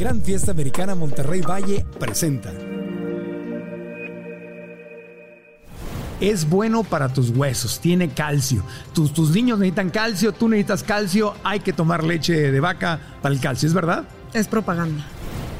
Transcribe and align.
Gran 0.00 0.22
Fiesta 0.22 0.52
Americana 0.52 0.94
Monterrey 0.94 1.42
Valle 1.42 1.84
presenta. 1.98 2.50
Es 6.22 6.48
bueno 6.48 6.84
para 6.84 7.12
tus 7.12 7.28
huesos, 7.28 7.80
tiene 7.80 8.08
calcio. 8.08 8.64
Tus, 8.94 9.12
tus 9.12 9.28
niños 9.32 9.58
necesitan 9.58 9.90
calcio, 9.90 10.32
tú 10.32 10.48
necesitas 10.48 10.84
calcio, 10.84 11.34
hay 11.44 11.60
que 11.60 11.74
tomar 11.74 12.02
leche 12.02 12.50
de 12.50 12.60
vaca 12.60 12.98
para 13.20 13.34
el 13.34 13.42
calcio, 13.42 13.68
¿es 13.68 13.74
verdad? 13.74 14.04
Es 14.32 14.48
propaganda. 14.48 15.04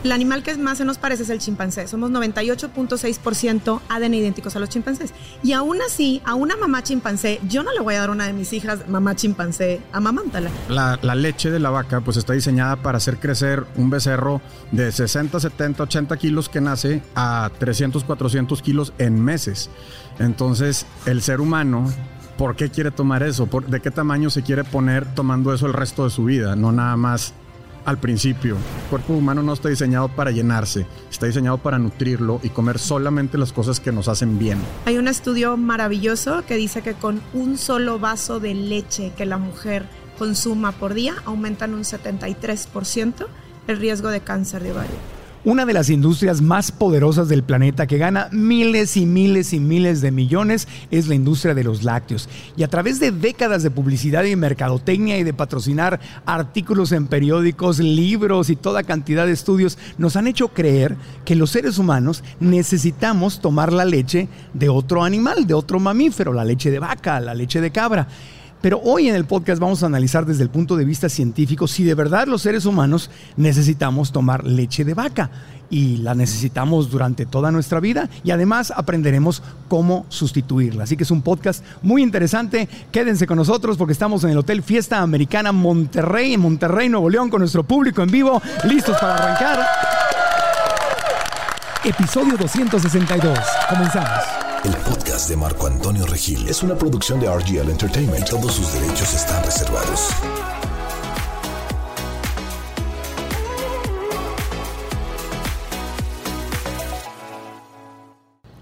El 0.03 0.13
animal 0.13 0.43
que 0.43 0.57
más 0.57 0.79
se 0.79 0.85
nos 0.85 0.97
parece 0.97 1.25
es 1.25 1.31
el 1.31 1.39
chimpancé. 1.39 1.87
Somos 1.87 2.11
98.6% 2.11 3.81
ADN 3.89 4.15
idénticos 4.15 4.57
a 4.57 4.59
los 4.59 4.71
chimpancés. 4.71 5.13
Y 5.43 5.53
aún 5.53 5.79
así, 5.87 6.23
a 6.25 6.35
una 6.35 6.57
mamá 6.57 6.83
chimpancé, 6.83 7.39
yo 7.49 7.63
no 7.63 7.73
le 7.73 7.81
voy 7.81 7.95
a 7.95 8.01
dar 8.01 8.11
una 8.11 8.27
de 8.27 8.33
mis 8.33 8.53
hijas 8.53 8.89
mamá 8.89 9.15
chimpancé, 9.15 9.81
amamántala. 9.93 10.51
La, 10.69 10.99
la 11.03 11.15
leche 11.15 11.51
de 11.51 11.61
la 11.61 11.69
vaca 11.71 12.01
pues 12.01 12.17
está 12.17 12.33
diseñada 12.33 12.77
para 12.77 12.97
hacer 12.97 13.19
crecer 13.19 13.67
un 13.77 13.91
becerro 13.91 14.41
de 14.73 14.91
60, 14.91 15.39
70, 15.39 15.83
80 15.83 16.17
kilos 16.17 16.49
que 16.49 16.61
nace 16.63 17.03
a 17.15 17.51
300, 17.59 18.03
400 18.05 18.63
kilos 18.63 18.95
en 18.99 19.23
meses. 19.23 19.69
Entonces, 20.19 20.87
el 21.05 21.21
ser 21.21 21.41
humano 21.41 21.91
¿por 22.39 22.57
qué 22.57 22.71
quiere 22.71 22.91
tomar 22.91 23.23
eso? 23.23 23.47
¿De 23.67 23.81
qué 23.81 23.91
tamaño 23.91 24.31
se 24.31 24.43
quiere 24.43 24.65
poner 24.65 25.15
tomando 25.15 25.53
eso 25.53 25.67
el 25.67 25.75
resto 25.75 26.05
de 26.05 26.11
su 26.11 26.25
vida? 26.25 26.57
No 26.57 26.73
nada 26.73 26.97
más 26.97 27.35
al 27.85 27.99
principio. 27.99 28.57
El 28.57 28.91
cuerpo 28.91 29.15
humano 29.15 29.43
no 29.43 29.53
está 29.53 29.69
diseñado 29.69 30.09
para 30.09 30.31
llenarse, 30.31 30.87
está 31.11 31.27
diseñado 31.27 31.59
para 31.59 31.79
nutrirlo 31.79 32.41
y 32.43 32.51
comer 32.51 32.79
solamente 32.79 33.39
las 33.39 33.53
cosas 33.53 33.81
que 33.81 33.93
nos 33.93 34.09
hacen 34.09 34.39
bien. 34.39 34.59
Hay 34.87 34.99
un 34.99 35.09
estudio 35.09 35.57
maravilloso 35.57 36.45
que 36.47 36.57
dice 36.57 36.83
que 36.83 36.95
con 36.95 37.21
un 37.33 37.59
solo 37.59 37.99
vaso 37.99 38.41
de 38.41 38.55
leche 38.55 39.13
que 39.17 39.27
la 39.27 39.39
mujer 39.39 39.87
consuma 40.19 40.73
por 40.73 40.95
día 40.95 41.15
aumentan 41.25 41.75
un 41.75 41.83
73% 41.83 43.27
el 43.67 43.77
riesgo 43.79 44.09
de 44.09 44.21
cáncer 44.21 44.63
de 44.63 44.73
ovario 44.73 45.20
una 45.45 45.65
de 45.65 45.73
las 45.73 45.89
industrias 45.89 46.43
más 46.43 46.71
poderosas 46.71 47.29
del 47.29 47.43
planeta 47.43 47.87
que 47.87 47.99
gana 47.99 48.29
miles 48.31 48.97
y 48.97 49.07
miles 49.07 49.53
y 49.53 49.61
miles 49.61 50.01
de 50.01 50.11
millones 50.11 50.69
es 50.91 51.09
la 51.09 51.15
industria 51.15 51.55
de 51.55 51.65
los 51.65 51.83
lácteos. 51.83 52.29
Y 52.57 52.63
a 52.63 52.69
través 52.69 53.01
de 53.01 53.11
décadas 53.11 53.63
de 53.63 53.71
publicidad 53.71 54.25
y 54.25 54.37
mercadotecnia 54.37 55.19
y 55.19 55.25
de 55.25 55.33
patrocinar 55.33 55.99
artículos 56.27 56.93
en 56.93 57.07
periódicos, 57.07 57.79
libros 57.79 58.51
y 58.51 58.57
toda 58.57 58.83
cantidad 58.83 59.27
de 59.27 59.33
estudios, 59.33 59.79
nos 59.97 60.17
han 60.17 60.27
hecho 60.27 60.49
creer 60.49 60.97
que 61.25 61.37
los 61.37 61.51
seres 61.51 61.79
humanos 61.79 62.23
necesitamos 62.39 63.41
tomar 63.41 63.73
la 63.73 63.85
leche 63.85 64.29
de 64.53 64.69
otro 64.69 65.05
animal, 65.05 65.47
de 65.47 65.55
otro 65.55 65.81
mamífero, 65.81 66.33
la 66.33 66.45
leche 66.45 66.71
de 66.71 66.79
vaca, 66.79 67.19
la 67.21 67.35
leche 67.35 67.61
de 67.61 67.71
cabra. 67.71 68.09
Pero 68.61 68.81
hoy 68.85 69.09
en 69.09 69.15
el 69.15 69.25
podcast 69.25 69.61
vamos 69.61 69.83
a 69.83 69.87
analizar 69.87 70.27
desde 70.27 70.43
el 70.43 70.51
punto 70.51 70.77
de 70.77 70.85
vista 70.85 71.09
científico 71.09 71.67
si 71.67 71.85
de 71.85 71.95
verdad 71.95 72.27
los 72.27 72.43
seres 72.43 72.67
humanos 72.67 73.11
necesitamos 73.37 74.13
tomar 74.13 74.45
leche 74.45 74.85
de 74.85 74.95
vaca 74.95 75.31
y 75.71 75.99
la 75.99 76.15
necesitamos 76.15 76.91
durante 76.91 77.27
toda 77.27 77.51
nuestra 77.53 77.81
vida 77.81 78.11
y 78.25 78.33
además 78.33 78.73
aprenderemos 78.77 79.43
cómo 79.69 80.05
sustituirla. 80.09 80.85
Así 80.85 80.97
que 80.97 81.05
es 81.05 81.11
un 81.11 81.23
podcast 81.23 81.65
muy 81.81 82.03
interesante. 82.03 82.69
Quédense 82.91 83.27
con 83.27 83.39
nosotros 83.39 83.77
porque 83.77 83.93
estamos 83.93 84.25
en 84.25 84.31
el 84.31 84.39
Hotel 84.39 84.63
Fiesta 84.63 85.01
Americana 85.01 85.53
Monterrey, 85.53 86.35
en 86.35 86.41
Monterrey, 86.41 86.89
Nuevo 86.89 87.09
León, 87.09 87.31
con 87.31 87.41
nuestro 87.41 87.63
público 87.63 88.03
en 88.03 88.11
vivo, 88.11 88.43
listos 88.65 88.97
para 88.99 89.15
arrancar. 89.15 89.67
Episodio 91.85 92.37
262. 92.37 93.39
Comenzamos. 93.71 94.40
El 94.63 94.77
podcast 94.77 95.31
de 95.31 95.37
Marco 95.39 95.67
Antonio 95.67 96.05
Regil 96.05 96.47
es 96.47 96.63
una 96.63 96.75
producción 96.75 97.19
de 97.19 97.35
RGL 97.35 97.71
Entertainment 97.71 98.29
todos 98.29 98.53
sus 98.53 98.71
derechos 98.75 99.15
están 99.15 99.43
reservados. 99.43 100.11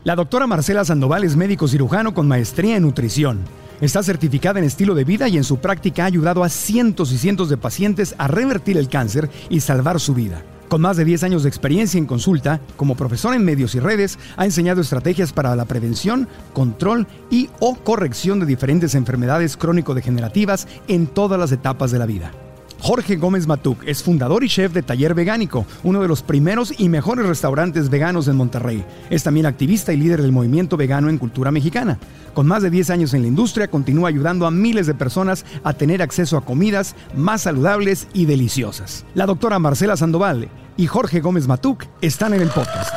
La 0.04 0.14
doctora 0.14 0.46
Marcela 0.46 0.84
Sandoval 0.84 1.24
es 1.24 1.34
médico 1.34 1.66
cirujano 1.66 2.14
con 2.14 2.28
maestría 2.28 2.76
en 2.76 2.84
nutrición. 2.84 3.40
Está 3.80 4.04
certificada 4.04 4.60
en 4.60 4.66
estilo 4.66 4.94
de 4.94 5.02
vida 5.02 5.28
y 5.28 5.36
en 5.36 5.42
su 5.42 5.58
práctica 5.58 6.04
ha 6.04 6.06
ayudado 6.06 6.44
a 6.44 6.48
cientos 6.48 7.10
y 7.10 7.18
cientos 7.18 7.48
de 7.48 7.56
pacientes 7.56 8.14
a 8.18 8.28
revertir 8.28 8.78
el 8.78 8.88
cáncer 8.88 9.28
y 9.50 9.60
salvar 9.60 9.98
su 9.98 10.14
vida. 10.14 10.44
Con 10.68 10.82
más 10.82 10.98
de 10.98 11.04
10 11.06 11.22
años 11.22 11.42
de 11.42 11.48
experiencia 11.48 11.96
en 11.96 12.04
consulta, 12.04 12.60
como 12.76 12.94
profesor 12.94 13.34
en 13.34 13.44
medios 13.44 13.74
y 13.74 13.80
redes, 13.80 14.18
ha 14.36 14.44
enseñado 14.44 14.82
estrategias 14.82 15.32
para 15.32 15.56
la 15.56 15.64
prevención, 15.64 16.28
control 16.52 17.06
y 17.30 17.48
o 17.58 17.74
corrección 17.76 18.38
de 18.38 18.46
diferentes 18.46 18.94
enfermedades 18.94 19.56
crónico-degenerativas 19.56 20.68
en 20.86 21.06
todas 21.06 21.40
las 21.40 21.52
etapas 21.52 21.90
de 21.90 21.98
la 21.98 22.06
vida. 22.06 22.32
Jorge 22.80 23.16
Gómez 23.16 23.46
Matuk 23.46 23.82
es 23.86 24.02
fundador 24.02 24.44
y 24.44 24.48
chef 24.48 24.72
de 24.72 24.82
Taller 24.82 25.14
Vegánico, 25.14 25.66
uno 25.82 26.00
de 26.00 26.08
los 26.08 26.22
primeros 26.22 26.72
y 26.78 26.88
mejores 26.88 27.26
restaurantes 27.26 27.90
veganos 27.90 28.28
en 28.28 28.36
Monterrey. 28.36 28.84
Es 29.10 29.24
también 29.24 29.46
activista 29.46 29.92
y 29.92 29.96
líder 29.96 30.22
del 30.22 30.32
movimiento 30.32 30.76
vegano 30.76 31.08
en 31.08 31.18
cultura 31.18 31.50
mexicana. 31.50 31.98
Con 32.34 32.46
más 32.46 32.62
de 32.62 32.70
10 32.70 32.90
años 32.90 33.14
en 33.14 33.22
la 33.22 33.28
industria, 33.28 33.68
continúa 33.68 34.08
ayudando 34.08 34.46
a 34.46 34.50
miles 34.50 34.86
de 34.86 34.94
personas 34.94 35.44
a 35.64 35.72
tener 35.72 36.02
acceso 36.02 36.36
a 36.36 36.44
comidas 36.44 36.94
más 37.16 37.42
saludables 37.42 38.06
y 38.12 38.26
deliciosas. 38.26 39.04
La 39.14 39.26
doctora 39.26 39.58
Marcela 39.58 39.96
Sandoval 39.96 40.48
y 40.76 40.86
Jorge 40.86 41.20
Gómez 41.20 41.48
Matuk 41.48 41.84
están 42.00 42.34
en 42.34 42.42
el 42.42 42.48
podcast. 42.48 42.90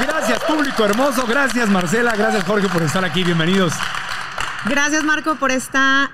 Gracias, 0.00 0.40
público 0.44 0.84
hermoso. 0.84 1.26
Gracias, 1.28 1.68
Marcela. 1.68 2.16
Gracias, 2.16 2.44
Jorge, 2.44 2.68
por 2.68 2.82
estar 2.82 3.04
aquí. 3.04 3.22
Bienvenidos. 3.22 3.74
Gracias, 4.64 5.04
Marco, 5.04 5.34
por 5.36 5.50
esta 5.50 6.10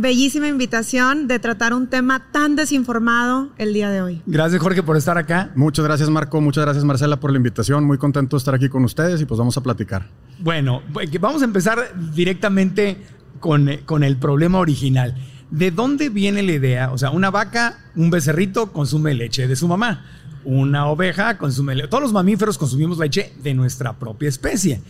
bellísima 0.00 0.48
invitación 0.48 1.28
de 1.28 1.38
tratar 1.38 1.74
un 1.74 1.88
tema 1.88 2.30
tan 2.32 2.56
desinformado 2.56 3.50
el 3.58 3.72
día 3.72 3.90
de 3.90 4.02
hoy. 4.02 4.22
Gracias 4.26 4.60
Jorge 4.60 4.82
por 4.82 4.96
estar 4.96 5.18
acá. 5.18 5.50
Muchas 5.54 5.84
gracias 5.84 6.08
Marco, 6.10 6.40
muchas 6.40 6.64
gracias 6.64 6.84
Marcela 6.84 7.20
por 7.20 7.30
la 7.30 7.36
invitación. 7.36 7.84
Muy 7.84 7.98
contento 7.98 8.36
de 8.36 8.38
estar 8.38 8.54
aquí 8.54 8.68
con 8.68 8.84
ustedes 8.84 9.20
y 9.20 9.26
pues 9.26 9.38
vamos 9.38 9.56
a 9.56 9.62
platicar. 9.62 10.08
Bueno, 10.38 10.82
pues, 10.92 11.10
vamos 11.20 11.42
a 11.42 11.44
empezar 11.44 11.94
directamente 12.14 13.04
con, 13.40 13.70
con 13.84 14.04
el 14.04 14.16
problema 14.16 14.58
original. 14.58 15.14
¿De 15.50 15.70
dónde 15.70 16.08
viene 16.10 16.42
la 16.42 16.52
idea? 16.52 16.92
O 16.92 16.98
sea, 16.98 17.10
una 17.10 17.30
vaca, 17.30 17.78
un 17.96 18.10
becerrito 18.10 18.72
consume 18.72 19.14
leche 19.14 19.48
de 19.48 19.56
su 19.56 19.66
mamá. 19.66 20.04
Una 20.44 20.86
oveja 20.86 21.36
consume 21.38 21.74
leche. 21.74 21.88
Todos 21.88 22.02
los 22.02 22.12
mamíferos 22.12 22.56
consumimos 22.56 22.98
leche 22.98 23.34
de 23.42 23.52
nuestra 23.54 23.98
propia 23.98 24.28
especie. 24.28 24.80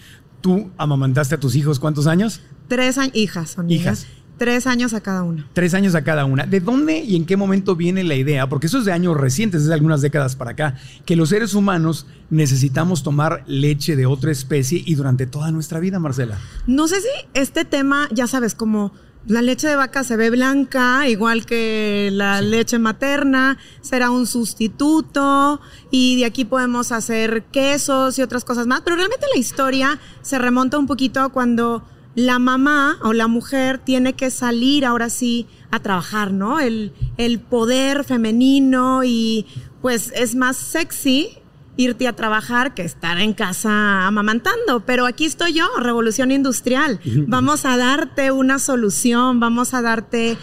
¿Tú 0.41 0.71
amamantaste 0.77 1.35
a 1.35 1.41
tus 1.41 1.55
hijos 1.57 1.81
cuántos 1.81 2.07
años? 2.07 2.41
Tres 2.69 2.99
hijas 3.15 3.51
son 3.51 3.71
hijas. 3.71 4.07
Tres 4.41 4.67
años 4.67 4.95
a 4.95 5.03
cada 5.03 5.23
una. 5.23 5.47
Tres 5.53 5.75
años 5.75 5.95
a 5.95 6.03
cada 6.03 6.25
una. 6.25 6.47
¿De 6.47 6.61
dónde 6.61 7.01
y 7.01 7.15
en 7.15 7.27
qué 7.27 7.37
momento 7.37 7.77
viene 7.77 8.05
la 8.05 8.15
idea? 8.15 8.49
Porque 8.49 8.69
eso 8.69 8.79
es 8.79 8.87
de 8.87 8.93
años 8.93 9.15
recientes, 9.15 9.61
es 9.61 9.69
de 9.69 9.75
algunas 9.75 10.01
décadas 10.01 10.35
para 10.35 10.53
acá, 10.53 10.77
que 11.05 11.15
los 11.15 11.29
seres 11.29 11.53
humanos 11.53 12.07
necesitamos 12.31 13.03
tomar 13.03 13.45
leche 13.47 13.97
de 13.97 14.07
otra 14.07 14.33
especie 14.33 14.83
y 14.83 14.95
durante 14.95 15.27
toda 15.27 15.51
nuestra 15.51 15.79
vida, 15.79 15.99
Marcela. 15.99 16.39
No 16.67 16.89
sé 16.89 17.03
si 17.03 17.09
este 17.35 17.67
tema, 17.67 18.09
ya 18.13 18.27
sabes, 18.27 18.55
como 18.55 18.93
la 19.27 19.43
leche 19.43 19.69
de 19.69 19.77
vaca 19.77 20.05
se 20.05 20.17
ve 20.17 20.31
blanca, 20.31 21.07
igual 21.07 21.45
que 21.45 22.09
la 22.11 22.41
leche 22.41 22.79
materna, 22.79 23.59
será 23.83 24.11
un 24.11 24.27
sustituto 24.27 25.61
y 25.91 26.17
de 26.17 26.25
aquí 26.25 26.47
podemos 26.47 26.93
hacer 26.93 27.43
quesos 27.53 28.19
y 28.19 28.23
otras 28.23 28.47
cosas 28.47 28.67
más, 28.67 28.81
pero 28.81 28.97
realmente 28.97 29.27
la 29.35 29.39
historia 29.39 29.99
se 30.23 30.39
remonta 30.39 30.79
un 30.79 30.87
poquito 30.87 31.29
cuando 31.29 31.85
la 32.15 32.39
mamá 32.39 32.99
o 33.03 33.13
la 33.13 33.29
mujer 33.29 33.79
tiene 33.79 34.15
que 34.15 34.31
salir 34.31 34.85
ahora 34.85 35.11
sí 35.11 35.47
a 35.71 35.81
trabajar, 35.81 36.33
¿no? 36.33 36.61
El, 36.61 36.93
el 37.17 37.41
poder 37.41 38.05
femenino 38.05 39.03
y 39.05 39.47
pues 39.81 40.13
es 40.15 40.35
más 40.35 40.57
sexy 40.57 41.39
irte 41.77 42.07
a 42.07 42.15
trabajar 42.15 42.75
que 42.75 42.83
estar 42.83 43.19
en 43.19 43.33
casa 43.33 44.07
amamantando. 44.07 44.81
Pero 44.81 45.07
aquí 45.07 45.25
estoy 45.25 45.55
yo, 45.55 45.69
revolución 45.79 46.31
industrial. 46.31 47.01
Vamos 47.27 47.65
a 47.65 47.77
darte 47.77 48.31
una 48.31 48.59
solución, 48.59 49.41
vamos 49.41 49.75
a 49.75 49.83
darte 49.83 50.37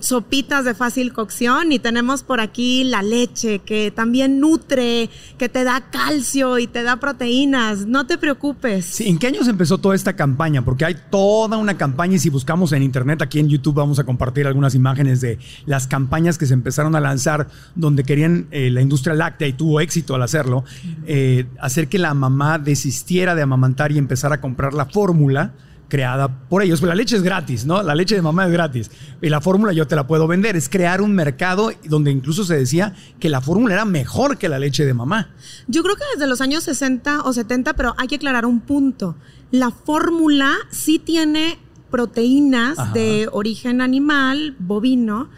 sopitas 0.00 0.64
de 0.64 0.74
fácil 0.74 1.12
cocción 1.12 1.72
y 1.72 1.78
tenemos 1.78 2.22
por 2.22 2.40
aquí 2.40 2.84
la 2.84 3.02
leche 3.02 3.60
que 3.60 3.90
también 3.90 4.40
nutre, 4.40 5.10
que 5.38 5.48
te 5.48 5.64
da 5.64 5.90
calcio 5.90 6.58
y 6.58 6.66
te 6.66 6.82
da 6.82 6.96
proteínas. 6.96 7.86
No 7.86 8.06
te 8.06 8.18
preocupes. 8.18 9.00
¿En 9.00 9.18
qué 9.18 9.28
años 9.28 9.48
empezó 9.48 9.78
toda 9.78 9.94
esta 9.94 10.14
campaña? 10.14 10.64
Porque 10.64 10.84
hay 10.84 10.96
toda 11.10 11.56
una 11.56 11.76
campaña 11.76 12.16
y 12.16 12.18
si 12.18 12.30
buscamos 12.30 12.72
en 12.72 12.82
internet, 12.82 13.22
aquí 13.22 13.38
en 13.38 13.48
YouTube 13.48 13.74
vamos 13.74 13.98
a 13.98 14.04
compartir 14.04 14.46
algunas 14.46 14.74
imágenes 14.74 15.20
de 15.20 15.38
las 15.66 15.86
campañas 15.86 16.38
que 16.38 16.46
se 16.46 16.54
empezaron 16.54 16.94
a 16.94 17.00
lanzar 17.00 17.48
donde 17.74 18.04
querían 18.04 18.46
eh, 18.50 18.70
la 18.70 18.82
industria 18.82 19.14
láctea 19.14 19.48
y 19.48 19.52
tuvo 19.52 19.80
éxito 19.80 20.14
al 20.14 20.22
hacerlo, 20.22 20.64
eh, 21.06 21.46
hacer 21.60 21.88
que 21.88 21.98
la 21.98 22.14
mamá 22.14 22.58
desistiera 22.58 23.34
de 23.34 23.42
amamantar 23.42 23.92
y 23.92 23.98
empezar 23.98 24.32
a 24.32 24.40
comprar 24.40 24.74
la 24.74 24.86
fórmula 24.86 25.52
creada 25.90 26.48
por 26.48 26.62
ellos. 26.62 26.80
Pues 26.80 26.88
la 26.88 26.94
leche 26.94 27.16
es 27.16 27.22
gratis, 27.22 27.66
¿no? 27.66 27.82
La 27.82 27.94
leche 27.94 28.14
de 28.14 28.22
mamá 28.22 28.46
es 28.46 28.52
gratis. 28.52 28.90
Y 29.20 29.28
la 29.28 29.42
fórmula 29.42 29.74
yo 29.74 29.86
te 29.86 29.94
la 29.94 30.06
puedo 30.06 30.26
vender. 30.26 30.56
Es 30.56 30.70
crear 30.70 31.02
un 31.02 31.12
mercado 31.14 31.70
donde 31.84 32.10
incluso 32.10 32.44
se 32.44 32.56
decía 32.56 32.94
que 33.18 33.28
la 33.28 33.42
fórmula 33.42 33.74
era 33.74 33.84
mejor 33.84 34.38
que 34.38 34.48
la 34.48 34.58
leche 34.58 34.86
de 34.86 34.94
mamá. 34.94 35.34
Yo 35.66 35.82
creo 35.82 35.96
que 35.96 36.04
desde 36.14 36.26
los 36.26 36.40
años 36.40 36.64
60 36.64 37.24
o 37.24 37.32
70, 37.34 37.74
pero 37.74 37.94
hay 37.98 38.08
que 38.08 38.14
aclarar 38.14 38.46
un 38.46 38.60
punto. 38.60 39.16
La 39.50 39.70
fórmula 39.70 40.54
sí 40.70 40.98
tiene 40.98 41.58
proteínas 41.90 42.94
de 42.94 43.28
origen 43.32 43.80
animal, 43.80 44.54
bovino, 44.58 45.28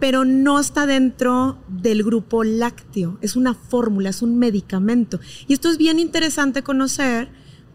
pero 0.00 0.24
no 0.24 0.58
está 0.58 0.84
dentro 0.84 1.58
del 1.68 2.02
grupo 2.02 2.42
lácteo. 2.42 3.18
Es 3.22 3.36
una 3.36 3.54
fórmula, 3.54 4.10
es 4.10 4.20
un 4.20 4.36
medicamento. 4.36 5.20
Y 5.46 5.52
esto 5.52 5.70
es 5.70 5.78
bien 5.78 6.00
interesante 6.00 6.64
conocer 6.64 7.28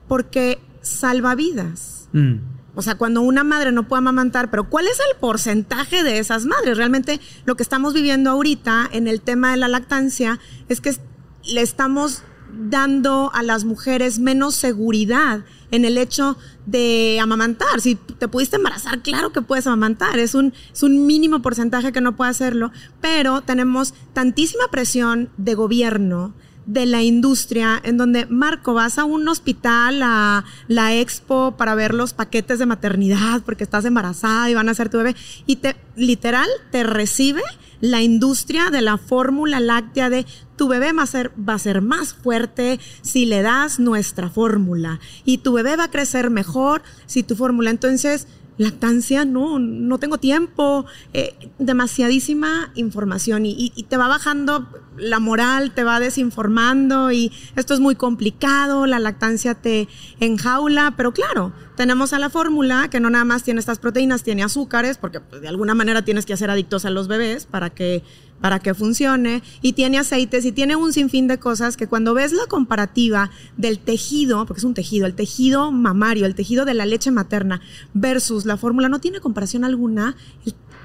porque 0.10 0.60
salva 0.82 1.36
vidas. 1.36 1.97
Mm. 2.14 2.36
O 2.76 2.84
sea, 2.84 2.96
cuando 2.96 3.22
una 3.22 3.44
madre 3.44 3.72
no 3.72 3.88
puede 3.88 4.00
amamantar, 4.00 4.52
pero 4.52 4.70
¿cuál 4.70 4.86
es 4.86 5.00
el 5.00 5.20
porcentaje 5.20 6.04
de 6.04 6.20
esas 6.20 6.46
madres? 6.46 6.78
Realmente 6.78 7.20
lo 7.46 7.56
que 7.56 7.64
estamos 7.64 7.96
viviendo 7.96 8.30
ahorita 8.30 8.88
en 8.92 9.08
el 9.08 9.22
tema 9.22 9.50
de 9.52 9.58
la 9.58 9.68
lactancia 9.68 10.40
es 10.70 10.80
que 10.80 10.96
le 11.44 11.62
estamos 11.62 12.22
dando 12.54 13.32
a 13.34 13.44
las 13.44 13.66
mujeres 13.66 14.20
menos 14.20 14.56
seguridad 14.56 15.44
en 15.72 15.86
el 15.86 15.98
hecho 15.98 16.38
de 16.66 17.20
amamantar. 17.22 17.82
Si 17.82 17.96
te 17.96 18.28
pudiste 18.28 18.56
embarazar, 18.56 19.02
claro 19.02 19.32
que 19.32 19.42
puedes 19.42 19.68
amamantar. 19.68 20.20
Es 20.20 20.36
un, 20.36 20.54
es 20.72 20.84
un 20.84 21.06
mínimo 21.06 21.42
porcentaje 21.42 21.92
que 21.92 22.02
no 22.02 22.16
puede 22.16 22.32
hacerlo, 22.32 22.72
pero 23.02 23.42
tenemos 23.42 23.94
tantísima 24.14 24.68
presión 24.70 25.30
de 25.38 25.56
gobierno, 25.56 26.34
de 26.68 26.86
la 26.86 27.02
industria, 27.02 27.82
en 27.84 27.98
donde, 27.98 28.28
Marco, 28.28 28.74
vas 28.74 29.00
a 29.00 29.06
un 29.06 29.28
hospital, 29.28 30.02
a 30.04 30.46
la 30.68 30.96
expo, 30.96 31.56
para 31.58 31.74
ver 31.74 31.94
los 31.94 32.14
paquetes 32.14 32.60
de 32.60 32.66
maternidad 32.66 33.42
porque 33.46 33.64
estás 33.64 33.86
embarazada 33.86 34.50
y 34.50 34.54
van 34.54 34.68
a 34.70 34.74
hacer 34.74 34.90
tu 34.90 34.98
bebé, 34.98 35.16
y 35.46 35.56
te, 35.58 35.76
literal, 35.96 36.48
te 36.72 36.84
recibe 36.84 37.42
la 37.80 38.02
industria 38.02 38.70
de 38.72 38.82
la 38.82 38.98
fórmula 38.98 39.60
láctea 39.60 40.10
de 40.10 40.26
tu 40.56 40.68
bebé 40.68 40.92
va 40.94 41.04
a, 41.04 41.08
ser, 41.08 41.32
va 41.38 41.54
a 41.54 41.60
ser 41.60 41.82
más 41.82 42.14
fuerte 42.14 42.80
si 43.02 43.26
le 43.26 43.44
das 43.44 43.80
nuestra 43.80 44.30
fórmula 44.30 45.00
y 45.26 45.40
tu 45.40 45.54
bebé 45.54 45.76
va 45.76 45.86
a 45.86 45.92
crecer 45.92 46.32
mejor 46.32 46.82
si 47.06 47.22
tu 47.22 47.36
fórmula. 47.36 47.70
Entonces, 47.70 48.28
lactancia, 48.58 49.26
no, 49.26 49.60
no 49.60 50.00
tengo 50.00 50.18
tiempo, 50.18 50.86
eh, 51.14 51.36
demasiadísima 51.60 52.72
información 52.76 53.46
y, 53.46 53.70
te 53.88 53.98
va 53.98 54.08
bajando 54.08 54.68
la 54.98 55.20
moral, 55.20 55.72
te 55.72 55.84
va 55.84 56.00
desinformando 56.00 57.12
y 57.12 57.32
esto 57.56 57.74
es 57.74 57.80
muy 57.80 57.96
complicado, 57.96 58.86
la 58.86 59.00
lactancia 59.00 59.56
te 59.56 59.88
enjaula, 60.20 60.94
pero 60.98 61.14
claro, 61.14 61.54
tenemos 61.76 62.14
a 62.14 62.20
la 62.20 62.30
fórmula 62.30 62.90
que 62.90 63.00
no 63.00 63.10
nada 63.10 63.26
más 63.26 63.44
tiene 63.44 63.60
estas 63.60 63.80
proteínas, 63.80 64.24
tiene 64.24 64.44
azúcares, 64.44 64.98
porque 64.98 65.20
pues, 65.20 65.42
de 65.42 65.48
alguna 65.48 65.76
manera 65.76 66.04
tienes 66.04 66.26
que 66.26 66.34
hacer 66.34 66.50
adictos 66.50 66.86
a 66.86 66.90
los 66.90 67.08
bebés 67.08 67.46
para 67.46 67.70
que 67.70 68.04
para 68.42 68.60
que 68.60 68.74
funcione, 68.74 69.42
y 69.62 69.74
tiene 69.74 69.98
aceites 69.98 70.46
y 70.46 70.52
tiene 70.52 70.76
un 70.76 70.94
sinfín 70.94 71.28
de 71.28 71.40
cosas 71.40 71.76
que 71.76 71.88
cuando 71.88 72.14
ves 72.14 72.34
la 72.34 72.46
comparativa 72.46 73.32
del 73.58 73.80
tejido, 73.80 74.46
porque 74.46 74.60
es 74.60 74.64
un 74.64 74.74
tejido, 74.74 75.08
el 75.08 75.16
tejido 75.16 75.72
mamario, 75.72 76.26
el 76.26 76.36
tejido 76.36 76.66
de 76.66 76.76
la 76.76 76.86
leche 76.86 77.12
materna 77.12 77.62
versus 77.96 78.46
la 78.46 78.58
fórmula, 78.58 78.90
no 78.90 79.00
tiene 79.00 79.20
comparación 79.20 79.64
alguna. 79.64 80.16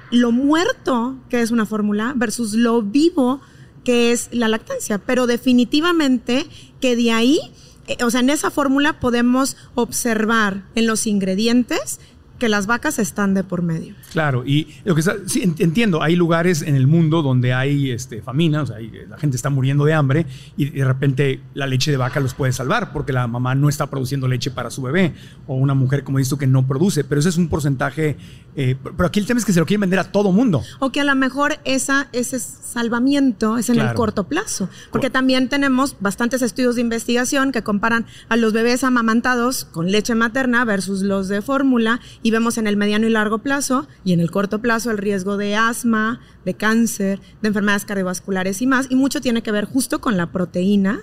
Lo 0.09 0.31
muerto 0.31 1.15
que 1.29 1.41
es 1.41 1.51
una 1.51 1.65
fórmula 1.65 2.13
versus 2.15 2.53
lo 2.53 2.81
vivo 2.81 3.41
que 3.83 4.11
es 4.11 4.29
la 4.31 4.47
lactancia, 4.47 4.97
pero 4.97 5.27
definitivamente 5.27 6.45
que 6.79 6.95
de 6.95 7.11
ahí, 7.11 7.39
eh, 7.87 7.97
o 8.03 8.09
sea, 8.09 8.21
en 8.21 8.29
esa 8.29 8.51
fórmula 8.51 8.99
podemos 8.99 9.57
observar 9.75 10.65
en 10.75 10.87
los 10.87 11.07
ingredientes 11.07 11.99
que 12.39 12.49
las 12.49 12.67
vacas 12.67 12.99
están 12.99 13.33
de 13.33 13.43
por 13.43 13.61
medio. 13.61 13.95
Claro, 14.11 14.43
y 14.45 14.67
lo 14.83 14.95
que 14.95 15.01
está, 15.01 15.15
sí, 15.27 15.41
entiendo, 15.59 16.01
hay 16.01 16.15
lugares 16.15 16.61
en 16.61 16.75
el 16.75 16.87
mundo 16.87 17.21
donde 17.21 17.53
hay 17.53 17.91
este, 17.91 18.21
famina, 18.21 18.63
o 18.63 18.65
sea, 18.65 18.77
la 19.07 19.17
gente 19.17 19.37
está 19.37 19.49
muriendo 19.49 19.85
de 19.85 19.93
hambre 19.93 20.25
y 20.57 20.69
de 20.69 20.85
repente 20.85 21.39
la 21.53 21.67
leche 21.67 21.91
de 21.91 21.97
vaca 21.97 22.19
los 22.19 22.33
puede 22.33 22.51
salvar 22.51 22.91
porque 22.91 23.13
la 23.13 23.27
mamá 23.27 23.55
no 23.55 23.69
está 23.69 23.89
produciendo 23.89 24.27
leche 24.27 24.51
para 24.51 24.69
su 24.71 24.81
bebé 24.81 25.13
o 25.47 25.55
una 25.55 25.73
mujer, 25.73 26.03
como 26.03 26.17
dices 26.17 26.37
que 26.37 26.47
no 26.47 26.67
produce, 26.67 27.03
pero 27.03 27.19
ese 27.19 27.29
es 27.29 27.37
un 27.37 27.47
porcentaje, 27.47 28.17
eh, 28.55 28.75
pero 28.81 29.07
aquí 29.07 29.19
el 29.19 29.25
tema 29.25 29.39
es 29.39 29.45
que 29.45 29.53
se 29.53 29.59
lo 29.59 29.65
quieren 29.65 29.81
vender 29.81 29.99
a 29.99 30.11
todo 30.11 30.31
mundo. 30.31 30.63
O 30.79 30.91
que 30.91 31.01
a 31.01 31.03
lo 31.03 31.15
mejor 31.15 31.59
esa, 31.65 32.07
ese 32.11 32.39
salvamiento 32.39 33.57
es 33.57 33.69
en 33.69 33.79
el 33.79 33.93
corto 33.93 34.25
plazo, 34.25 34.69
porque 34.91 35.09
también 35.09 35.49
tenemos 35.49 35.95
bastantes 35.99 36.41
estudios 36.41 36.75
de 36.75 36.81
investigación 36.81 37.51
que 37.51 37.63
comparan 37.63 38.05
a 38.29 38.37
los 38.37 38.53
bebés 38.53 38.83
amamantados 38.83 39.65
con 39.65 39.91
leche 39.91 40.15
materna 40.15 40.65
versus 40.65 41.01
los 41.01 41.27
de 41.27 41.41
fórmula 41.41 41.99
y 42.23 42.31
vemos 42.31 42.57
en 42.57 42.65
el 42.65 42.77
mediano 42.77 43.05
y 43.05 43.11
largo 43.11 43.39
plazo 43.39 43.87
y 44.03 44.13
en 44.13 44.19
el 44.19 44.31
corto 44.31 44.59
plazo 44.59 44.89
el 44.89 44.97
riesgo 44.97 45.37
de 45.37 45.55
asma, 45.55 46.21
de 46.45 46.55
cáncer, 46.55 47.19
de 47.41 47.47
enfermedades 47.49 47.85
cardiovasculares 47.85 48.61
y 48.61 48.67
más, 48.67 48.87
y 48.89 48.95
mucho 48.95 49.21
tiene 49.21 49.43
que 49.43 49.51
ver 49.51 49.65
justo 49.65 50.01
con 50.01 50.17
la 50.17 50.31
proteína 50.31 51.01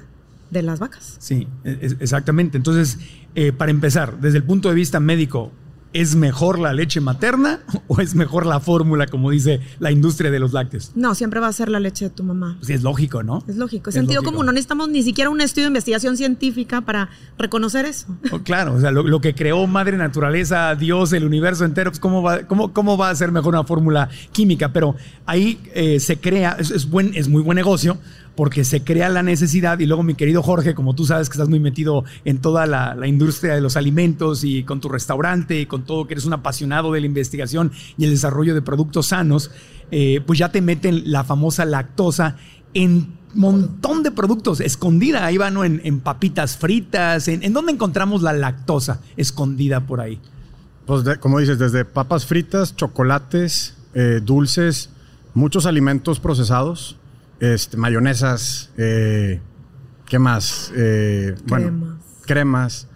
de 0.51 0.63
las 0.63 0.81
vacas. 0.81 1.17
Sí, 1.21 1.47
e-, 1.65 1.97
exactamente. 2.01 2.57
Entonces, 2.57 2.99
eh, 3.35 3.53
para 3.53 3.71
empezar, 3.71 4.21
desde 4.21 4.39
el 4.39 4.45
punto 4.45 4.69
de 4.69 4.75
vista 4.75 4.99
médico, 4.99 5.53
¿Es 5.93 6.15
mejor 6.15 6.61
la 6.61 6.73
leche 6.73 7.01
materna 7.01 7.61
o 7.89 8.01
es 8.01 8.15
mejor 8.15 8.47
la 8.47 8.61
fórmula, 8.61 9.07
como 9.07 9.31
dice 9.31 9.61
la 9.81 9.91
industria 9.91 10.31
de 10.31 10.39
los 10.39 10.53
lácteos? 10.53 10.93
No, 10.95 11.17
siempre 11.17 11.41
va 11.41 11.49
a 11.49 11.53
ser 11.53 11.69
la 11.69 11.81
leche 11.81 12.05
de 12.05 12.11
tu 12.11 12.23
mamá. 12.23 12.59
Sí, 12.63 12.75
es 12.75 12.83
lógico, 12.83 13.25
¿no? 13.25 13.43
Es 13.49 13.57
lógico. 13.57 13.91
Es 13.91 13.95
sentido 13.95 14.23
común. 14.23 14.47
No 14.47 14.53
necesitamos 14.53 14.89
ni 14.89 15.03
siquiera 15.03 15.31
un 15.31 15.41
estudio 15.41 15.65
de 15.65 15.71
investigación 15.71 16.17
científica 16.17 16.81
para 16.81 17.11
reconocer 17.39 17.87
eso. 17.87 18.07
Oh, 18.31 18.39
claro, 18.41 18.75
o 18.75 18.81
sea, 18.81 18.93
lo, 18.93 19.21
que 19.21 19.35
creó 19.35 19.67
Madre 19.67 19.97
Naturaleza, 19.97 20.75
Dios, 20.77 21.13
el 21.13 21.25
universo 21.25 21.65
entero, 21.65 21.91
pues 21.91 21.99
¿cómo, 21.99 22.23
va, 22.23 22.43
cómo, 22.47 22.73
cómo 22.73 22.97
va 22.97 23.11
a 23.11 23.15
ser 23.17 23.33
mejor 23.33 23.55
una 23.55 23.65
fórmula 23.65 24.09
química? 24.31 24.73
Pero 24.73 24.95
ahí 25.27 25.61
eh, 25.75 25.99
se 25.99 26.19
crea, 26.19 26.57
es, 26.59 26.89
buen, 26.89 27.13
es 27.15 27.29
muy 27.29 27.43
buen 27.43 27.57
negocio 27.57 27.99
porque 28.35 28.65
se 28.65 28.83
crea 28.83 29.09
la 29.09 29.23
necesidad. 29.23 29.79
Y 29.79 29.87
luego 29.87 30.03
mi 30.03 30.15
querido 30.15 30.43
Jorge, 30.43 30.75
como 30.75 30.95
tú 30.95 31.05
sabes 31.05 31.29
que 31.29 31.35
estás 31.35 31.49
muy 31.49 31.61
metido 31.61 32.05
en 32.25 32.39
toda 32.39 32.67
la, 32.67 32.97
industria 33.07 33.55
de 33.55 33.61
los 33.61 33.77
alimentos 33.77 34.45
y 34.45 34.65
con 34.65 34.81
tu 34.81 34.89
restaurante 34.89 35.61
y 35.61 35.67
con 35.67 35.85
todo 35.85 36.07
que 36.07 36.15
eres 36.15 36.25
un 36.25 36.33
apasionado 36.33 36.93
de 36.93 37.01
la 37.01 37.07
investigación 37.07 37.73
y 37.99 38.05
el 38.05 38.11
desarrollo 38.11 38.55
de 38.55 38.63
productos 38.63 39.07
sanos, 39.07 39.51
eh, 39.91 40.21
pues 40.27 40.39
ya 40.39 40.51
te 40.51 40.61
meten 40.61 41.11
la 41.11 41.25
famosa 41.25 41.65
lactosa 41.65 42.37
en 42.75 43.21
montón 43.35 44.03
de 44.03 44.11
productos 44.11 44.61
escondida, 44.61 45.25
ahí 45.25 45.39
van 45.39 45.57
en, 45.65 45.81
en, 45.85 46.01
papitas 46.01 46.57
fritas, 46.57 47.29
en, 47.29 47.53
dónde 47.53 47.73
encontramos 47.73 48.23
la 48.23 48.33
lactosa 48.33 49.01
escondida 49.17 49.87
por 49.87 50.01
ahí. 50.01 50.21
Pues 50.87 51.05
como 51.19 51.39
dices, 51.39 51.59
desde 51.59 51.85
papas 51.85 52.27
fritas, 52.27 52.75
chocolates, 52.75 53.77
eh, 53.95 54.21
dulces, 54.25 54.91
muchos 55.35 55.67
alimentos 55.67 56.19
procesados, 56.19 56.97
este, 57.41 57.77
mayonesas, 57.77 58.71
eh, 58.77 59.41
¿qué 60.07 60.19
más? 60.19 60.73
Eh, 60.77 61.35
bueno, 61.47 61.99
cremas. 62.27 62.87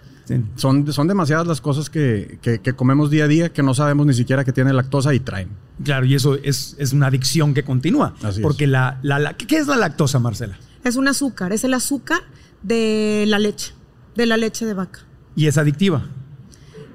Son, 0.57 0.91
son 0.91 1.07
demasiadas 1.07 1.47
las 1.47 1.61
cosas 1.61 1.91
que, 1.91 2.39
comemos 2.77 3.11
día 3.11 3.25
a 3.25 3.29
día 3.29 3.53
que 3.53 3.63
no 3.63 3.75
sabemos 3.75 4.07
ni 4.07 4.15
siquiera 4.15 4.45
que 4.45 4.53
tiene 4.53 4.73
lactosa 4.73 5.13
y 5.13 5.21
traen. 5.21 5.51
Claro, 5.83 6.07
y 6.07 6.15
eso 6.15 6.37
es, 6.37 6.77
una 6.93 7.09
adicción 7.09 7.53
que 7.53 7.63
continúa. 7.63 8.15
porque 8.41 8.67
La, 8.67 8.99
la, 9.03 9.35
¿qué 9.37 9.59
es 9.59 9.67
la 9.67 9.77
lactosa, 9.77 10.19
Marcela? 10.19 10.59
Es 10.83 10.97
un 10.97 11.09
azúcar, 11.09 11.53
es 11.53 11.65
el 11.65 11.75
azúcar 11.75 12.21
de 12.63 13.25
la 13.27 13.39
leche, 13.39 13.73
de 14.15 14.27
la 14.27 14.37
leche 14.37 14.65
de 14.65 14.75
vaca. 14.75 15.01
¿Y 15.37 15.47
es 15.47 15.59
adictiva? 15.59 16.07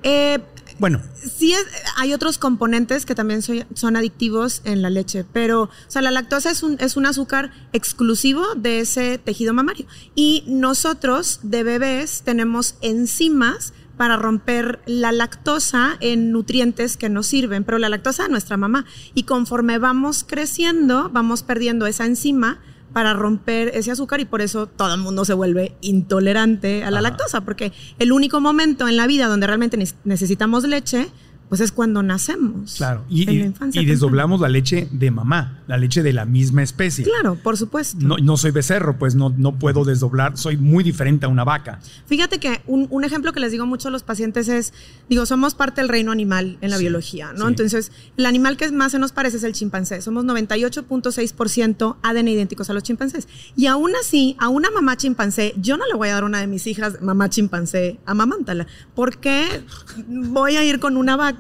Eh, 0.04 0.40
bueno. 0.80 1.02
Sí, 1.16 1.54
hay 1.98 2.14
otros 2.14 2.38
componentes 2.38 3.06
que 3.06 3.16
también 3.16 3.42
son 3.42 3.96
adictivos 3.96 4.62
en 4.64 4.82
la 4.82 4.90
leche, 4.90 5.26
pero, 5.32 5.64
o 5.64 5.70
sea, 5.88 6.02
la 6.02 6.12
lactosa 6.12 6.50
es 6.52 6.64
un, 6.64 6.78
es 6.80 6.98
un 6.98 7.06
azúcar 7.06 7.52
exclusivo 7.74 8.56
de 8.56 8.80
ese 8.80 9.18
tejido 9.18 9.54
mamario. 9.54 9.86
Y 10.16 10.44
nosotros, 10.48 11.42
de 11.44 11.64
bebés, 11.64 12.22
tenemos 12.24 12.76
enzimas 12.82 13.74
para 13.98 14.16
romper 14.16 14.80
la 14.86 15.12
lactosa 15.12 15.98
en 16.00 16.32
nutrientes 16.32 16.96
que 16.96 17.10
nos 17.10 17.28
sirven, 17.28 17.66
pero 17.66 17.78
la 17.80 17.90
lactosa 17.90 18.24
de 18.24 18.30
nuestra 18.30 18.56
mamá. 18.56 18.86
Y 19.14 19.24
conforme 19.24 19.78
vamos 19.78 20.24
creciendo, 20.26 21.10
vamos 21.10 21.44
perdiendo 21.44 21.86
esa 21.86 22.06
enzima 22.06 22.60
para 22.94 23.14
romper 23.14 23.72
ese 23.74 23.92
azúcar 23.92 24.20
y 24.20 24.26
por 24.26 24.42
eso 24.42 24.68
todo 24.68 24.94
el 24.94 25.00
mundo 25.00 25.26
se 25.26 25.34
vuelve 25.34 25.76
intolerante 25.82 26.84
a 26.84 26.92
la 26.92 27.02
lactosa, 27.02 27.42
porque 27.42 27.72
el 28.00 28.12
único 28.12 28.42
momento 28.42 28.88
en 28.88 28.98
la 28.98 29.08
vida 29.08 29.28
donde 29.28 29.48
realmente 29.48 29.78
necesitamos 30.04 30.64
leche 30.64 31.10
pues 31.50 31.62
es 31.62 31.72
cuando 31.72 32.04
nacemos. 32.04 32.76
Claro, 32.76 33.04
y, 33.10 33.28
y, 33.28 33.86
desdoblamos 33.86 34.40
la 34.40 34.50
leche 34.50 34.88
de 34.92 35.10
mamá, 35.10 35.64
la 35.68 35.78
leche 35.78 36.04
de 36.04 36.14
la 36.14 36.26
misma 36.26 36.62
especie. 36.62 37.04
Claro, 37.04 37.36
por 37.36 37.58
supuesto. 37.58 37.98
No, 38.00 38.18
no 38.18 38.38
soy 38.38 38.52
becerro, 38.52 39.00
pues 39.00 39.16
no, 39.16 39.34
no 39.36 39.58
puedo 39.58 39.84
desdoblar, 39.84 40.38
soy 40.38 40.58
muy 40.58 40.84
diferente 40.84 41.26
a 41.26 41.30
una 41.30 41.44
vaca. 41.44 41.80
Fíjate 42.06 42.40
que 42.40 42.62
un, 42.68 43.04
ejemplo 43.04 43.34
que 43.34 43.40
les 43.40 43.52
digo 43.52 43.66
mucho 43.66 43.88
a 43.88 43.92
los 43.92 44.04
pacientes 44.04 44.48
es, 44.48 44.74
digo, 45.10 45.26
somos 45.26 45.56
parte 45.56 45.82
del 45.82 45.90
reino 45.90 46.12
animal 46.12 46.60
en 46.62 46.70
la 46.70 46.78
biología, 46.78 47.34
¿no? 47.34 47.48
Entonces, 47.48 47.92
el 48.16 48.28
animal 48.28 48.56
que 48.56 48.72
más 48.72 48.92
se 48.92 49.00
nos 49.00 49.12
parece 49.12 49.38
es 49.38 49.44
el 49.44 49.54
chimpancé. 49.54 50.04
Somos 50.04 50.26
98.6% 50.26 51.96
ADN 52.04 52.28
idénticos 52.28 52.70
a 52.70 52.74
los 52.74 52.84
chimpancés. 52.84 53.28
Y 53.56 53.66
aún 53.66 53.92
así, 54.00 54.36
a 54.38 54.50
una 54.50 54.70
mamá 54.70 54.98
chimpancé, 54.98 55.56
yo 55.58 55.78
no 55.78 55.88
le 55.88 55.96
voy 55.96 56.10
a 56.10 56.14
dar 56.14 56.24
una 56.24 56.42
de 56.42 56.48
mis 56.48 56.68
hijas 56.68 57.02
mamá 57.02 57.30
chimpancé, 57.30 58.00
amamántala. 58.06 58.68
¿Por 58.94 59.18
qué 59.18 59.64
voy 60.08 60.56
a 60.56 60.64
ir 60.64 60.80
con 60.80 60.96
una 60.96 61.16
vaca? 61.16 61.39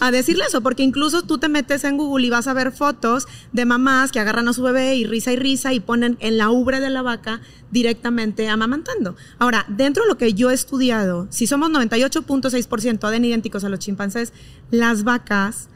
A 0.00 0.10
decirle 0.10 0.44
eso, 0.46 0.60
porque 0.60 0.82
incluso 0.82 1.22
tú 1.22 1.38
te 1.38 1.48
metes 1.48 1.84
en 1.84 1.96
Google 1.96 2.26
y 2.26 2.30
vas 2.30 2.46
a 2.46 2.54
ver 2.54 2.72
fotos 2.72 3.26
de 3.52 3.64
mamás 3.64 4.12
que 4.12 4.20
agarran 4.20 4.48
a 4.48 4.52
su 4.52 4.62
bebé 4.62 4.96
y 4.96 5.04
risa 5.04 5.32
y 5.32 5.36
risa 5.36 5.72
y 5.72 5.80
ponen 5.80 6.16
en 6.20 6.38
la 6.38 6.50
ubre 6.50 6.80
de 6.80 6.90
la 6.90 7.02
vaca 7.02 7.40
directamente 7.70 8.48
amamantando. 8.48 9.16
Ahora, 9.38 9.64
dentro 9.68 10.04
de 10.04 10.08
lo 10.08 10.18
que 10.18 10.34
yo 10.34 10.50
he 10.50 10.54
estudiado, 10.54 11.26
si 11.30 11.46
somos 11.46 11.70
98.6% 11.70 13.04
ADN 13.04 13.24
idénticos 13.24 13.64
a 13.64 13.68
los 13.68 13.78
chimpancés, 13.78 14.32
las 14.70 15.04
vacas, 15.04 15.68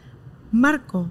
Marco, 0.53 1.11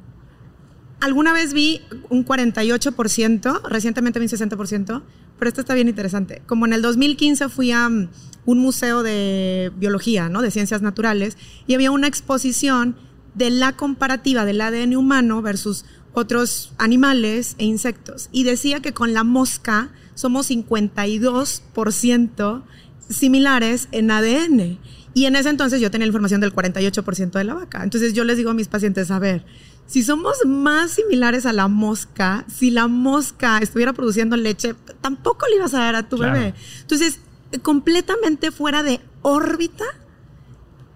alguna 0.99 1.33
vez 1.33 1.53
vi 1.53 1.81
un 2.09 2.25
48%, 2.25 3.61
recientemente 3.63 4.19
vi 4.19 4.25
un 4.25 4.31
60%, 4.31 5.01
pero 5.37 5.49
esto 5.49 5.61
está 5.61 5.73
bien 5.73 5.87
interesante. 5.87 6.41
Como 6.45 6.65
en 6.65 6.73
el 6.73 6.81
2015 6.81 7.49
fui 7.49 7.71
a 7.71 7.89
mm, 7.89 8.09
un 8.45 8.59
museo 8.59 9.03
de 9.03 9.71
biología, 9.77 10.29
¿no? 10.29 10.41
De 10.41 10.51
ciencias 10.51 10.81
naturales, 10.81 11.37
y 11.67 11.73
había 11.73 11.91
una 11.91 12.07
exposición 12.07 12.95
de 13.33 13.49
la 13.49 13.73
comparativa 13.73 14.45
del 14.45 14.61
ADN 14.61 14.95
humano 14.95 15.41
versus 15.41 15.85
otros 16.13 16.71
animales 16.77 17.55
e 17.57 17.65
insectos. 17.65 18.29
Y 18.31 18.43
decía 18.43 18.79
que 18.79 18.93
con 18.93 19.13
la 19.13 19.23
mosca 19.23 19.89
somos 20.15 20.49
52% 20.49 22.63
similares 23.09 23.87
en 23.91 24.11
ADN. 24.11 24.79
Y 25.15 25.25
en 25.27 25.37
ese 25.37 25.47
entonces 25.47 25.79
yo 25.79 25.89
tenía 25.89 26.05
información 26.05 26.41
del 26.41 26.53
48% 26.53 27.31
de 27.31 27.43
la 27.45 27.53
vaca. 27.53 27.81
Entonces 27.81 28.13
yo 28.13 28.25
les 28.25 28.35
digo 28.35 28.49
a 28.49 28.53
mis 28.53 28.67
pacientes, 28.67 29.11
a 29.11 29.17
ver, 29.17 29.45
si 29.87 30.03
somos 30.03 30.45
más 30.45 30.91
similares 30.91 31.45
a 31.45 31.53
la 31.53 31.69
mosca, 31.69 32.43
si 32.53 32.69
la 32.69 32.87
mosca 32.87 33.59
estuviera 33.59 33.93
produciendo 33.93 34.35
leche, 34.35 34.75
tampoco 34.99 35.47
le 35.47 35.55
ibas 35.55 35.73
a 35.73 35.79
dar 35.79 35.95
a 35.95 36.09
tu 36.09 36.17
bebé. 36.17 36.53
Entonces, 36.81 37.21
completamente 37.61 38.51
fuera 38.51 38.83
de 38.83 38.99
órbita 39.21 39.85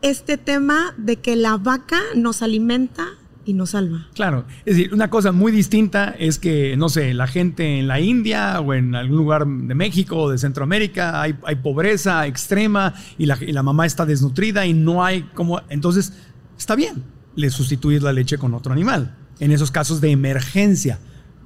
este 0.01 0.37
tema 0.37 0.93
de 0.97 1.15
que 1.15 1.37
la 1.37 1.55
vaca 1.55 2.01
nos 2.13 2.41
alimenta 2.41 3.07
y 3.49 3.53
nos 3.53 3.71
salva. 3.71 4.07
Claro, 4.13 4.45
es 4.65 4.77
decir, 4.77 4.93
una 4.93 5.09
cosa 5.09 5.31
muy 5.31 5.51
distinta 5.51 6.15
es 6.17 6.37
que, 6.37 6.77
no 6.77 6.87
sé, 6.87 7.13
la 7.15 7.25
gente 7.25 7.79
en 7.79 7.87
la 7.87 7.99
India 7.99 8.59
o 8.61 8.73
en 8.75 8.93
algún 8.93 9.17
lugar 9.17 9.47
de 9.47 9.73
México 9.75 10.17
o 10.17 10.29
de 10.29 10.37
Centroamérica 10.37 11.21
hay, 11.21 11.33
pobreza 11.63 12.27
extrema 12.27 12.93
y 13.17 13.25
la, 13.25 13.37
y 13.41 13.51
la 13.51 13.63
mamá 13.63 13.85
está 13.85 14.05
desnutrida 14.05 14.65
y 14.65 14.73
no 14.73 15.03
hay 15.03 15.23
como... 15.33 15.61
Entonces, 15.69 16.13
está 16.57 16.75
bien, 16.75 17.03
le 17.35 17.49
sustituyes 17.49 18.03
la 18.03 18.13
leche 18.13 18.37
con 18.37 18.53
otro 18.53 18.71
animal. 18.71 19.15
En 19.39 19.51
esos 19.51 19.71
casos 19.71 19.99
de 19.99 20.11
emergencia. 20.11 20.99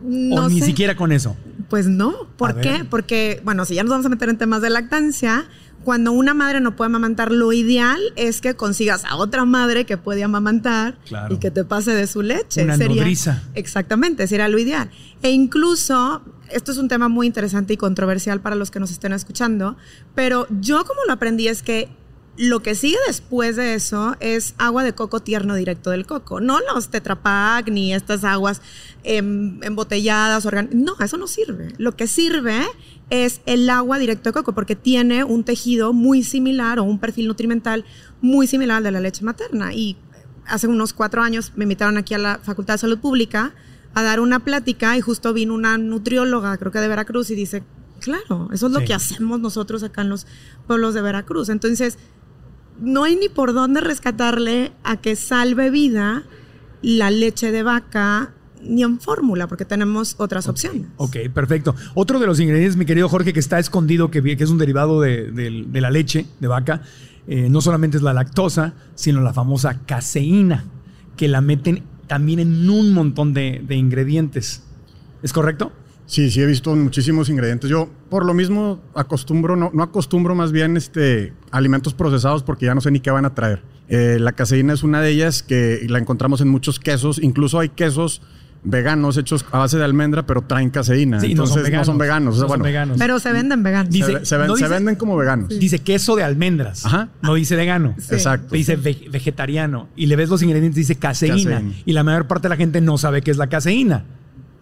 o 0.04 0.50
ni 0.50 0.62
siquiera 0.62 0.96
con 0.96 1.12
eso. 1.12 1.38
Pues 1.70 1.88
no. 1.88 2.28
¿Por 2.36 2.60
qué? 2.60 2.86
Porque, 2.90 3.42
bueno, 3.46 3.64
si 3.64 3.76
ya 3.76 3.84
nos 3.84 3.92
vamos 3.92 4.06
a 4.06 4.10
meter 4.10 4.28
en 4.28 4.38
temas 4.38 4.62
de 4.62 4.70
lactancia, 4.70 5.46
cuando 5.84 6.12
una 6.12 6.34
madre 6.34 6.60
no 6.60 6.76
puede 6.76 6.88
amamantar, 6.88 7.32
lo 7.32 7.54
ideal 7.54 8.00
es 8.16 8.42
que 8.42 8.56
consigas 8.56 9.04
a 9.06 9.16
otra 9.16 9.46
madre 9.46 9.86
que 9.86 9.98
puede 9.98 10.24
amamantar 10.24 10.98
y 11.30 11.38
que 11.38 11.52
te 11.52 11.64
pase 11.64 11.92
de 11.92 12.08
su 12.08 12.22
leche. 12.22 12.64
Una 12.64 12.78
sería, 12.78 13.02
nodriza. 13.02 13.44
Exactamente, 13.54 14.28
sería 14.28 14.48
lo 14.48 14.60
ideal. 14.60 14.90
E 15.22 15.32
incluso, 15.32 16.22
esto 16.50 16.72
es 16.72 16.78
un 16.78 16.88
tema 16.88 17.10
muy 17.10 17.28
interesante 17.28 17.74
y 17.74 17.78
controversial 17.78 18.42
para 18.42 18.56
los 18.56 18.72
que 18.72 18.80
nos 18.80 18.92
estén 18.92 19.14
escuchando, 19.14 19.78
pero 20.16 20.48
yo 20.60 20.86
como 20.86 21.02
lo 21.06 21.14
aprendí 21.14 21.48
es 21.48 21.64
que 21.64 21.90
lo 22.36 22.62
que 22.64 22.74
sigue 22.74 22.98
después 23.06 23.56
de 23.56 23.76
eso 23.76 24.16
es 24.20 24.56
agua 24.58 24.84
de 24.84 24.94
coco 24.94 25.20
tierno 25.20 25.54
directo 25.54 25.92
del 25.92 26.08
coco. 26.08 26.40
No 26.40 26.60
los 26.62 26.90
Tetra 26.90 27.20
ni 27.68 27.94
estas 27.94 28.24
aguas 28.24 28.62
em, 29.04 29.62
embotelladas. 29.64 30.48
No, 30.72 30.96
eso 31.00 31.18
no 31.18 31.28
sirve. 31.28 31.74
Lo 31.78 31.96
que 31.96 32.08
sirve 32.08 32.64
es 33.12 33.42
el 33.46 33.70
agua 33.70 34.00
directo 34.00 34.30
de 34.30 34.34
coco 34.34 34.54
porque 34.54 34.76
tiene 34.76 35.24
un 35.24 35.44
tejido 35.44 35.94
muy 35.94 36.24
similar 36.24 36.80
o 36.80 36.84
un 36.84 36.98
perfil 36.98 37.28
nutrimental 37.28 37.86
muy 38.22 38.48
similar 38.48 38.78
al 38.78 38.84
de 38.84 38.92
la 38.92 39.00
leche 39.00 39.24
materna. 39.24 39.74
Y 39.74 39.96
hace 40.48 40.68
unos 40.68 40.94
cuatro 40.94 41.22
años 41.22 41.52
me 41.56 41.66
invitaron 41.66 41.98
aquí 41.98 42.16
a 42.16 42.18
la 42.18 42.40
Facultad 42.40 42.76
de 42.76 42.80
Salud 42.80 42.98
Pública 42.98 43.54
a 43.94 44.02
dar 44.02 44.20
una 44.20 44.40
plática 44.40 44.98
y 44.98 45.02
justo 45.02 45.34
vino 45.34 45.54
una 45.54 45.78
nutrióloga, 45.78 46.58
creo 46.58 46.72
que 46.72 46.80
de 46.80 46.88
Veracruz, 46.88 47.30
y 47.30 47.36
dice, 47.36 47.64
claro, 48.00 48.50
eso 48.52 48.68
es 48.68 48.74
lo 48.74 48.84
que 48.84 48.94
hacemos 48.94 49.40
nosotros 49.40 49.84
acá 49.84 50.02
en 50.02 50.10
los 50.10 50.26
pueblos 50.66 50.96
de 50.96 51.02
Veracruz. 51.02 51.50
Entonces, 51.50 52.00
no 52.80 53.04
hay 53.04 53.16
ni 53.16 53.30
por 53.30 53.54
dónde 53.54 53.82
rescatarle 53.82 54.72
a 54.84 54.98
que 54.98 55.16
salve 55.16 55.70
vida 55.70 56.24
la 56.82 57.12
leche 57.12 57.52
de 57.52 57.64
vaca 57.64 58.34
ni 58.62 58.84
en 58.84 59.00
fórmula, 59.00 59.48
porque 59.48 59.66
tenemos 59.66 60.16
otras 60.20 60.48
opciones. 60.48 60.88
Ok, 60.98 61.18
perfecto. 61.34 61.76
Otro 61.96 62.20
de 62.20 62.28
los 62.28 62.40
ingredientes, 62.40 62.78
mi 62.78 62.86
querido 62.86 63.10
Jorge, 63.10 63.34
que 63.34 63.40
está 63.40 63.60
escondido, 63.60 64.10
que, 64.10 64.22
que 64.22 64.44
es 64.44 64.50
un 64.50 64.58
derivado 64.58 65.02
de, 65.02 65.68
la 65.74 65.92
leche 65.92 66.26
de 66.40 66.48
vaca, 66.48 66.82
eh, 67.28 67.50
no 67.50 67.62
solamente 67.62 67.98
es 67.98 68.04
la 68.04 68.14
lactosa, 68.14 68.74
sino 68.96 69.22
la 69.22 69.34
famosa 69.34 69.80
caseína, 69.86 70.66
que 71.18 71.28
la 71.28 71.42
meten 71.42 71.84
también 72.08 72.40
en 72.40 72.70
un 72.70 72.94
montón 72.94 73.34
de, 73.34 73.64
de 73.68 73.76
ingredientes. 73.76 74.64
¿Es 75.22 75.34
correcto? 75.34 75.72
Sí, 76.06 76.30
sí, 76.30 76.42
he 76.42 76.46
visto 76.46 76.76
muchísimos 76.76 77.30
ingredientes. 77.30 77.70
Yo, 77.70 77.90
por 78.10 78.26
lo 78.26 78.34
mismo, 78.34 78.82
acostumbro, 78.94 79.56
no, 79.56 79.72
no 79.74 79.84
acostumbro 79.84 80.36
más 80.36 80.52
bien 80.52 80.78
este, 80.78 81.34
alimentos 81.52 81.94
procesados 81.94 82.44
porque 82.44 82.66
ya 82.66 82.76
no 82.76 82.82
sé 82.82 82.92
ni 82.92 83.00
qué 83.00 83.12
van 83.12 83.26
a 83.26 83.34
traer. 83.34 83.64
Eh, 83.90 84.18
la 84.20 84.34
caseína 84.34 84.74
es 84.74 84.84
una 84.84 85.02
de 85.02 85.10
ellas 85.10 85.44
que 85.44 85.86
la 85.90 86.00
encontramos 86.00 86.42
en 86.42 86.50
muchos 86.50 86.80
quesos. 86.80 87.20
Incluso 87.22 87.60
hay 87.60 87.70
quesos 87.70 88.22
veganos 88.66 89.18
hechos 89.18 89.46
a 89.52 89.58
base 89.60 89.78
de 89.78 89.84
almendra, 89.84 90.26
pero 90.26 90.42
traen 90.42 90.70
caseína. 90.70 91.20
Sí, 91.20 91.32
Entonces 91.32 91.70
no 91.70 91.86
son 91.86 91.98
veganos. 91.98 92.38
No 92.40 92.48
son 92.48 92.62
veganos. 92.62 92.98
Pero 92.98 93.20
se 93.20 93.32
venden 93.32 93.64
veganos. 93.64 93.94
se, 94.24 94.68
venden 94.68 94.96
como 94.96 95.18
veganos. 95.18 95.50
Dice 95.50 95.80
queso 95.80 96.16
de 96.16 96.24
almendras. 96.24 96.86
Ajá. 96.86 97.10
No 97.22 97.34
dice 97.36 97.56
vegano. 97.56 97.96
Exacto. 98.10 98.56
Dice 98.56 98.76
vegetariano. 98.76 99.90
Y 99.96 100.08
le 100.08 100.16
ves 100.16 100.30
los 100.30 100.42
ingredientes, 100.42 100.76
dice 100.76 100.96
caseína. 100.96 101.62
Y 101.86 101.94
la 101.94 102.04
mayor 102.04 102.28
parte 102.28 102.48
de 102.48 102.50
la 102.50 102.58
gente 102.58 102.82
no 102.82 102.98
sabe 102.98 103.22
qué 103.22 103.32
es 103.32 103.38
la 103.38 103.48
caseína 103.48 104.06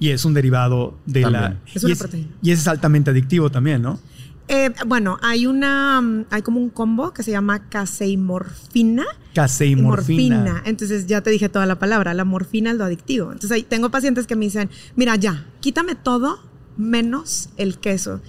y 0.02 0.10
es 0.10 0.26
un 0.26 0.34
derivado 0.34 0.98
de 1.06 1.30
la... 1.30 1.60
Es 1.76 1.84
una 1.84 1.96
proteína. 1.96 2.30
Y 2.42 2.50
es 2.50 2.68
altamente 2.68 3.12
adictivo 3.12 3.52
también, 3.52 3.84
¿no? 3.84 4.00
Eh, 4.48 4.72
bueno, 4.88 5.20
hay 5.22 5.46
una, 5.46 6.02
mm, 6.02 6.26
hay 6.32 6.42
como 6.42 6.60
un 6.60 6.72
combo 6.72 7.14
que 7.14 7.22
se 7.22 7.30
llama 7.30 7.70
caseimorfina. 7.70 9.06
Caseimorfina. 9.36 10.64
Entonces 10.66 11.06
ya 11.06 11.22
te 11.22 11.30
dije 11.30 11.50
toda 11.50 11.68
la 11.68 11.78
palabra, 11.78 12.16
la 12.16 12.26
morfina 12.26 12.72
es 12.72 12.78
lo 12.78 12.84
adictivo. 12.84 13.28
Entonces 13.28 13.52
ahí 13.52 13.62
tengo 13.62 13.92
pacientes 13.92 14.26
que 14.26 14.36
me 14.36 14.46
dicen, 14.46 14.72
mira 14.96 15.16
ya, 15.18 15.46
quítame 15.60 15.94
todo 15.94 16.40
menos 16.78 17.50
el 17.58 17.78
queso. 17.78 18.22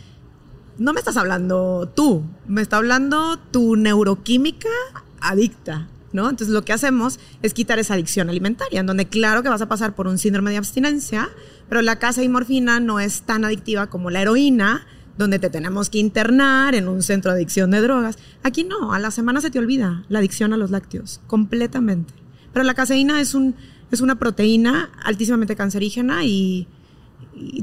No 0.77 0.93
me 0.93 0.99
estás 0.99 1.17
hablando 1.17 1.91
tú, 1.97 2.23
me 2.47 2.61
está 2.61 2.77
hablando 2.77 3.39
tu 3.51 3.77
neuroquímica 3.77 4.69
adicta. 5.23 5.89
¿No? 6.13 6.31
Entonces 6.31 6.49
lo 6.49 6.65
que 6.65 6.73
hacemos 6.73 7.19
es 7.43 7.55
quitar 7.55 7.79
esa 7.79 7.95
adicción 7.95 8.29
alimentaria, 8.29 8.81
en 8.81 8.87
donde 8.87 9.07
claro 9.07 9.43
que 9.43 9.49
vas 9.49 9.63
a 9.63 9.69
pasar 9.69 9.95
por 9.95 10.07
un 10.07 10.19
síndrome 10.19 10.51
de 10.51 10.59
abstinencia, 10.59 11.29
pero 11.69 11.83
la 11.83 11.99
casa 11.99 12.23
y 12.23 12.29
morfina 12.29 12.81
no 12.81 13.01
es 13.01 13.23
tan 13.23 13.45
adictiva 13.45 13.89
como 13.89 14.11
la 14.11 14.23
heroína, 14.23 14.87
donde 15.19 15.39
te 15.39 15.51
tenemos 15.51 15.91
que 15.91 15.99
internar 15.99 16.75
en 16.75 16.89
un 16.89 17.03
centro 17.03 17.33
de 17.33 17.39
adicción 17.39 17.71
de 17.71 17.81
drogas. 17.81 18.19
Aquí 18.43 18.65
no, 18.65 18.93
a 18.93 18.99
la 18.99 19.11
semana 19.11 19.41
se 19.41 19.51
te 19.51 19.59
olvida 19.59 20.05
la 20.09 20.19
adicción 20.19 20.53
a 20.53 20.57
los 20.57 20.71
lácteos, 20.71 21.21
completamente. 21.27 22.13
Pero 22.53 22.65
la 22.65 22.75
caseína 22.75 23.21
es, 23.21 23.35
un, 23.35 23.55
es 23.91 24.01
una 24.01 24.19
proteína 24.19 24.91
altísimamente 25.03 25.57
cancerígena 25.57 26.25
y, 26.25 26.67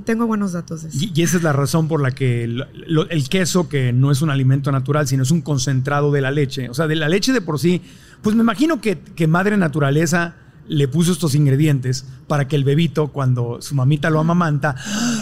tengo 0.04 0.26
buenos 0.26 0.54
datos 0.54 0.82
de 0.82 0.90
eso. 0.90 0.98
Y, 1.14 1.22
esa 1.22 1.38
es 1.38 1.44
la 1.44 1.54
razón 1.54 1.88
por 1.88 2.02
la 2.02 2.12
que 2.12 2.44
el, 2.44 3.30
queso, 3.30 3.70
que 3.70 3.94
no 3.94 4.10
es 4.12 4.22
un 4.22 4.32
alimento 4.32 4.72
natural, 4.72 5.08
sino 5.08 5.22
es 5.24 5.32
un 5.32 5.42
concentrado 5.42 6.12
de 6.12 6.22
la 6.22 6.32
leche, 6.32 6.70
o 6.70 6.74
sea, 6.74 6.88
de 6.88 6.96
la 6.96 7.08
leche 7.08 7.34
de 7.34 7.42
por 7.42 7.60
sí, 7.60 7.82
pues 8.22 8.36
me 8.36 8.42
imagino 8.42 8.82
que, 8.82 9.00
que 9.00 9.28
Madre 9.28 9.58
Naturaleza 9.58 10.36
le 10.68 10.88
puso 10.88 11.12
estos 11.12 11.36
ingredientes 11.36 12.06
para 12.28 12.48
que 12.48 12.56
el 12.56 12.64
bebito, 12.64 13.08
cuando 13.08 13.62
su 13.62 13.76
mamita 13.76 14.10
lo 14.10 14.20
amamanta, 14.20 14.76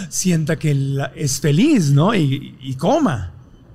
sienta 0.09 0.57
que 0.57 0.99
es 1.15 1.39
feliz, 1.39 1.91
¿no? 1.91 2.13
Y, 2.13 2.57
y, 2.61 2.75
coma. 2.75 3.31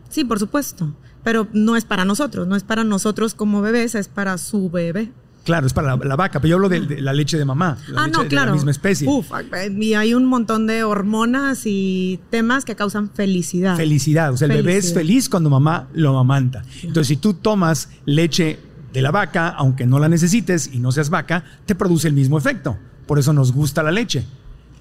Sí, 0.09 0.25
por 0.25 0.39
supuesto. 0.39 0.95
Pero 1.25 1.49
no 1.53 1.77
es 1.77 1.85
para 1.85 2.05
nosotros, 2.05 2.47
no 2.47 2.57
es 2.57 2.65
para 2.65 2.85
nosotros 2.85 3.35
como 3.35 3.63
bebés, 3.63 3.95
es 3.95 4.09
para 4.09 4.37
su 4.39 4.71
bebé. 4.71 5.11
Claro, 5.45 5.67
es 5.67 5.73
para 5.73 5.97
la, 5.97 6.17
vaca, 6.17 6.41
pero 6.41 6.51
yo 6.51 6.57
hablo 6.57 6.69
de, 6.69 7.01
la 7.01 7.13
leche 7.13 7.37
de 7.37 7.45
mamá, 7.45 7.77
la 7.89 8.03
ah, 8.03 8.07
leche 8.07 8.23
no, 8.23 8.29
claro. 8.29 8.47
la 8.51 8.53
misma 8.53 8.71
especie. 8.71 9.09
Uf, 9.09 9.29
y 9.77 9.95
hay 9.95 10.15
un 10.15 10.25
montón 10.25 10.69
de 10.69 10.85
hormonas 10.85 11.63
y 11.65 12.21
temas 12.31 12.65
que 12.65 12.77
causan 12.77 13.11
felicidad. 13.11 13.77
Felicidad, 13.77 14.33
o 14.33 14.37
sea, 14.37 14.47
el 14.47 14.55
bebé 14.55 14.77
es 14.77 14.95
feliz 14.95 15.29
cuando 15.29 15.51
mamá 15.51 15.89
lo 15.95 16.11
amamanta. 16.11 16.63
Entonces, 16.83 17.09
si 17.09 17.17
tú 17.17 17.35
tomas 17.35 17.89
leche 18.05 18.61
de 18.93 19.03
la 19.03 19.11
vaca, 19.11 19.49
aunque 19.49 19.87
no 19.87 19.99
la 19.99 20.09
necesites 20.09 20.71
y 20.73 20.79
no 20.79 20.93
seas 20.93 21.11
vaca, 21.11 21.45
te 21.67 21.75
produce 21.75 22.09
el 22.09 22.15
mismo 22.15 22.39
efecto. 22.39 22.77
Por 23.07 23.19
eso 23.19 23.33
nos 23.33 23.53
gusta 23.53 23.83
la 23.83 23.91
leche. 23.91 24.25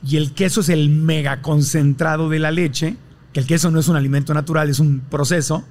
Y 0.06 0.18
el 0.18 0.34
queso 0.34 0.62
es 0.62 0.70
el 0.70 0.90
mega 0.90 1.42
concentrado 1.42 2.30
de 2.30 2.40
la 2.40 2.52
leche, 2.52 2.98
que 3.34 3.40
el 3.40 3.46
queso 3.46 3.72
no 3.72 3.80
es 3.80 3.88
un 3.88 3.96
alimento 3.96 4.34
natural, 4.34 4.70
es 4.70 4.80
un 4.80 5.00
proceso 5.02 5.64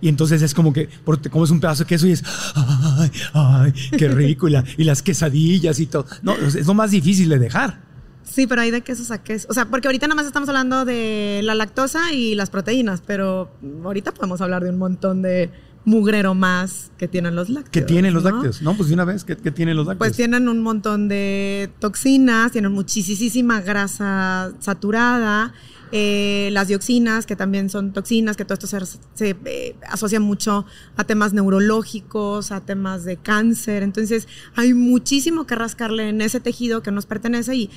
y 0.00 0.08
entonces 0.08 0.40
es 0.42 0.54
como 0.54 0.72
que, 0.72 0.88
porque 1.04 1.24
te 1.24 1.30
comes 1.30 1.50
un 1.50 1.60
pedazo 1.60 1.84
de 1.84 1.88
queso 1.88 2.06
y 2.06 2.12
es, 2.12 2.24
ay, 2.54 3.10
ay, 3.34 3.72
qué 3.96 4.08
rico, 4.08 4.48
y, 4.48 4.84
las 4.84 5.02
quesadillas 5.02 5.78
y 5.78 5.86
todo. 5.86 6.06
No, 6.22 6.34
es 6.34 6.66
lo 6.66 6.74
más 6.74 6.90
difícil 6.90 7.28
de 7.28 7.38
dejar. 7.38 7.80
Sí, 8.24 8.46
pero 8.46 8.62
hay 8.62 8.70
de 8.70 8.82
quesos 8.82 9.10
a 9.10 9.22
queso. 9.22 9.46
O 9.50 9.54
sea, 9.54 9.66
porque 9.66 9.88
ahorita 9.88 10.06
nada 10.06 10.14
más 10.14 10.26
estamos 10.26 10.48
hablando 10.48 10.84
de 10.84 11.40
la 11.42 11.54
lactosa 11.54 12.12
y 12.12 12.34
las 12.34 12.48
proteínas, 12.48 13.02
pero 13.04 13.50
ahorita 13.84 14.12
podemos 14.12 14.40
hablar 14.40 14.62
de 14.62 14.70
un 14.70 14.78
montón 14.78 15.20
de 15.20 15.50
mugrero 15.84 16.34
más 16.34 16.90
que 16.98 17.08
tienen 17.08 17.34
los 17.34 17.48
lácteos. 17.48 17.72
¿Qué 17.72 17.82
tienen 17.82 18.14
los 18.14 18.24
¿no? 18.24 18.30
lácteos? 18.30 18.62
No, 18.62 18.76
pues 18.76 18.88
de 18.88 18.94
una 18.94 19.04
vez, 19.04 19.24
¿qué, 19.24 19.36
qué 19.36 19.50
tienen 19.50 19.76
los 19.76 19.86
lácteos? 19.86 20.08
Pues 20.08 20.16
tienen 20.16 20.48
un 20.48 20.60
montón 20.60 21.08
de 21.08 21.70
toxinas, 21.78 22.52
tienen 22.52 22.72
muchísima 22.72 23.60
grasa 23.60 24.52
saturada, 24.58 25.52
eh, 25.92 26.50
las 26.52 26.68
dioxinas, 26.68 27.26
que 27.26 27.34
también 27.34 27.68
son 27.68 27.92
toxinas, 27.92 28.36
que 28.36 28.44
todo 28.44 28.54
esto 28.54 28.66
se, 28.66 28.78
se, 29.14 29.36
eh, 29.44 29.76
asocia 29.88 30.20
mucho 30.20 30.66
a 30.96 31.04
temas 31.04 31.32
neurológicos, 31.32 32.52
a 32.52 32.60
temas 32.60 33.04
de 33.04 33.16
cáncer. 33.16 33.82
Entonces, 33.82 34.28
hay 34.54 34.74
muchísimo 34.74 35.46
que 35.46 35.56
rascarle 35.56 36.08
en 36.08 36.20
ese 36.20 36.38
tejido 36.38 36.82
que 36.82 36.92
nos 36.92 37.06
pertenece 37.06 37.56
y 37.56 37.70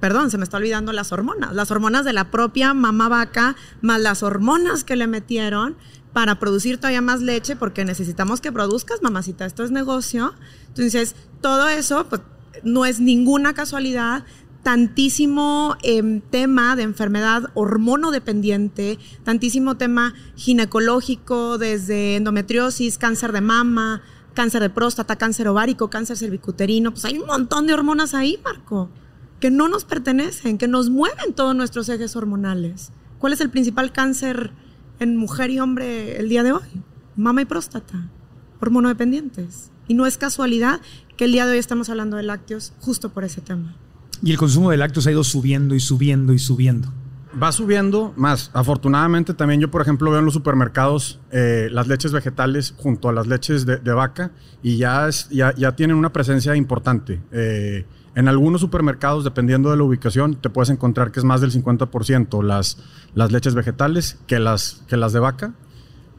perdón, 0.00 0.30
se 0.30 0.38
me 0.38 0.44
está 0.44 0.58
olvidando 0.58 0.92
las 0.92 1.12
hormonas, 1.12 1.54
las 1.54 1.70
hormonas 1.70 2.04
de 2.04 2.12
la 2.12 2.30
propia 2.30 2.74
mamá 2.74 3.08
vaca, 3.08 3.56
más 3.80 4.00
las 4.00 4.22
hormonas 4.22 4.84
que 4.84 4.96
le 4.96 5.06
metieron 5.06 5.76
para 6.12 6.38
producir 6.38 6.78
todavía 6.78 7.00
más 7.00 7.20
leche, 7.20 7.56
porque 7.56 7.84
necesitamos 7.84 8.40
que 8.40 8.52
produzcas, 8.52 9.02
mamacita, 9.02 9.46
esto 9.46 9.64
es 9.64 9.70
negocio. 9.70 10.34
Entonces, 10.68 11.14
todo 11.40 11.68
eso 11.68 12.06
pues, 12.08 12.22
no 12.64 12.84
es 12.84 13.00
ninguna 13.00 13.54
casualidad, 13.54 14.24
tantísimo 14.62 15.76
eh, 15.82 16.20
tema 16.30 16.76
de 16.76 16.82
enfermedad 16.82 17.44
hormonodependiente, 17.54 18.98
tantísimo 19.24 19.76
tema 19.76 20.14
ginecológico, 20.36 21.58
desde 21.58 22.16
endometriosis, 22.16 22.98
cáncer 22.98 23.32
de 23.32 23.40
mama, 23.40 24.02
cáncer 24.34 24.62
de 24.62 24.70
próstata, 24.70 25.16
cáncer 25.16 25.48
ovárico, 25.48 25.90
cáncer 25.90 26.16
cervicuterino, 26.16 26.90
pues 26.90 27.04
hay 27.04 27.18
un 27.18 27.26
montón 27.26 27.66
de 27.66 27.74
hormonas 27.74 28.14
ahí, 28.14 28.38
Marco, 28.44 28.90
que 29.40 29.50
no 29.50 29.68
nos 29.68 29.84
pertenecen, 29.84 30.58
que 30.58 30.68
nos 30.68 30.90
mueven 30.90 31.32
todos 31.34 31.54
nuestros 31.54 31.88
ejes 31.88 32.14
hormonales. 32.16 32.92
¿Cuál 33.18 33.32
es 33.32 33.40
el 33.40 33.50
principal 33.50 33.92
cáncer 33.92 34.52
en 35.00 35.16
mujer 35.16 35.50
y 35.50 35.60
hombre 35.60 36.18
el 36.18 36.28
día 36.28 36.42
de 36.42 36.52
hoy? 36.52 36.82
Mama 37.16 37.42
y 37.42 37.44
próstata, 37.44 38.08
hormonodependientes. 38.60 39.70
Y 39.86 39.94
no 39.94 40.06
es 40.06 40.18
casualidad 40.18 40.80
que 41.16 41.24
el 41.24 41.32
día 41.32 41.46
de 41.46 41.52
hoy 41.52 41.58
estamos 41.58 41.88
hablando 41.88 42.16
de 42.16 42.22
lácteos 42.22 42.72
justo 42.80 43.10
por 43.10 43.24
ese 43.24 43.40
tema. 43.40 43.74
Y 44.22 44.30
el 44.30 44.38
consumo 44.38 44.70
de 44.70 44.76
lácteos 44.76 45.06
ha 45.06 45.12
ido 45.12 45.24
subiendo 45.24 45.74
y 45.74 45.80
subiendo 45.80 46.32
y 46.32 46.38
subiendo. 46.38 46.92
Va 47.40 47.52
subiendo 47.52 48.12
más. 48.16 48.50
Afortunadamente 48.54 49.34
también 49.34 49.60
yo, 49.60 49.70
por 49.70 49.82
ejemplo, 49.82 50.10
veo 50.10 50.18
en 50.18 50.24
los 50.24 50.34
supermercados 50.34 51.20
eh, 51.30 51.68
las 51.70 51.86
leches 51.86 52.12
vegetales 52.12 52.74
junto 52.76 53.08
a 53.08 53.12
las 53.12 53.26
leches 53.26 53.66
de, 53.66 53.76
de 53.76 53.92
vaca 53.92 54.32
y 54.62 54.76
ya, 54.78 55.08
es, 55.08 55.28
ya, 55.28 55.54
ya, 55.54 55.76
tienen 55.76 55.96
una 55.96 56.12
presencia 56.12 56.56
importante. 56.56 57.20
Eh, 57.30 57.86
en 58.18 58.26
algunos 58.26 58.60
supermercados, 58.60 59.22
dependiendo 59.22 59.70
de 59.70 59.76
la 59.76 59.84
ubicación, 59.84 60.34
te 60.34 60.50
puedes 60.50 60.70
encontrar 60.70 61.12
que 61.12 61.20
es 61.20 61.24
más 61.24 61.40
del 61.40 61.52
50% 61.52 62.42
las, 62.42 62.78
las 63.14 63.30
leches 63.30 63.54
vegetales 63.54 64.18
que 64.26 64.40
las, 64.40 64.82
que 64.88 64.96
las 64.96 65.12
de 65.12 65.20
vaca 65.20 65.52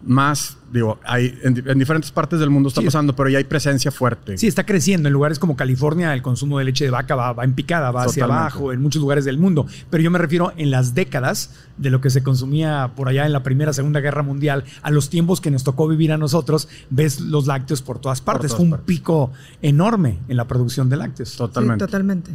más, 0.04 0.58
digo, 0.72 1.00
hay 1.04 1.38
en, 1.44 1.62
en, 1.68 1.80
diferentes 1.80 2.12
partes 2.12 2.40
del 2.40 2.50
mundo 2.50 2.70
está 2.70 2.82
sí, 2.82 2.86
pasando, 2.86 3.16
pero 3.16 3.30
ya 3.30 3.38
hay 3.38 3.44
presencia 3.44 3.92
fuerte. 3.92 4.38
Sí, 4.38 4.48
está 4.48 4.66
creciendo. 4.66 5.10
En 5.10 5.14
lugares 5.14 5.40
como 5.40 5.56
California, 5.56 6.14
el 6.14 6.22
consumo 6.22 6.58
de 6.60 6.66
leche 6.66 6.86
de 6.86 6.92
vaca 6.92 7.16
va, 7.16 7.34
va 7.34 7.44
en 7.44 7.54
picada, 7.54 7.92
va 7.92 8.04
hacia 8.04 8.24
abajo, 8.24 8.72
en 8.72 8.82
muchos 8.82 9.02
lugares 9.02 9.26
del 9.26 9.38
mundo. 9.38 9.66
Pero 9.90 10.04
yo 10.04 10.12
me 10.12 10.20
refiero 10.20 10.54
en 10.58 10.72
las 10.72 10.94
décadas 10.96 11.52
de 11.78 11.90
lo 11.90 12.02
que 12.02 12.10
se 12.10 12.24
consumía 12.24 12.92
por 12.96 13.10
allá 13.10 13.26
en 13.26 13.34
la 13.34 13.44
Primera, 13.44 13.74
Segunda 13.74 14.00
Guerra 14.00 14.24
Mundial, 14.24 14.64
a 14.82 14.92
los 14.92 15.10
tiempos 15.10 15.42
que 15.42 15.52
nos 15.52 15.64
tocó 15.64 15.88
vivir 15.88 16.12
a 16.12 16.18
nosotros, 16.18 16.70
ves 16.90 17.20
los 17.20 17.48
lácteos 17.48 17.82
por 17.82 18.00
todas 18.00 18.22
partes. 18.22 18.30
Por 18.30 18.48
todas 18.50 18.58
Fue 18.58 18.64
un 18.66 18.72
partes. 18.72 18.86
pico 18.86 19.32
enorme 19.62 20.20
en 20.28 20.38
la 20.38 20.48
producción 20.48 20.90
de 20.90 20.98
lácteos. 20.98 21.36
Totalmente. 21.36 21.86
Sí, 21.86 21.88
totalmente. 21.88 22.32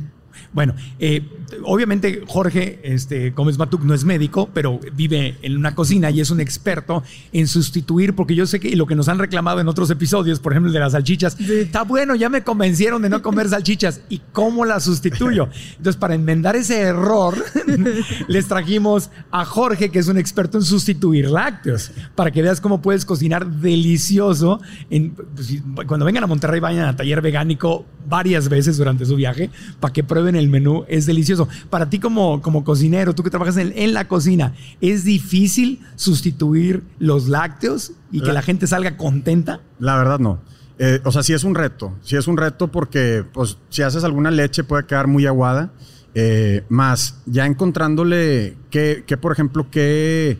Bueno, 0.52 0.74
eh, 0.98 1.22
obviamente 1.62 2.22
Jorge 2.26 2.80
este, 2.82 3.30
Gómez 3.30 3.58
Matuk 3.58 3.82
no 3.82 3.94
es 3.94 4.04
médico, 4.04 4.48
pero 4.52 4.80
vive 4.94 5.36
en 5.42 5.56
una 5.56 5.74
cocina 5.74 6.10
y 6.10 6.20
es 6.20 6.30
un 6.30 6.40
experto 6.40 7.02
en 7.32 7.46
sustituir, 7.46 8.14
porque 8.14 8.34
yo 8.34 8.46
sé 8.46 8.60
que 8.60 8.74
lo 8.76 8.86
que 8.86 8.94
nos 8.94 9.08
han 9.08 9.18
reclamado 9.18 9.60
en 9.60 9.68
otros 9.68 9.90
episodios, 9.90 10.40
por 10.40 10.52
ejemplo 10.52 10.68
el 10.68 10.74
de 10.74 10.80
las 10.80 10.92
salchichas, 10.92 11.38
está 11.40 11.82
bueno, 11.82 12.14
ya 12.14 12.28
me 12.28 12.42
convencieron 12.42 13.02
de 13.02 13.08
no 13.08 13.22
comer 13.22 13.48
salchichas. 13.48 14.00
¿Y 14.08 14.20
cómo 14.32 14.64
las 14.64 14.84
sustituyo? 14.84 15.48
Entonces, 15.76 15.96
para 15.96 16.14
enmendar 16.14 16.56
ese 16.56 16.80
error, 16.80 17.34
les 18.28 18.46
trajimos 18.48 19.10
a 19.30 19.44
Jorge, 19.44 19.90
que 19.90 19.98
es 19.98 20.08
un 20.08 20.18
experto 20.18 20.58
en 20.58 20.64
sustituir 20.64 21.30
lácteos, 21.30 21.90
para 22.14 22.30
que 22.30 22.42
veas 22.42 22.60
cómo 22.60 22.80
puedes 22.80 23.04
cocinar 23.04 23.46
delicioso. 23.46 24.60
En, 24.90 25.10
pues, 25.12 25.62
cuando 25.86 26.06
vengan 26.06 26.24
a 26.24 26.26
Monterrey, 26.26 26.60
vayan 26.60 26.86
a 26.86 26.96
taller 26.96 27.20
vegánico 27.20 27.84
varias 28.06 28.48
veces 28.48 28.76
durante 28.76 29.04
su 29.04 29.16
viaje, 29.16 29.50
para 29.80 29.92
que 29.92 30.04
prueben 30.04 30.23
el 30.28 30.48
menú, 30.48 30.84
es 30.88 31.06
delicioso. 31.06 31.48
Para 31.70 31.90
ti 31.90 31.98
como, 31.98 32.40
como 32.42 32.64
cocinero, 32.64 33.14
tú 33.14 33.22
que 33.22 33.30
trabajas 33.30 33.56
en, 33.56 33.72
en 33.76 33.94
la 33.94 34.08
cocina, 34.08 34.54
¿es 34.80 35.04
difícil 35.04 35.80
sustituir 35.96 36.82
los 36.98 37.28
lácteos 37.28 37.92
y 38.10 38.20
que 38.20 38.28
la, 38.28 38.34
la 38.34 38.42
gente 38.42 38.66
salga 38.66 38.96
contenta? 38.96 39.60
La 39.78 39.96
verdad 39.96 40.18
no. 40.18 40.40
Eh, 40.78 41.00
o 41.04 41.12
sea, 41.12 41.22
sí 41.22 41.32
es 41.32 41.44
un 41.44 41.54
reto, 41.54 41.94
sí 42.02 42.16
es 42.16 42.26
un 42.26 42.36
reto 42.36 42.68
porque 42.68 43.24
pues, 43.32 43.58
si 43.68 43.82
haces 43.82 44.02
alguna 44.02 44.30
leche 44.30 44.64
puede 44.64 44.86
quedar 44.86 45.06
muy 45.06 45.26
aguada. 45.26 45.72
Eh, 46.16 46.64
más, 46.68 47.20
ya 47.26 47.44
encontrándole 47.44 48.56
qué, 48.70 49.04
qué, 49.06 49.16
por 49.16 49.32
ejemplo, 49.32 49.68
qué 49.70 50.38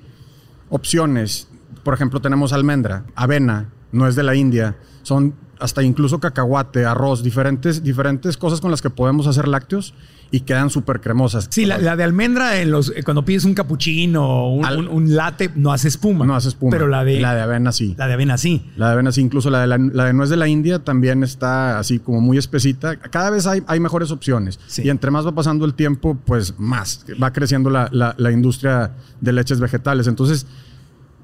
opciones. 0.69 1.49
Por 1.83 1.95
ejemplo, 1.95 2.21
tenemos 2.21 2.53
almendra, 2.53 3.05
avena, 3.15 3.71
no 3.93 4.09
es 4.09 4.17
de 4.17 4.23
la 4.23 4.35
India. 4.35 4.77
Son 5.05 5.35
hasta 5.61 5.83
incluso 5.83 6.21
cacahuate, 6.21 6.85
arroz, 6.85 7.23
diferentes, 7.23 7.83
diferentes 7.83 8.37
cosas 8.37 8.61
con 8.61 8.71
las 8.71 8.83
que 8.83 8.91
podemos 8.91 9.27
hacer 9.27 9.49
lácteos 9.49 9.95
y 10.31 10.41
quedan 10.41 10.69
súper 10.69 11.01
cremosas. 11.01 11.47
Sí, 11.51 11.65
la, 11.65 11.79
la, 11.79 11.95
de 11.95 12.03
almendra, 12.03 12.61
en 12.61 12.73
los, 12.73 12.93
cuando 13.05 13.25
pides 13.25 13.45
un 13.45 13.55
capuchino 13.55 14.27
o 14.27 14.55
un, 14.55 14.67
un, 14.67 14.89
un, 14.89 15.15
latte, 15.15 15.51
no 15.55 15.73
hace 15.73 15.87
espuma. 15.87 16.27
No 16.27 16.35
hace 16.35 16.49
espuma. 16.49 16.71
Pero 16.71 16.89
la 16.89 17.05
de, 17.05 17.21
la 17.21 17.35
de 17.35 17.43
avena 17.43 17.71
sí. 17.71 17.95
La 17.97 18.09
de 18.09 18.15
avena 18.15 18.37
sí. 18.37 18.69
La 18.77 18.89
de 18.89 18.93
avena 18.95 19.13
sí. 19.13 19.21
Incluso 19.21 19.49
la 19.49 19.61
de, 19.61 19.67
la, 19.69 19.79
la 19.79 20.07
de 20.07 20.13
nuez 20.13 20.31
de 20.31 20.37
la 20.37 20.49
India 20.49 20.81
también 20.81 21.23
está 21.23 21.79
así 21.79 22.01
como 22.01 22.21
muy 22.21 22.37
espesita. 22.37 22.97
Cada 22.97 23.31
vez 23.31 23.47
hay, 23.47 23.63
hay 23.69 23.79
mejores 23.79 24.11
opciones. 24.11 24.59
Sí. 24.67 24.83
Y 24.85 24.91
entre 24.91 25.13
más 25.13 25.25
va 25.25 25.33
pasando 25.33 25.65
el 25.67 25.75
tiempo, 25.75 26.19
pues 26.27 26.59
más 26.59 27.07
va 27.23 27.33
creciendo 27.33 27.71
la, 27.71 27.89
la 27.93 28.31
industria 28.33 28.91
de 29.21 29.33
leches 29.33 29.61
vegetales. 29.61 30.09
Entonces, 30.09 30.47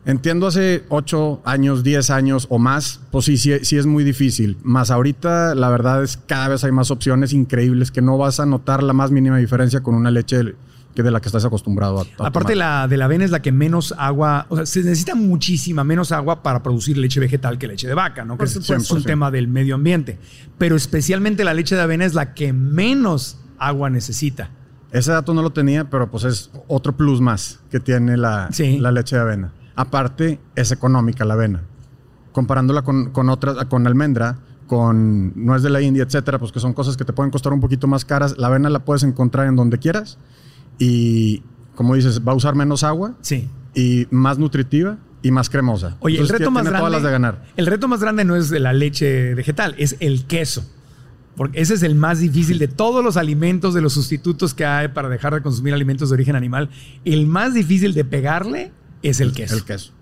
Entiendo 0.06 0.46
hace 0.46 0.84
8 0.88 1.42
años, 1.44 1.82
10 1.82 2.10
años 2.10 2.46
o 2.48 2.58
más, 2.58 3.00
pues 3.10 3.26
sí, 3.26 3.36
sí, 3.36 3.52
sí, 3.62 3.76
es 3.76 3.84
muy 3.84 4.02
difícil. 4.02 4.56
Más 4.62 4.90
ahorita, 4.90 5.54
la 5.54 5.68
verdad 5.68 6.02
es 6.02 6.18
cada 6.26 6.48
vez 6.48 6.64
hay 6.64 6.72
más 6.72 6.90
opciones 6.90 7.32
increíbles 7.34 7.90
que 7.90 8.00
no 8.00 8.16
vas 8.16 8.40
a 8.40 8.46
notar 8.46 8.82
la 8.82 8.94
más 8.94 9.10
mínima 9.10 9.36
diferencia 9.36 9.82
con 9.82 9.94
una 9.94 10.10
leche 10.10 10.54
que 10.94 11.02
de 11.02 11.10
la 11.10 11.20
que 11.20 11.28
estás 11.28 11.44
acostumbrado 11.44 12.00
a, 12.00 12.24
a 12.24 12.28
Aparte, 12.28 12.56
la 12.56 12.88
de 12.88 12.96
la 12.96 13.04
avena 13.04 13.24
es 13.24 13.30
la 13.30 13.42
que 13.42 13.52
menos 13.52 13.94
agua, 13.96 14.46
o 14.48 14.56
sea, 14.56 14.66
se 14.66 14.80
necesita 14.80 15.14
muchísima 15.14 15.84
menos 15.84 16.12
agua 16.12 16.42
para 16.42 16.62
producir 16.62 16.96
leche 16.96 17.20
vegetal 17.20 17.58
que 17.58 17.68
leche 17.68 17.86
de 17.86 17.94
vaca, 17.94 18.24
¿no? 18.24 18.38
Que 18.38 18.46
es, 18.46 18.56
es 18.56 18.90
un 18.90 19.02
tema 19.04 19.30
del 19.30 19.48
medio 19.48 19.74
ambiente. 19.74 20.18
Pero 20.58 20.76
especialmente 20.76 21.44
la 21.44 21.54
leche 21.54 21.74
de 21.76 21.82
avena 21.82 22.06
es 22.06 22.14
la 22.14 22.34
que 22.34 22.52
menos 22.52 23.38
agua 23.58 23.90
necesita. 23.90 24.50
Ese 24.92 25.12
dato 25.12 25.34
no 25.34 25.42
lo 25.42 25.50
tenía, 25.50 25.88
pero 25.88 26.10
pues 26.10 26.24
es 26.24 26.50
otro 26.66 26.96
plus 26.96 27.20
más 27.20 27.60
que 27.70 27.78
tiene 27.78 28.16
la, 28.16 28.48
sí. 28.50 28.78
la 28.78 28.90
leche 28.90 29.14
de 29.14 29.22
avena. 29.22 29.52
Aparte, 29.80 30.38
es 30.56 30.72
económica 30.72 31.24
la 31.24 31.32
avena. 31.32 31.62
Comparándola 32.32 32.82
con, 32.82 33.12
con 33.12 33.30
otras, 33.30 33.64
con 33.64 33.86
almendra, 33.86 34.38
con 34.66 35.32
nuez 35.34 35.62
de 35.62 35.70
la 35.70 35.80
India, 35.80 36.02
etcétera, 36.02 36.38
pues 36.38 36.52
que 36.52 36.60
son 36.60 36.74
cosas 36.74 36.98
que 36.98 37.06
te 37.06 37.14
pueden 37.14 37.30
costar 37.30 37.54
un 37.54 37.60
poquito 37.60 37.86
más 37.86 38.04
caras. 38.04 38.36
La 38.36 38.48
avena 38.48 38.68
la 38.68 38.84
puedes 38.84 39.04
encontrar 39.04 39.46
en 39.46 39.56
donde 39.56 39.78
quieras 39.78 40.18
y, 40.78 41.42
como 41.76 41.94
dices, 41.94 42.20
va 42.20 42.32
a 42.32 42.34
usar 42.34 42.54
menos 42.54 42.84
agua 42.84 43.14
sí. 43.22 43.48
y 43.74 44.06
más 44.10 44.38
nutritiva 44.38 44.98
y 45.22 45.30
más 45.30 45.48
cremosa. 45.48 45.96
Oye, 46.00 46.16
Entonces, 46.16 46.34
el 46.34 46.38
reto 46.40 46.50
más 46.50 46.64
grande, 46.64 46.78
todas 46.78 46.92
las 46.92 47.02
de 47.02 47.10
ganar. 47.10 47.44
El 47.56 47.66
reto 47.66 47.88
más 47.88 48.00
grande 48.00 48.26
no 48.26 48.36
es 48.36 48.50
de 48.50 48.60
la 48.60 48.74
leche 48.74 49.34
vegetal, 49.34 49.74
es 49.78 49.96
el 50.00 50.26
queso. 50.26 50.62
Porque 51.36 51.58
ese 51.58 51.72
es 51.72 51.82
el 51.82 51.94
más 51.94 52.20
difícil 52.20 52.58
de 52.58 52.68
todos 52.68 53.02
los 53.02 53.16
alimentos, 53.16 53.72
de 53.72 53.80
los 53.80 53.94
sustitutos 53.94 54.52
que 54.52 54.66
hay 54.66 54.88
para 54.88 55.08
dejar 55.08 55.32
de 55.32 55.40
consumir 55.40 55.72
alimentos 55.72 56.10
de 56.10 56.14
origen 56.16 56.36
animal. 56.36 56.68
El 57.06 57.26
más 57.26 57.54
difícil 57.54 57.94
de 57.94 58.04
pegarle 58.04 58.72
es 59.02 59.20
el, 59.20 59.28
el 59.28 59.34
queso. 59.34 59.54
El 59.56 59.64
queso. 59.64 59.92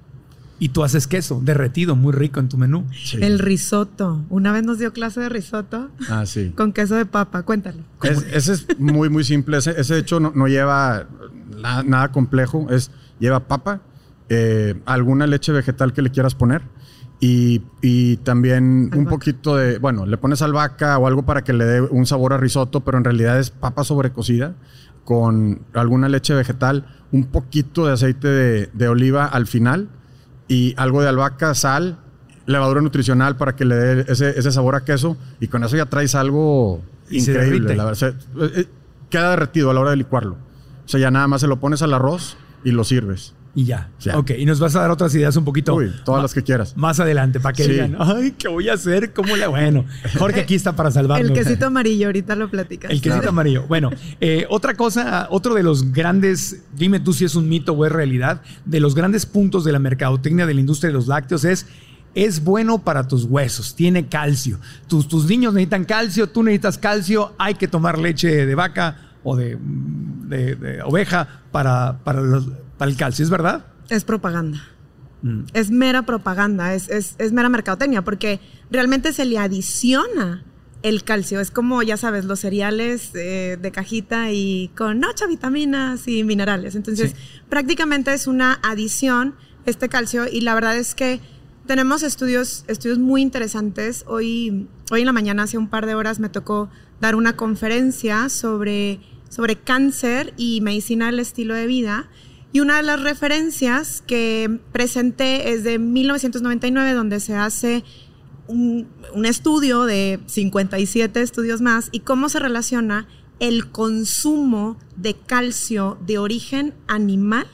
Y 0.61 0.71
tú 0.71 0.83
haces 0.83 1.07
queso 1.07 1.41
derretido, 1.43 1.95
muy 1.95 2.13
rico 2.13 2.41
en 2.41 2.49
tu 2.49 2.59
menú. 2.59 2.85
Sí. 2.93 3.19
El 3.21 3.39
risotto. 3.39 4.25
Una 4.29 4.51
vez 4.51 4.65
nos 4.65 4.79
dio 4.79 4.93
clase 4.93 5.21
de 5.21 5.29
risotto. 5.29 5.89
Ah, 6.09 6.27
sí. 6.27 6.53
Con 6.57 6.73
queso 6.73 6.97
de 6.97 7.07
papa. 7.07 7.45
Cuéntalo. 7.45 7.85
Es, 8.03 8.25
ese 8.33 8.53
es 8.55 8.67
muy, 8.79 9.09
muy 9.09 9.23
simple. 9.23 9.59
Ese, 9.59 9.81
ese 9.81 9.99
hecho 9.99 10.19
no, 10.19 10.33
no 10.35 10.49
lleva 10.49 11.07
nada, 11.61 11.85
nada, 11.85 12.11
complejo. 12.11 12.67
Es, 12.71 12.91
lleva 13.21 13.47
papa, 13.47 13.83
eh, 14.29 14.75
alguna 14.85 15.29
leche 15.29 15.53
vegetal 15.53 15.93
que 15.93 16.03
le 16.03 16.11
quieras 16.11 16.35
poner. 16.35 16.63
Y, 17.21 17.63
y 17.83 18.17
también 18.19 18.91
albahaca. 18.93 18.99
un 18.99 19.07
poquito 19.07 19.57
de, 19.57 19.79
bueno, 19.79 20.07
le 20.07 20.17
pones 20.19 20.43
albahaca 20.43 20.99
o 20.99 21.07
algo 21.07 21.25
para 21.25 21.43
que 21.43 21.53
le 21.53 21.65
dé 21.65 21.81
un 21.81 22.07
sabor 22.07 22.33
a 22.33 22.37
risotto, 22.37 22.81
pero 22.81 22.99
en 22.99 23.05
realidad 23.05 23.39
es 23.39 23.51
papa 23.51 23.83
sobrecocida 23.83 24.55
con 25.09 25.62
alguna 25.73 26.07
leche 26.11 26.35
vegetal, 26.35 26.85
un 27.12 27.29
poquito 27.29 27.87
de 27.87 27.94
aceite 27.94 28.29
de, 28.29 28.66
de, 28.75 28.88
oliva 28.88 29.25
al 29.25 29.47
final 29.47 29.88
y 30.49 30.75
algo 30.77 31.01
de 31.01 31.09
albahaca, 31.09 31.55
sal, 31.55 31.97
levadura 32.44 32.83
nutricional 32.83 33.38
para 33.38 33.57
que 33.57 33.64
le 33.64 33.75
dé 33.75 34.12
ese, 34.12 34.38
ese 34.38 34.53
sabor 34.53 34.75
a 34.75 34.85
queso 34.85 35.16
y 35.40 35.49
con 35.49 35.64
eso 35.64 35.79
ya 35.79 35.87
traes 35.87 36.14
algo 36.14 36.83
y 37.09 37.21
increíble. 37.21 37.75
La 37.75 37.87
verdad. 37.87 38.16
queda 39.09 39.31
derretido 39.31 39.71
a 39.71 39.73
la 39.73 39.81
hora 39.81 39.90
de 39.92 39.97
licuarlo. 39.97 40.35
O 40.85 40.88
sea, 40.88 41.01
ya 41.01 41.11
nada 41.11 41.27
más 41.27 41.40
se 41.40 41.47
lo 41.47 41.59
pones 41.59 41.81
al 41.81 41.94
arroz 41.94 42.37
y 42.62 42.73
lo 42.73 42.85
sirves. 42.85 43.33
Y 43.55 43.65
ya. 43.65 43.89
Ya. 44.01 44.17
Ok, 44.17 44.31
y 44.39 44.45
nos 44.45 44.61
vas 44.61 44.77
a 44.77 44.81
dar 44.83 44.91
otras 44.91 45.13
ideas 45.17 45.35
un 45.37 45.45
poquito. 45.45 45.75
Uy, 45.75 45.91
todas 46.05 46.23
las 46.23 46.33
que 46.33 46.43
quieras. 46.45 46.77
Más 46.77 47.01
adelante, 47.01 47.41
para 47.41 47.55
que 47.55 47.65
Sí. 47.65 47.71
digan, 47.73 47.97
ay, 47.99 48.33
¿qué 48.39 48.47
voy 48.47 48.69
a 48.69 48.75
hacer? 48.75 49.13
¿Cómo 49.13 49.35
le.? 49.37 49.47
Bueno, 49.49 49.85
Jorge 50.19 50.41
aquí 50.43 50.55
está 50.55 50.77
para 50.77 50.91
salvarnos. 50.91 51.29
El 51.31 51.35
quesito 51.37 51.67
amarillo, 51.67 52.07
ahorita 52.07 52.37
lo 52.37 52.51
platicas. 52.51 52.91
El 52.91 52.99
quesito 53.01 53.17
Claro. 53.17 53.31
amarillo. 53.31 53.65
Bueno, 53.67 53.91
eh, 54.21 54.47
otra 54.49 54.75
cosa, 54.75 55.27
otro 55.31 55.55
de 55.55 55.63
los 55.65 55.93
grandes, 55.93 56.63
dime 56.77 57.01
tú 57.01 57.13
si 57.13 57.25
es 57.25 57.35
un 57.35 57.49
mito 57.49 57.73
o 57.73 57.85
es 57.85 57.91
realidad, 57.91 58.43
de 58.65 58.79
los 58.81 58.95
grandes 58.95 59.27
puntos 59.27 59.65
de 59.65 59.73
la 59.73 59.79
mercadotecnia 59.81 60.47
de 60.47 60.55
la 60.55 60.61
industria 60.61 60.89
de 60.89 60.95
los 60.95 61.09
lácteos 61.09 61.45
es. 61.45 61.67
Es 62.15 62.43
bueno 62.43 62.79
para 62.85 63.07
tus 63.09 63.25
huesos, 63.25 63.75
tiene 63.75 64.07
calcio. 64.09 64.59
Tus, 64.89 65.09
tus 65.09 65.27
niños 65.27 65.53
necesitan 65.55 65.85
calcio, 65.85 66.29
tú 66.29 66.43
necesitas 66.43 66.79
calcio, 66.79 67.35
hay 67.39 67.55
que 67.55 67.69
tomar 67.69 67.99
leche 67.99 68.47
de 68.47 68.55
vaca 68.55 68.97
o 69.23 69.37
de, 69.37 69.59
de- 70.27 70.55
de 70.57 70.83
oveja 70.83 71.43
para, 71.53 71.99
para, 72.05 72.21
los- 72.23 72.49
para 72.79 72.91
el 72.91 72.97
calcio, 72.97 73.25
¿es 73.25 73.31
verdad? 73.31 73.67
Es 73.91 74.05
propaganda. 74.05 74.62
Mm. 75.23 75.41
Es 75.53 75.71
mera 75.71 76.03
propaganda, 76.07 76.75
es, 76.75 76.88
es- 76.88 77.17
es 77.19 77.33
mera 77.33 77.49
mercadotecnia, 77.49 78.03
porque 78.03 78.41
realmente 78.71 79.12
se 79.12 79.25
le 79.25 79.38
adiciona 79.38 80.45
el 80.83 81.03
calcio. 81.03 81.41
Es 81.41 81.51
como, 81.51 81.83
ya 81.83 81.97
sabes, 81.97 82.25
los 82.25 82.38
cereales 82.41 83.11
eh, 83.14 83.59
de 83.61 83.73
cajita 83.73 84.31
y 84.31 84.71
con 84.77 85.05
ocho 85.05 85.27
vitaminas 85.27 86.07
y 86.07 86.23
minerales. 86.23 86.77
Entonces, 86.77 87.11
Sí. 87.11 87.17
prácticamente 87.49 88.12
es 88.14 88.27
una 88.29 88.61
adición 88.62 89.35
este 89.67 89.88
calcio 89.88 90.27
y 90.31 90.41
la 90.43 90.55
verdad 90.55 90.77
es 90.77 90.95
que 90.95 91.21
tenemos 91.67 92.03
estudios, 92.05 92.64
estudios 92.69 92.99
muy 92.99 93.21
interesantes. 93.23 94.05
Hoy, 94.07 94.69
hoy 94.93 95.01
en 95.01 95.07
la 95.07 95.12
mañana, 95.12 95.43
hace 95.43 95.59
un 95.59 95.69
par 95.69 95.85
de 95.85 95.95
horas, 95.97 96.21
me 96.21 96.29
tocó 96.29 96.71
dar 97.01 97.14
una 97.17 97.37
conferencia 97.37 98.29
sobre, 98.29 99.01
sobre 99.29 99.57
cáncer 99.57 100.33
y 100.37 100.61
medicina 100.61 101.07
del 101.07 101.19
estilo 101.19 101.55
de 101.55 101.67
vida. 101.67 102.09
Y 102.53 102.61
una 102.61 102.79
de 102.79 102.83
las 102.83 103.03
referencias 103.03 104.03
que 104.07 104.61
presenté 104.73 105.53
es 105.53 105.65
de 105.65 105.79
1999, 105.79 106.93
donde 106.93 107.21
se 107.21 107.35
hace 107.35 107.85
un, 108.47 108.89
un 109.15 109.27
estudio 109.27 109.85
de 109.85 110.21
57 110.27 111.21
estudios 111.21 111.61
más 111.61 111.89
y 111.93 112.01
cómo 112.01 112.29
se 112.29 112.39
relaciona 112.39 113.07
el 113.41 113.71
consumo 113.71 114.79
de 114.97 115.15
calcio 115.15 115.99
de 116.07 116.19
origen 116.19 116.75
animal 116.89 117.47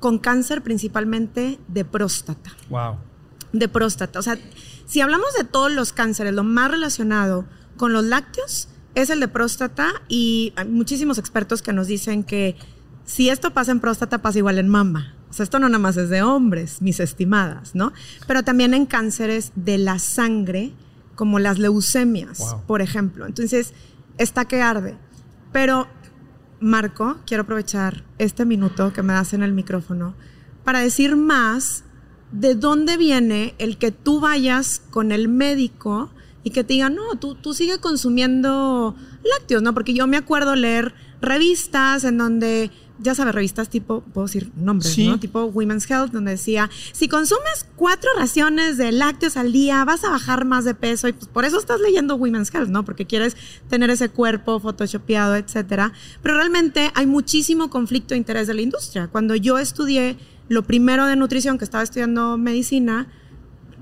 con 0.00 0.18
cáncer 0.18 0.62
principalmente 0.62 1.58
de 1.68 1.84
próstata 1.84 2.50
Wow. 2.68 2.96
de 3.52 3.68
próstata. 3.68 4.18
O 4.18 4.22
sea, 4.22 4.36
si 4.84 5.00
hablamos 5.00 5.32
de 5.38 5.44
todos 5.44 5.70
los 5.70 5.92
cánceres, 5.92 6.34
lo 6.34 6.42
más 6.42 6.70
relacionado 6.70 7.44
con 7.76 7.92
los 7.92 8.04
lácteos 8.04 8.68
es 8.94 9.08
el 9.08 9.20
de 9.20 9.28
próstata 9.28 9.88
y 10.08 10.52
hay 10.56 10.66
muchísimos 10.68 11.16
expertos 11.18 11.62
que 11.62 11.72
nos 11.72 11.86
dicen 11.86 12.24
que 12.24 12.56
si 13.04 13.28
esto 13.28 13.52
pasa 13.52 13.72
en 13.72 13.80
próstata, 13.80 14.22
pasa 14.22 14.38
igual 14.38 14.58
en 14.58 14.68
mama. 14.68 15.14
O 15.30 15.32
sea, 15.32 15.44
esto 15.44 15.58
no 15.58 15.68
nada 15.68 15.78
más 15.78 15.96
es 15.96 16.10
de 16.10 16.22
hombres, 16.22 16.82
mis 16.82 17.00
estimadas, 17.00 17.74
¿no? 17.74 17.92
Pero 18.26 18.42
también 18.42 18.74
en 18.74 18.84
cánceres 18.86 19.52
de 19.54 19.78
la 19.78 19.98
sangre, 19.98 20.72
como 21.14 21.38
las 21.38 21.58
leucemias, 21.58 22.38
Wow. 22.38 22.62
por 22.66 22.82
ejemplo. 22.82 23.26
Entonces, 23.26 23.72
está 24.18 24.44
que 24.44 24.60
arde. 24.62 24.96
Pero, 25.52 25.88
Marco, 26.60 27.16
quiero 27.26 27.42
aprovechar 27.44 28.04
este 28.18 28.44
minuto 28.44 28.92
que 28.92 29.02
me 29.02 29.12
das 29.14 29.32
en 29.32 29.42
el 29.42 29.52
micrófono 29.52 30.14
para 30.64 30.80
decir 30.80 31.16
más 31.16 31.84
de 32.30 32.54
dónde 32.54 32.96
viene 32.96 33.54
el 33.58 33.78
que 33.78 33.90
tú 33.90 34.20
vayas 34.20 34.82
con 34.90 35.12
el 35.12 35.28
médico 35.28 36.10
y 36.44 36.50
que 36.50 36.64
te 36.64 36.74
diga, 36.74 36.88
no, 36.90 37.16
tú, 37.18 37.34
tú 37.36 37.52
sigue 37.54 37.78
consumiendo 37.78 38.94
lácteos, 39.38 39.62
¿no? 39.62 39.74
Porque 39.74 39.94
yo 39.94 40.06
me 40.06 40.16
acuerdo 40.16 40.54
leer 40.56 40.94
revistas 41.20 42.04
en 42.04 42.18
donde, 42.18 42.70
ya 43.02 43.14
sabes, 43.14 43.34
revistas 43.34 43.68
tipo, 43.68 44.00
puedo 44.00 44.26
decir 44.26 44.50
nombres, 44.56 44.92
Sí. 44.92 45.08
¿no? 45.08 45.18
Tipo 45.18 45.44
Women's 45.46 45.90
Health, 45.90 46.12
donde 46.12 46.32
decía, 46.32 46.70
si 46.92 47.08
consumes 47.08 47.66
cuatro 47.76 48.08
raciones 48.16 48.76
de 48.78 48.92
lácteos 48.92 49.36
al 49.36 49.52
día, 49.52 49.84
vas 49.84 50.04
a 50.04 50.10
bajar 50.10 50.44
más 50.44 50.64
de 50.64 50.74
peso. 50.74 51.08
Y 51.08 51.12
pues 51.12 51.26
por 51.26 51.44
eso 51.44 51.58
estás 51.58 51.80
leyendo 51.80 52.16
Women's 52.16 52.52
Health, 52.54 52.68
¿no? 52.68 52.84
Porque 52.84 53.06
quieres 53.06 53.36
tener 53.68 53.90
ese 53.90 54.08
cuerpo 54.08 54.60
photoshopeado, 54.60 55.36
etcétera. 55.36 55.92
Pero 56.22 56.36
realmente 56.36 56.90
hay 56.94 57.06
muchísimo 57.06 57.70
conflicto 57.70 58.14
de 58.14 58.18
interés 58.18 58.46
de 58.46 58.54
la 58.54 58.62
industria. 58.62 59.08
Cuando 59.08 59.34
yo 59.34 59.58
estudié 59.58 60.16
lo 60.48 60.62
primero 60.62 61.06
de 61.06 61.16
nutrición, 61.16 61.58
que 61.58 61.64
estaba 61.64 61.82
estudiando 61.82 62.36
medicina, 62.38 63.08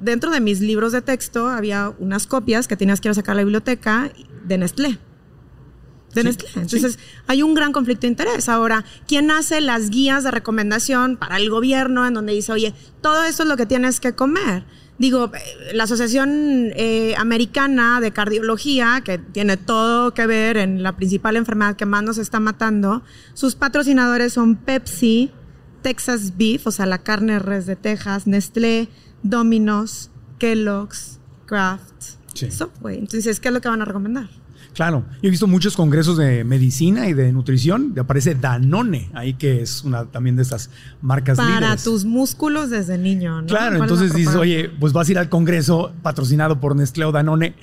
dentro 0.01 0.31
de 0.31 0.41
mis 0.41 0.61
libros 0.61 0.93
de 0.93 1.03
texto 1.03 1.49
había 1.49 1.93
unas 1.99 2.27
copias 2.27 2.69
que 2.69 2.77
tenías 2.77 3.01
que 3.01 3.09
ir 3.09 3.11
a 3.11 3.15
sacar 3.15 3.33
a 3.33 3.37
la 3.37 3.43
biblioteca 3.45 4.11
de 4.47 4.59
Nestlé. 4.59 4.99
De 6.15 6.23
Sí, 6.23 6.27
Nestlé. 6.29 6.49
Entonces, 6.57 6.99
hay 7.27 7.43
un 7.43 7.55
gran 7.55 7.73
conflicto 7.73 8.03
de 8.03 8.09
interés. 8.09 8.49
Ahora, 8.49 8.85
¿quién 9.07 9.31
hace 9.31 9.61
las 9.61 9.91
guías 9.91 10.25
de 10.25 10.31
recomendación 10.31 11.17
para 11.17 11.37
el 11.37 11.49
gobierno 11.51 12.07
en 12.07 12.15
donde 12.15 12.33
dice, 12.33 12.53
oye, 12.53 12.75
todo 13.01 13.25
esto 13.25 13.45
es 13.45 13.49
lo 13.49 13.57
que 13.57 13.67
tienes 13.67 14.01
que 14.01 14.15
comer? 14.15 14.65
Digo, 14.99 15.31
eh, 15.35 15.73
la 15.73 15.85
Asociación 15.85 16.73
eh, 16.77 17.15
Americana 17.17 18.01
de 18.01 18.11
Cardiología, 18.13 19.01
que 19.05 19.17
tiene 19.19 19.57
todo 19.57 20.13
que 20.13 20.27
ver 20.27 20.57
en 20.59 20.83
la 20.83 20.97
principal 20.97 21.37
enfermedad 21.37 21.77
que 21.77 21.87
más 21.87 22.03
nos 22.03 22.19
está 22.19 22.39
matando, 22.39 23.03
sus 23.33 23.55
patrocinadores 23.55 24.35
son 24.35 24.57
Pepsi, 24.57 25.31
Texas 25.83 26.37
Beef, 26.37 26.67
o 26.67 26.71
sea, 26.71 26.85
la 26.85 26.99
carne 26.99 27.39
res 27.39 27.65
de 27.65 27.77
Texas, 27.77 28.27
Nestlé, 28.27 28.89
Domino's, 29.23 30.11
Kellogg's, 30.39 31.19
Kraft, 31.47 32.19
Sí. 32.35 32.51
Subway. 32.51 32.99
Entonces, 32.99 33.41
¿qué 33.41 33.49
es 33.49 33.55
lo 33.55 33.61
que 33.61 33.69
van 33.69 33.83
a 33.83 33.85
recomendar? 33.85 34.29
Claro, 34.75 35.05
yo 35.23 35.29
he 35.29 35.31
visto 35.31 35.47
muchos 35.47 35.77
congresos 35.77 36.17
de 36.17 36.45
medicina 36.45 37.09
y 37.09 37.13
de 37.13 37.33
nutrición. 37.33 37.95
aparece 37.99 38.35
Danone 38.35 39.11
ahí, 39.15 39.35
que 39.35 39.63
es 39.63 39.85
una 39.85 40.07
también 40.07 40.37
de 40.37 40.43
estas 40.43 40.71
marcas 41.03 41.37
Para 41.37 41.61
líderes. 41.61 41.85
tus 41.85 42.05
músculos 42.05 42.71
desde 42.71 42.97
niño, 42.99 43.43
¿no? 43.43 43.47
Claro, 43.47 43.63
¿Cuál 43.63 43.73
es 43.75 43.79
la 43.79 43.85
entonces 43.85 44.15
dices, 44.15 44.37
oye, 44.37 44.71
pues 44.81 44.93
vas 44.93 45.09
a 45.09 45.13
ir 45.13 45.19
al 45.19 45.29
congreso 45.29 45.93
patrocinado 46.03 46.61
por 46.61 46.77
Nestlé 46.77 47.05
o 47.05 47.13
Danone. 47.13 47.55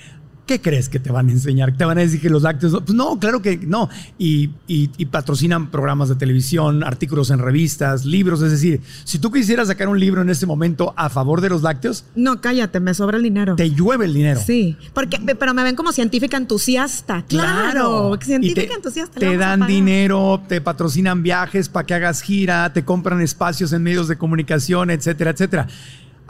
¿Qué 0.48 0.60
crees 0.60 0.88
que 0.88 0.98
te 0.98 1.12
van 1.12 1.28
a 1.28 1.32
enseñar? 1.32 1.76
¿Te 1.76 1.84
van 1.84 1.98
a 1.98 2.00
decir 2.00 2.20
que 2.20 2.30
los 2.30 2.42
lácteos 2.42 2.72
no? 2.72 2.80
Pues 2.84 2.96
no, 2.96 3.20
claro 3.20 3.40
que 3.42 3.58
no. 3.58 3.88
Y, 4.18 4.50
y- 4.66 4.90
y 4.96 5.06
patrocinan 5.06 5.70
programas 5.70 6.08
de 6.08 6.14
televisión, 6.16 6.82
artículos 6.82 7.30
en 7.30 7.38
revistas, 7.38 8.04
libros. 8.06 8.40
Es 8.42 8.50
decir, 8.50 8.80
si 9.04 9.18
tú 9.18 9.30
quisieras 9.30 9.68
sacar 9.68 9.88
un 9.88 10.00
libro 10.00 10.22
en 10.22 10.30
este 10.30 10.46
momento 10.46 10.94
a 10.96 11.10
favor 11.10 11.40
de 11.42 11.50
los 11.50 11.60
lácteos, 11.62 12.04
No, 12.16 12.40
cállate, 12.40 12.80
me 12.80 12.94
sobra 12.94 13.18
el 13.18 13.22
dinero. 13.22 13.56
te 13.56 13.70
llueve 13.70 14.06
el 14.06 14.14
dinero. 14.14 14.40
Sí, 14.44 14.76
porque, 14.94 15.18
pero 15.38 15.52
me 15.52 15.62
ven 15.62 15.76
como 15.76 15.92
científica 15.92 16.36
entusiasta. 16.38 17.24
Claro, 17.28 18.18
científica 18.22 18.68
te, 18.68 18.74
entusiasta. 18.74 19.20
Te 19.20 19.36
dan 19.36 19.66
dinero, 19.66 20.42
te 20.48 20.60
patrocinan 20.62 21.22
viajes 21.22 21.68
para 21.68 21.84
que 21.86 21.92
hagas 21.94 22.22
gira, 22.22 22.72
te 22.72 22.84
compran 22.84 23.20
espacios 23.20 23.72
en 23.74 23.82
medios 23.82 24.08
de 24.08 24.16
comunicación, 24.16 24.90
etcétera, 24.90 25.32
etcétera. 25.32 25.66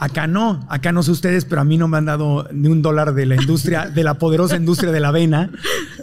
Acá 0.01 0.27
no, 0.27 0.65
acá 0.69 0.93
no 0.93 1.03
sé 1.03 1.11
ustedes, 1.11 1.43
pero 1.43 1.59
a 1.59 1.65
mí 1.65 1.77
no 1.77 1.89
me 1.89 1.97
han 1.97 2.05
dado 2.05 2.47
ni 2.53 2.69
un 2.69 2.81
dólar 2.81 3.13
de 3.13 3.25
la 3.25 3.35
industria, 3.35 3.89
de 3.89 4.03
la 4.05 4.13
poderosa 4.13 4.55
industria 4.55 4.93
de 4.93 4.99
la 5.01 5.09
avena, 5.09 5.49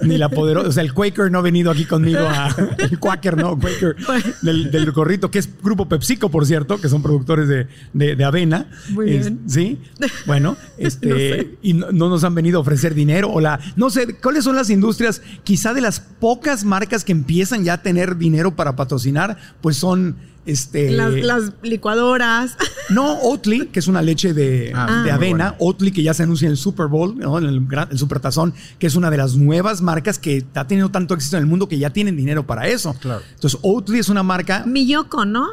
ni 0.03 0.19
la 0.19 0.29
poderosa, 0.29 0.69
o 0.69 0.73
sea, 0.73 0.83
el 0.83 0.93
Quaker 0.93 1.31
no 1.33 1.39
ha 1.39 1.43
venido 1.43 1.71
aquí 1.71 1.87
conmigo 1.87 2.21
a, 2.21 2.55
el 2.79 2.99
Quaker, 2.99 3.39
no, 3.39 3.59
Quaker, 3.59 3.97
del, 4.43 4.71
del 4.71 4.93
gorrito, 4.93 5.31
que 5.31 5.39
es 5.39 5.49
Grupo 5.63 5.89
PepsiCo, 5.89 6.31
por 6.31 6.45
cierto, 6.45 6.79
que 6.79 6.91
son 6.91 7.03
productores 7.03 7.49
de, 7.49 7.69
de- 7.95 8.17
de 8.17 8.25
avena. 8.25 8.67
Muy 8.91 9.11
Es- 9.17 9.23
bien. 9.27 9.41
Sí, 9.47 9.79
bueno, 10.27 10.59
este, 10.79 11.09
No 11.09 11.17
sé. 11.17 11.51
y 11.63 11.73
no, 11.73 11.91
no 11.91 12.09
nos 12.11 12.23
han 12.25 12.35
venido 12.35 12.59
a 12.59 12.61
ofrecer 12.61 12.93
dinero 12.95 13.31
o 13.31 13.41
la, 13.41 13.59
no 13.77 13.89
sé, 13.89 14.15
¿cuáles 14.23 14.45
son 14.45 14.57
las 14.57 14.69
industrias? 14.69 15.23
Quizá 15.43 15.73
de 15.73 15.81
las 15.81 16.01
pocas 16.01 16.65
marcas 16.65 17.03
que 17.03 17.13
empiezan 17.13 17.65
ya 17.65 17.73
a 17.73 17.83
tener 17.83 18.19
dinero 18.19 18.57
para 18.57 18.77
patrocinar, 18.77 19.39
pues 19.63 19.79
son, 19.79 20.17
este, 20.47 20.91
Las, 20.91 21.13
las 21.15 21.53
licuadoras. 21.63 22.57
no, 22.91 23.15
Oatly, 23.21 23.67
que 23.69 23.79
es 23.81 23.89
una 23.89 24.03
leche 24.03 24.33
de, 24.35 24.73
Ah, 24.75 25.03
de 25.05 25.11
avena. 25.11 25.55
Oatly, 25.59 25.91
que 25.93 26.03
ya 26.03 26.15
se 26.15 26.23
anuncia 26.23 26.47
en 26.47 26.53
el 26.53 26.57
Super 26.57 26.87
Bowl, 26.87 27.17
¿no? 27.19 27.39
en 27.39 27.45
el, 27.45 27.99
Super 27.99 28.21
Tazón, 28.21 28.55
que 28.79 28.87
es 28.87 28.95
una 28.97 29.11
de 29.11 29.17
las 29.17 29.37
nuevas 29.37 29.83
marcas 29.83 30.19
que 30.19 30.39
está 30.39 30.67
teniendo 30.67 30.91
tanto 30.91 31.15
éxito 31.15 31.37
en 31.37 31.43
el 31.43 31.49
mundo 31.49 31.69
que 31.69 31.79
ya 31.79 31.91
tienen 31.91 32.17
dinero 32.17 32.47
para 32.47 32.67
eso. 32.69 32.95
Claro. 33.01 33.23
Entonces, 33.35 33.59
Oatly 33.63 33.99
es 33.99 34.09
una 34.09 34.23
marca. 34.23 34.65
Miyoko, 34.67 35.25
¿no? 35.25 35.47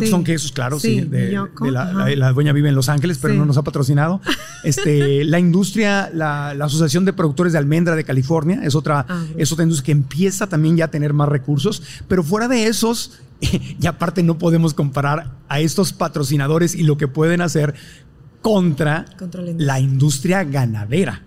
Sí. 0.00 0.06
son 0.08 0.24
quesos, 0.24 0.52
claro, 0.52 0.78
sí. 0.78 1.00
de, 1.00 1.28
Miyoko, 1.28 1.64
de 1.66 1.72
la, 1.72 1.92
la- 1.92 2.08
la 2.16 2.32
dueña 2.32 2.52
vive 2.52 2.68
en 2.68 2.74
Los 2.74 2.88
Ángeles, 2.88 3.18
pero 3.20 3.34
Sí. 3.34 3.38
no 3.38 3.46
nos 3.46 3.56
ha 3.58 3.62
patrocinado. 3.62 4.20
Este, 4.64 5.24
la 5.24 5.38
industria, 5.38 6.10
la, 6.12 6.54
la 6.54 6.64
Asociación 6.66 7.04
de 7.04 7.12
Productores 7.12 7.52
de 7.52 7.58
Almendra 7.58 7.94
de 7.96 8.04
California, 8.04 8.60
es 8.62 8.74
otra, 8.74 9.06
Ah, 9.08 9.24
es 9.36 9.52
otra 9.52 9.62
industria 9.64 9.86
que 9.86 9.92
empieza 9.92 10.46
también 10.48 10.76
ya 10.76 10.86
a 10.86 10.90
tener 10.90 11.12
más 11.12 11.28
recursos, 11.28 11.82
pero 12.08 12.22
fuera 12.22 12.48
de 12.48 12.66
esos, 12.66 13.12
y 13.80 13.86
aparte 13.86 14.22
no 14.22 14.38
podemos 14.38 14.74
comparar 14.74 15.36
a 15.48 15.60
estos 15.60 15.92
patrocinadores 15.92 16.74
y 16.74 16.82
lo 16.82 16.96
que 16.96 17.08
pueden 17.08 17.40
hacer 17.40 17.74
contra, 18.42 19.04
Contra 19.18 19.42
la 19.42 19.52
la 19.56 19.80
industria 19.80 20.44
ganadera, 20.44 21.22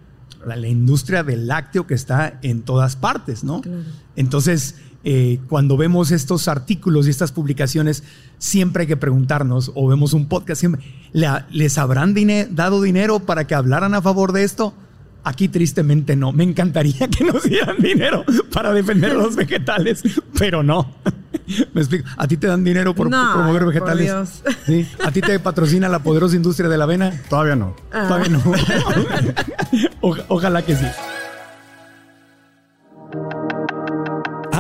la, 0.46 0.56
la 0.56 0.68
industria 0.68 1.24
del 1.24 1.48
lácteo 1.48 1.86
que 1.88 1.94
está 1.94 2.40
en 2.42 2.62
todas 2.64 2.96
partes, 2.96 3.44
¿no? 3.44 3.62
Claro. 3.62 3.80
Entonces, 4.16 4.76
eh, 5.04 5.40
cuando 5.50 5.78
vemos 5.78 6.12
estos 6.12 6.48
artículos 6.48 7.08
y 7.08 7.10
estas 7.10 7.32
publicaciones, 7.32 8.04
siempre 8.38 8.82
hay 8.82 8.88
que 8.88 8.98
preguntarnos, 8.98 9.72
o 9.76 9.88
vemos 9.88 10.14
un 10.14 10.28
podcast, 10.28 10.60
siempre, 10.60 10.84
¿le- 11.12 11.28
¿les 11.52 11.78
habrán 11.78 12.16
dado 12.52 12.82
dinero 12.82 13.20
para 13.20 13.46
que 13.48 13.56
hablaran 13.56 13.94
a 13.94 14.02
favor 14.02 14.32
de 14.32 14.44
esto? 14.44 14.74
Aquí 15.24 15.48
tristemente 15.50 16.16
no. 16.16 16.32
Me 16.32 16.44
encantaría 16.44 17.08
que 17.08 17.24
nos 17.24 17.44
dieran 17.44 17.78
dinero 17.80 18.24
para 18.54 18.74
defender 18.74 19.14
los 19.14 19.36
vegetales, 19.36 20.02
pero 20.38 20.64
no. 20.64 20.96
Me 21.74 21.82
explico. 21.82 22.08
¿A 22.18 22.28
ti 22.28 22.38
te 22.38 22.48
dan 22.48 22.64
dinero 22.64 22.96
por 22.96 23.10
No, 23.10 23.34
promover 23.34 23.64
por 23.64 23.74
vegetales? 23.74 24.06
Dios. 24.08 24.44
¿Sí? 24.66 24.88
¿A 25.04 25.12
ti 25.12 25.22
te 25.22 25.40
patrocina 25.40 25.90
la 25.90 26.00
poderosa 26.00 26.36
industria 26.36 26.70
de 26.70 26.78
la 26.78 26.86
avena? 26.86 27.22
Todavía 27.30 27.56
no. 27.56 27.76
Ah. 27.92 28.06
Todavía 28.08 28.30
no. 28.30 28.42
Oja- 30.02 30.26
ojalá 30.30 30.62
que 30.64 30.76
sí. 30.76 30.86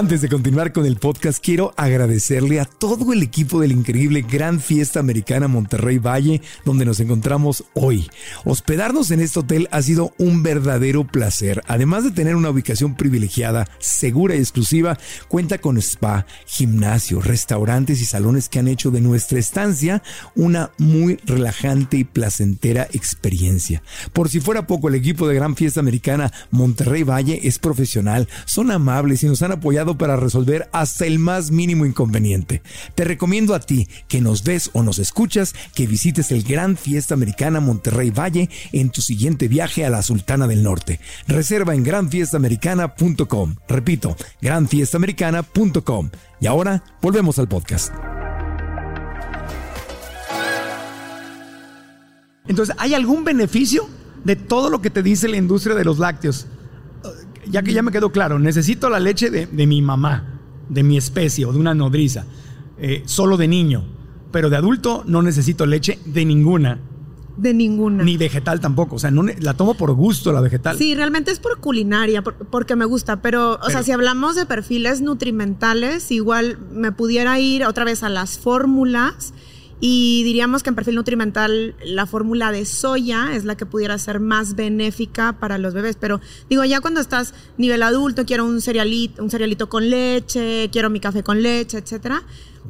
Antes 0.01 0.21
de 0.21 0.29
continuar 0.29 0.73
con 0.73 0.87
el 0.87 0.95
podcast, 0.95 1.45
quiero 1.45 1.75
agradecerle 1.77 2.59
a 2.59 2.65
todo 2.65 3.13
el 3.13 3.21
equipo 3.21 3.61
del 3.61 3.71
increíble 3.71 4.25
Gran 4.27 4.59
Fiesta 4.59 4.99
Americana 4.99 5.47
Monterrey 5.47 5.99
Valle, 5.99 6.41
donde 6.65 6.85
nos 6.85 6.99
encontramos 6.99 7.65
hoy. 7.75 8.09
Hospedarnos 8.43 9.11
en 9.11 9.19
este 9.19 9.41
hotel 9.41 9.67
ha 9.69 9.79
sido 9.83 10.11
un 10.17 10.41
verdadero 10.41 11.05
placer. 11.05 11.61
Además 11.67 12.03
de 12.03 12.09
tener 12.09 12.35
una 12.35 12.49
ubicación 12.49 12.95
privilegiada, 12.95 13.67
segura 13.77 14.35
y 14.35 14.39
exclusiva, 14.39 14.97
cuenta 15.27 15.59
con 15.59 15.77
spa, 15.77 16.25
gimnasio, 16.47 17.21
restaurantes 17.21 18.01
y 18.01 18.05
salones 18.05 18.49
que 18.49 18.57
han 18.57 18.69
hecho 18.69 18.89
de 18.89 19.01
nuestra 19.01 19.37
estancia 19.37 20.01
una 20.33 20.71
muy 20.79 21.17
relajante 21.27 21.97
y 21.97 22.05
placentera 22.05 22.87
experiencia. 22.91 23.83
Por 24.13 24.29
si 24.29 24.39
fuera 24.39 24.65
poco, 24.65 24.87
el 24.87 24.95
equipo 24.95 25.27
de 25.27 25.35
Gran 25.35 25.55
Fiesta 25.55 25.79
Americana 25.79 26.33
Monterrey 26.49 27.03
Valle 27.03 27.41
es 27.43 27.59
profesional, 27.59 28.27
son 28.45 28.71
amables 28.71 29.21
y 29.21 29.27
nos 29.27 29.43
han 29.43 29.51
apoyado 29.51 29.90
para 29.97 30.15
resolver 30.15 30.69
hasta 30.71 31.05
el 31.05 31.19
más 31.19 31.51
mínimo 31.51 31.85
inconveniente. 31.85 32.61
Te 32.95 33.03
recomiendo 33.03 33.55
a 33.55 33.59
ti 33.59 33.87
que 34.07 34.21
nos 34.21 34.43
ves 34.43 34.69
o 34.73 34.83
nos 34.83 34.99
escuchas 34.99 35.53
que 35.73 35.87
visites 35.87 36.31
el 36.31 36.43
Gran 36.43 36.77
Fiesta 36.77 37.13
Americana 37.13 37.59
Monterrey 37.59 38.11
Valle 38.11 38.49
en 38.71 38.89
tu 38.89 39.01
siguiente 39.01 39.47
viaje 39.47 39.85
a 39.85 39.89
la 39.89 40.01
Sultana 40.01 40.47
del 40.47 40.63
Norte. 40.63 40.99
Reserva 41.27 41.75
en 41.75 41.83
granfiestamericana.com. 41.83 43.55
Repito, 43.67 44.15
granfiestamericana.com. 44.41 46.09
Y 46.39 46.47
ahora 46.47 46.83
volvemos 47.01 47.39
al 47.39 47.47
podcast. 47.47 47.93
Entonces, 52.47 52.75
¿hay 52.79 52.93
algún 52.93 53.23
beneficio 53.23 53.87
de 54.23 54.35
todo 54.35 54.69
lo 54.69 54.81
que 54.81 54.89
te 54.89 55.03
dice 55.03 55.27
la 55.27 55.37
industria 55.37 55.75
de 55.75 55.85
los 55.85 55.99
lácteos? 55.99 56.47
Ya 57.49 57.61
que 57.63 57.73
ya 57.73 57.81
me 57.81 57.91
quedó 57.91 58.11
claro, 58.11 58.39
necesito 58.39 58.89
la 58.89 58.99
leche 58.99 59.29
de, 59.29 59.45
de 59.47 59.67
mi 59.67 59.81
mamá, 59.81 60.39
de 60.69 60.83
mi 60.83 60.97
especie 60.97 61.45
o 61.45 61.51
de 61.53 61.59
una 61.59 61.73
nodriza, 61.73 62.25
eh, 62.77 63.03
solo 63.05 63.37
de 63.37 63.47
niño, 63.47 63.83
pero 64.31 64.49
de 64.49 64.57
adulto 64.57 65.03
no 65.07 65.21
necesito 65.21 65.65
leche 65.65 65.99
de 66.05 66.23
ninguna, 66.25 66.79
De 67.37 67.53
ninguna. 67.53 68.03
ni 68.03 68.17
vegetal 68.17 68.59
tampoco. 68.59 68.95
O 68.95 68.99
sea, 68.99 69.11
no 69.11 69.23
la 69.23 69.53
tomo 69.55 69.73
por 69.73 69.93
gusto 69.93 70.31
la 70.31 70.41
vegetal. 70.41 70.77
Sí, 70.77 70.95
realmente 70.95 71.31
es 71.31 71.39
por 71.39 71.59
culinaria, 71.59 72.21
por- 72.21 72.35
porque 72.35 72.75
me 72.75 72.85
gusta, 72.85 73.21
pero, 73.21 73.53
o 73.53 73.59
Pero- 73.59 73.69
sea, 73.71 73.83
si 73.83 73.91
hablamos 73.91 74.35
de 74.35 74.45
perfiles 74.45 75.01
nutrimentales, 75.01 76.11
igual 76.11 76.57
me 76.71 76.91
pudiera 76.91 77.39
ir 77.39 77.65
otra 77.65 77.83
vez 77.85 78.03
a 78.03 78.09
las 78.09 78.37
fórmulas 78.37 79.33
y 79.83 80.23
diríamos 80.23 80.61
que 80.61 80.69
en 80.69 80.75
perfil 80.75 80.95
nutrimental 80.95 81.75
la 81.83 82.05
fórmula 82.05 82.51
de 82.51 82.65
soya 82.65 83.29
es 83.33 83.45
la 83.45 83.57
que 83.57 83.65
pudiera 83.65 83.97
ser 83.97 84.19
más 84.19 84.55
benéfica 84.55 85.39
para 85.39 85.57
los 85.57 85.73
bebés, 85.73 85.97
pero 85.99 86.21
digo, 86.49 86.63
ya 86.63 86.81
cuando 86.81 87.01
estás 87.01 87.33
nivel 87.57 87.81
adulto, 87.81 88.23
quiero 88.23 88.45
un 88.45 88.61
cerealito, 88.61 89.23
un 89.23 89.31
cerealito 89.31 89.69
con 89.69 89.89
leche, 89.89 90.69
quiero 90.71 90.91
mi 90.91 90.99
café 90.99 91.23
con 91.23 91.41
leche, 91.41 91.79
etcétera. 91.79 92.21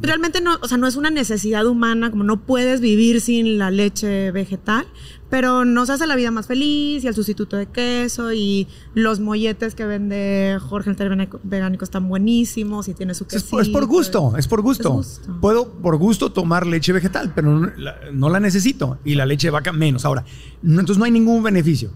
Realmente 0.01 0.39
no, 0.39 0.57
o 0.61 0.67
sea, 0.69 0.77
no 0.77 0.87
es 0.87 0.95
una 0.95 1.09
necesidad 1.09 1.65
humana, 1.65 2.11
como 2.11 2.23
no 2.23 2.45
puedes 2.45 2.79
vivir 2.79 3.19
sin 3.19 3.57
la 3.57 3.71
leche 3.71 4.31
vegetal, 4.31 4.87
pero 5.31 5.65
nos 5.65 5.89
hace 5.89 6.05
la 6.05 6.15
vida 6.15 6.29
más 6.29 6.45
feliz 6.45 7.03
y 7.03 7.07
el 7.07 7.15
sustituto 7.15 7.57
de 7.57 7.65
queso 7.65 8.31
y 8.33 8.67
los 8.93 9.19
molletes 9.19 9.73
que 9.73 9.85
vende 9.85 10.57
Jorge 10.61 10.91
el 10.91 10.95
Vegánico, 10.95 11.39
vegánico 11.43 11.83
están 11.85 12.07
buenísimos 12.07 12.87
y 12.89 12.93
tiene 12.93 13.15
su 13.15 13.23
Es 13.23 13.29
quesito. 13.29 13.49
por, 13.51 13.61
es 13.63 13.69
por 13.69 13.85
gusto, 13.87 14.33
es 14.37 14.47
por 14.47 14.61
gusto. 14.61 14.89
Es 14.89 15.17
gusto. 15.19 15.37
Puedo 15.41 15.71
por 15.71 15.97
gusto 15.97 16.31
tomar 16.31 16.67
leche 16.67 16.91
vegetal, 16.93 17.31
pero 17.33 17.49
no 17.59 17.71
la, 17.77 17.95
no 18.13 18.29
la 18.29 18.39
necesito. 18.39 18.99
Y 19.03 19.15
la 19.15 19.25
leche 19.25 19.47
de 19.47 19.51
vaca 19.51 19.71
menos. 19.71 20.05
Ahora, 20.05 20.23
no- 20.61 20.81
entonces 20.81 20.99
no 20.99 21.05
hay 21.05 21.11
ningún 21.11 21.41
beneficio. 21.41 21.91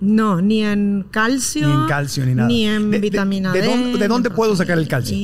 No, 0.00 0.40
ni 0.40 0.62
en 0.64 1.06
calcio. 1.10 1.66
Ni 1.66 1.72
en 1.74 1.86
calcio, 1.88 2.24
ni 2.24 2.34
nada. 2.34 2.48
Ni 2.48 2.66
en 2.66 2.90
De- 2.90 2.98
de- 2.98 3.00
vitamina 3.00 3.52
de 3.52 3.62
D. 3.62 3.66
dónde- 3.66 3.98
de 3.98 4.08
dónde 4.08 4.30
puedo 4.30 4.54
sacar 4.54 4.78
el 4.78 4.86
calcio? 4.86 5.16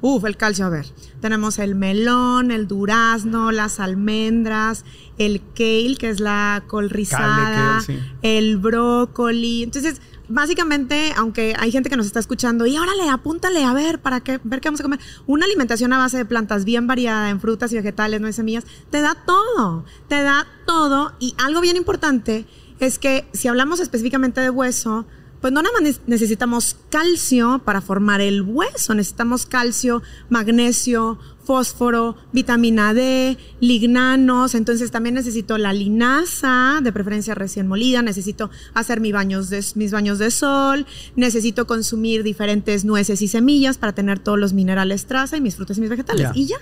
Uf, 0.00 0.24
el 0.24 0.36
calcio, 0.36 0.66
a 0.66 0.70
ver. 0.70 0.86
Tenemos 1.20 1.58
el 1.60 1.74
melón, 1.76 2.50
el 2.50 2.66
durazno, 2.66 3.52
las 3.52 3.78
almendras, 3.80 4.84
el 5.18 5.40
kale, 5.54 5.96
que 5.98 6.10
es 6.10 6.18
la 6.20 6.64
col 6.66 6.90
rizada, 6.90 7.80
kale, 7.84 7.84
sí. 7.86 7.98
el 8.22 8.56
brócoli. 8.56 9.62
Entonces, 9.62 10.00
básicamente, 10.28 11.12
aunque 11.16 11.54
hay 11.58 11.70
gente 11.70 11.88
que 11.88 11.96
nos 11.96 12.06
está 12.06 12.18
escuchando, 12.20 12.66
y 12.66 12.76
órale, 12.76 13.08
apúntale, 13.10 13.64
a 13.64 13.72
ver, 13.72 14.00
para 14.00 14.20
qué, 14.20 14.40
ver 14.42 14.60
qué 14.60 14.68
vamos 14.68 14.80
a 14.80 14.82
comer. 14.82 14.98
Una 15.26 15.44
alimentación 15.46 15.92
a 15.92 15.98
base 15.98 16.16
de 16.16 16.24
plantas 16.24 16.64
bien 16.64 16.86
variada 16.88 17.30
en 17.30 17.40
frutas 17.40 17.72
y 17.72 17.76
vegetales, 17.76 18.20
no 18.20 18.32
semillas, 18.32 18.64
te 18.90 19.00
da 19.00 19.16
todo, 19.26 19.84
te 20.08 20.22
da 20.22 20.46
todo. 20.66 21.12
Y 21.20 21.34
algo 21.38 21.60
bien 21.60 21.76
importante 21.76 22.46
es 22.80 22.98
que 22.98 23.26
si 23.32 23.48
hablamos 23.48 23.80
específicamente 23.80 24.40
de 24.40 24.50
hueso, 24.50 25.06
pues 25.40 25.52
no 25.52 25.62
nada 25.62 25.72
más 25.72 25.82
ne- 25.82 26.02
necesitamos 26.08 26.76
calcio 26.90 27.60
para 27.64 27.80
formar 27.80 28.20
el 28.20 28.42
hueso, 28.42 28.94
necesitamos 28.94 29.46
calcio, 29.46 30.02
magnesio, 30.30 31.18
fósforo, 31.44 32.16
vitamina 32.32 32.92
D, 32.92 33.38
lignanos, 33.60 34.54
entonces 34.56 34.90
también 34.90 35.14
necesito 35.14 35.56
la 35.56 35.72
linaza, 35.72 36.80
de 36.82 36.92
preferencia 36.92 37.34
recién 37.34 37.68
molida, 37.68 38.02
necesito 38.02 38.50
hacer 38.74 39.00
mis 39.00 39.12
baños 39.12 39.48
de, 39.48 39.64
mis 39.76 39.92
baños 39.92 40.18
de 40.18 40.30
sol, 40.30 40.86
necesito 41.14 41.66
consumir 41.66 42.22
diferentes 42.24 42.84
nueces 42.84 43.22
y 43.22 43.28
semillas 43.28 43.78
para 43.78 43.94
tener 43.94 44.18
todos 44.18 44.38
los 44.38 44.52
minerales 44.52 45.06
traza 45.06 45.36
y 45.36 45.40
mis 45.40 45.54
frutas 45.56 45.78
y 45.78 45.80
mis 45.82 45.90
vegetales. 45.90 46.30
Y 46.34 46.46
ya. 46.46 46.56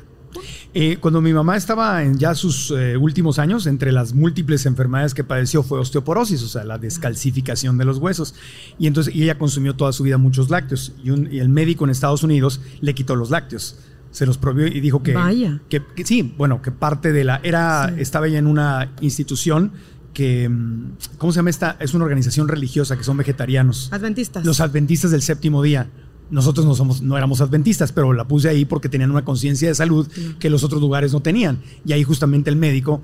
Eh, 0.74 0.98
cuando 1.00 1.20
mi 1.20 1.32
mamá 1.32 1.56
estaba 1.56 2.02
en 2.02 2.18
ya 2.18 2.34
sus 2.34 2.70
eh, 2.70 2.96
últimos 2.96 3.38
años, 3.38 3.66
entre 3.66 3.92
las 3.92 4.12
múltiples 4.14 4.66
enfermedades 4.66 5.14
que 5.14 5.24
padeció 5.24 5.62
fue 5.62 5.78
osteoporosis, 5.80 6.42
o 6.42 6.48
sea, 6.48 6.64
la 6.64 6.78
descalcificación 6.78 7.78
de 7.78 7.84
los 7.84 7.98
huesos. 7.98 8.34
Y 8.78 8.86
entonces 8.86 9.14
y 9.14 9.22
ella 9.22 9.38
consumió 9.38 9.74
toda 9.76 9.92
su 9.92 10.02
vida 10.02 10.18
muchos 10.18 10.50
lácteos. 10.50 10.92
Y, 11.02 11.10
un- 11.10 11.32
y 11.32 11.38
el 11.38 11.48
médico 11.48 11.84
en 11.84 11.90
Estados 11.90 12.22
Unidos 12.22 12.60
le 12.80 12.94
quitó 12.94 13.16
los 13.16 13.30
lácteos. 13.30 13.78
Se 14.10 14.24
los 14.26 14.38
prohibió 14.38 14.66
y 14.66 14.80
dijo 14.80 15.02
que, 15.02 15.12
Vaya. 15.12 15.60
que, 15.68 15.82
que 15.94 16.04
sí, 16.06 16.34
bueno, 16.38 16.62
que 16.62 16.70
parte 16.72 17.12
de 17.12 17.24
la. 17.24 17.40
Era, 17.42 17.94
Estaba 17.98 18.26
ella 18.28 18.38
en 18.38 18.46
una 18.46 18.92
institución 19.00 19.72
que. 20.14 20.48
mm, 20.48 20.92
¿Cómo 21.18 21.32
se 21.32 21.36
llama 21.40 21.50
esta? 21.50 21.76
Es 21.80 21.92
una 21.92 22.04
organización 22.04 22.48
religiosa 22.48 22.96
que 22.96 23.04
son 23.04 23.16
vegetarianos. 23.18 23.90
Adventistas. 23.92 24.44
Los 24.46 24.60
adventistas 24.60 25.10
del 25.10 25.20
séptimo 25.22 25.62
día. 25.62 25.88
Nosotros 26.28 26.66
no 26.66 26.74
somos, 26.74 27.02
no 27.02 27.16
éramos 27.16 27.40
adventistas, 27.40 27.92
pero 27.92 28.12
la 28.12 28.26
puse 28.26 28.48
ahí 28.48 28.64
porque 28.64 28.88
tenían 28.88 29.10
una 29.10 29.24
conciencia 29.24 29.68
de 29.68 29.74
salud 29.74 30.08
que 30.38 30.50
los 30.50 30.64
otros 30.64 30.80
lugares 30.80 31.12
no 31.12 31.20
tenían. 31.20 31.60
Y 31.84 31.92
ahí 31.92 32.02
justamente 32.02 32.50
el 32.50 32.56
médico 32.56 33.02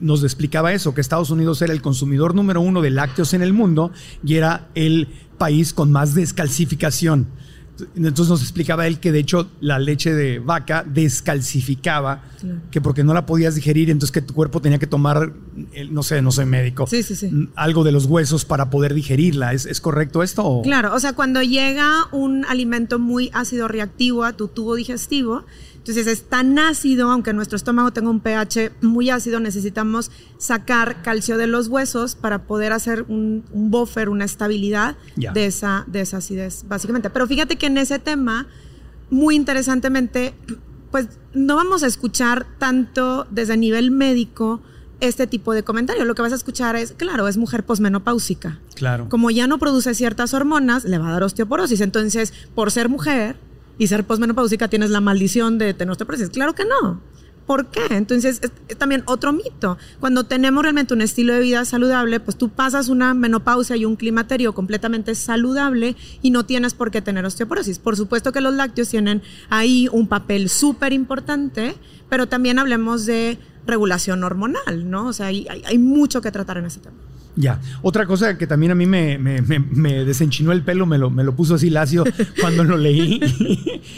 nos 0.00 0.22
explicaba 0.22 0.72
eso, 0.72 0.94
que 0.94 1.00
Estados 1.00 1.30
Unidos 1.30 1.62
era 1.62 1.72
el 1.72 1.80
consumidor 1.80 2.34
número 2.34 2.60
uno 2.60 2.82
de 2.82 2.90
lácteos 2.90 3.32
en 3.34 3.42
el 3.42 3.52
mundo 3.52 3.92
y 4.24 4.34
era 4.34 4.68
el 4.74 5.08
país 5.38 5.72
con 5.72 5.90
más 5.90 6.14
descalcificación. 6.14 7.26
Entonces 7.96 8.28
nos 8.28 8.42
explicaba 8.42 8.86
él 8.86 8.98
que 9.00 9.12
de 9.12 9.18
hecho 9.20 9.48
la 9.60 9.78
leche 9.78 10.12
de 10.14 10.38
vaca 10.38 10.84
descalcificaba, 10.86 12.22
que 12.70 12.80
porque 12.80 13.04
no 13.04 13.14
la 13.14 13.26
podías 13.26 13.54
digerir, 13.54 13.90
entonces 13.90 14.12
que 14.12 14.20
tu 14.22 14.34
cuerpo 14.34 14.60
tenía 14.60 14.78
que 14.78 14.86
tomar, 14.86 15.32
eh, 15.72 15.86
no 15.90 16.02
sé, 16.02 16.22
no 16.22 16.30
soy 16.32 16.46
médico, 16.46 16.86
Sí, 16.86 17.02
sí, 17.02 17.14
sí. 17.16 17.28
mm, 17.28 17.50
algo 17.54 17.84
de 17.84 17.92
los 17.92 18.06
huesos 18.06 18.44
para 18.44 18.70
poder 18.70 18.94
digerirla. 18.94 19.52
¿Es, 19.52 19.66
es 19.66 19.80
correcto 19.80 20.22
esto? 20.22 20.60
Claro, 20.62 20.94
o 20.94 21.00
sea, 21.00 21.12
cuando 21.14 21.42
llega 21.42 22.06
un 22.12 22.44
alimento 22.46 22.98
muy 22.98 23.30
ácido 23.32 23.68
reactivo 23.68 24.24
a 24.24 24.32
tu 24.34 24.48
tubo 24.48 24.74
digestivo, 24.74 25.44
entonces 25.82 26.06
es 26.06 26.28
tan 26.28 26.56
ácido, 26.60 27.10
aunque 27.10 27.32
nuestro 27.32 27.56
estómago 27.56 27.90
tenga 27.90 28.08
un 28.08 28.20
pH 28.20 28.70
muy 28.82 29.10
ácido, 29.10 29.40
necesitamos 29.40 30.12
sacar 30.38 31.02
calcio 31.02 31.38
de 31.38 31.48
los 31.48 31.66
huesos 31.66 32.14
para 32.14 32.44
poder 32.44 32.72
hacer 32.72 33.04
un, 33.08 33.42
un 33.50 33.72
buffer, 33.72 34.08
una 34.08 34.24
estabilidad 34.24 34.96
de 35.16 35.46
esa, 35.46 35.82
de 35.88 36.02
esa 36.02 36.18
acidez, 36.18 36.66
básicamente. 36.68 37.10
Pero 37.10 37.26
fíjate 37.26 37.56
que 37.56 37.66
en 37.66 37.78
ese 37.78 37.98
tema, 37.98 38.46
muy 39.10 39.34
interesantemente, 39.34 40.34
pues 40.92 41.08
no 41.34 41.56
vamos 41.56 41.82
a 41.82 41.88
escuchar 41.88 42.46
tanto 42.58 43.26
desde 43.32 43.56
nivel 43.56 43.90
médico 43.90 44.62
este 45.00 45.26
tipo 45.26 45.52
de 45.52 45.64
comentario. 45.64 46.04
Lo 46.04 46.14
que 46.14 46.22
vas 46.22 46.32
a 46.32 46.36
escuchar 46.36 46.76
es, 46.76 46.92
claro, 46.92 47.26
es 47.26 47.36
mujer 47.38 47.64
posmenopáusica 47.64 48.60
Claro. 48.76 49.08
como 49.08 49.32
ya 49.32 49.48
no 49.48 49.58
produce 49.58 49.94
ciertas 49.96 50.32
hormonas, 50.32 50.84
le 50.84 50.98
va 50.98 51.08
a 51.08 51.12
dar 51.12 51.24
osteoporosis. 51.24 51.80
Entonces, 51.80 52.32
por 52.54 52.70
ser 52.70 52.88
mujer 52.88 53.34
y 53.78 53.86
ser 53.86 54.04
posmenopáusica, 54.04 54.68
tienes 54.68 54.90
la 54.90 55.00
maldición 55.00 55.58
de 55.58 55.74
tener 55.74 55.92
osteoporosis. 55.92 56.30
Claro 56.30 56.54
que 56.54 56.64
no. 56.64 57.00
¿Por 57.46 57.66
qué? 57.66 57.86
Entonces, 57.90 58.40
es, 58.42 58.78
también 58.78 59.02
otro 59.06 59.32
mito. 59.32 59.76
Cuando 60.00 60.24
tenemos 60.24 60.62
realmente 60.62 60.94
un 60.94 61.02
estilo 61.02 61.34
de 61.34 61.40
vida 61.40 61.64
saludable, 61.64 62.20
pues 62.20 62.36
tú 62.36 62.50
pasas 62.50 62.88
una 62.88 63.14
menopausia 63.14 63.76
y 63.76 63.84
un 63.84 63.96
climaterio 63.96 64.54
completamente 64.54 65.14
saludable 65.14 65.96
y 66.22 66.30
no 66.30 66.46
tienes 66.46 66.74
por 66.74 66.90
qué 66.90 67.02
tener 67.02 67.24
osteoporosis. 67.24 67.78
Por 67.78 67.96
supuesto 67.96 68.32
que 68.32 68.40
los 68.40 68.54
lácteos 68.54 68.88
tienen 68.88 69.22
ahí 69.50 69.88
un 69.90 70.06
papel 70.06 70.48
súper 70.48 70.92
importante, 70.92 71.74
pero 72.08 72.28
también 72.28 72.58
hablemos 72.58 73.06
de 73.06 73.38
regulación 73.66 74.22
hormonal, 74.22 74.88
¿no? 74.88 75.06
O 75.08 75.12
sea, 75.12 75.26
hay 75.26 75.78
mucho 75.78 76.20
que 76.20 76.30
tratar 76.30 76.58
en 76.58 76.66
ese 76.66 76.80
tema. 76.80 76.96
Ya. 77.34 77.60
Otra 77.82 78.06
cosa 78.06 78.36
que 78.36 78.46
también 78.46 78.72
a 78.72 78.74
mí 78.74 78.84
me, 78.86 79.16
me- 79.18 79.40
me- 79.42 79.58
me 79.58 80.04
desenchinó 80.04 80.52
el 80.52 80.62
pelo, 80.62 80.84
me 80.86 80.98
lo, 80.98 81.08
me 81.10 81.24
lo 81.24 81.34
puso 81.34 81.54
así 81.54 81.70
lacio 81.70 82.04
cuando 82.40 82.62
lo 82.64 82.76
leí, 82.76 83.20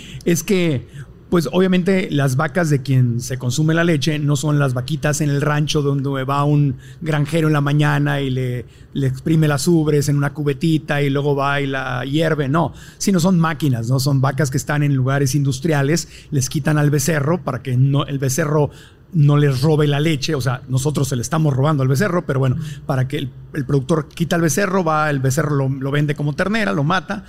es 0.24 0.42
que 0.42 0.86
Pues 1.30 1.48
obviamente 1.50 2.08
las 2.12 2.36
vacas 2.36 2.70
de 2.70 2.82
quien 2.82 3.20
se 3.20 3.38
consume 3.38 3.74
la 3.74 3.82
leche 3.82 4.20
no 4.20 4.36
son 4.36 4.60
las 4.60 4.72
vaquitas 4.72 5.20
en 5.20 5.30
el 5.30 5.40
rancho 5.40 5.82
donde 5.82 6.22
va 6.22 6.44
un 6.44 6.76
granjero 7.00 7.48
en 7.48 7.54
la 7.54 7.60
mañana 7.60 8.20
y 8.20 8.30
le, 8.30 8.66
le 8.92 9.06
exprime 9.08 9.48
las 9.48 9.66
ubres 9.66 10.08
en 10.08 10.16
una 10.16 10.32
cubetita 10.32 11.02
y 11.02 11.10
luego 11.10 11.34
va 11.34 11.60
y 11.60 11.66
la 11.66 12.04
hierve, 12.04 12.48
no, 12.48 12.72
sino 12.98 13.18
son 13.18 13.40
máquinas, 13.40 13.88
no 13.88 13.98
son 13.98 14.20
vacas 14.20 14.50
que 14.52 14.58
están 14.58 14.84
en 14.84 14.94
lugares 14.94 15.34
industriales, 15.34 16.06
les 16.30 16.48
quitan 16.48 16.78
al 16.78 16.90
becerro 16.90 17.42
para 17.42 17.62
que 17.62 17.76
no, 17.76 18.06
el 18.06 18.20
becerro 18.20 18.70
no 19.14 19.36
les 19.36 19.62
robe 19.62 19.86
la 19.86 20.00
leche, 20.00 20.34
o 20.34 20.40
sea, 20.40 20.62
nosotros 20.68 21.08
se 21.08 21.16
le 21.16 21.22
estamos 21.22 21.54
robando 21.54 21.82
al 21.82 21.88
becerro, 21.88 22.26
pero 22.26 22.40
bueno, 22.40 22.56
para 22.86 23.08
que 23.08 23.18
el, 23.18 23.30
productor 23.66 24.08
quita 24.08 24.36
el 24.36 24.42
becerro, 24.42 24.84
va, 24.84 25.08
el 25.10 25.20
becerro 25.20 25.68
lo, 25.68 25.90
vende 25.90 26.14
como 26.14 26.34
ternera, 26.34 26.72
lo 26.72 26.84
mata, 26.84 27.24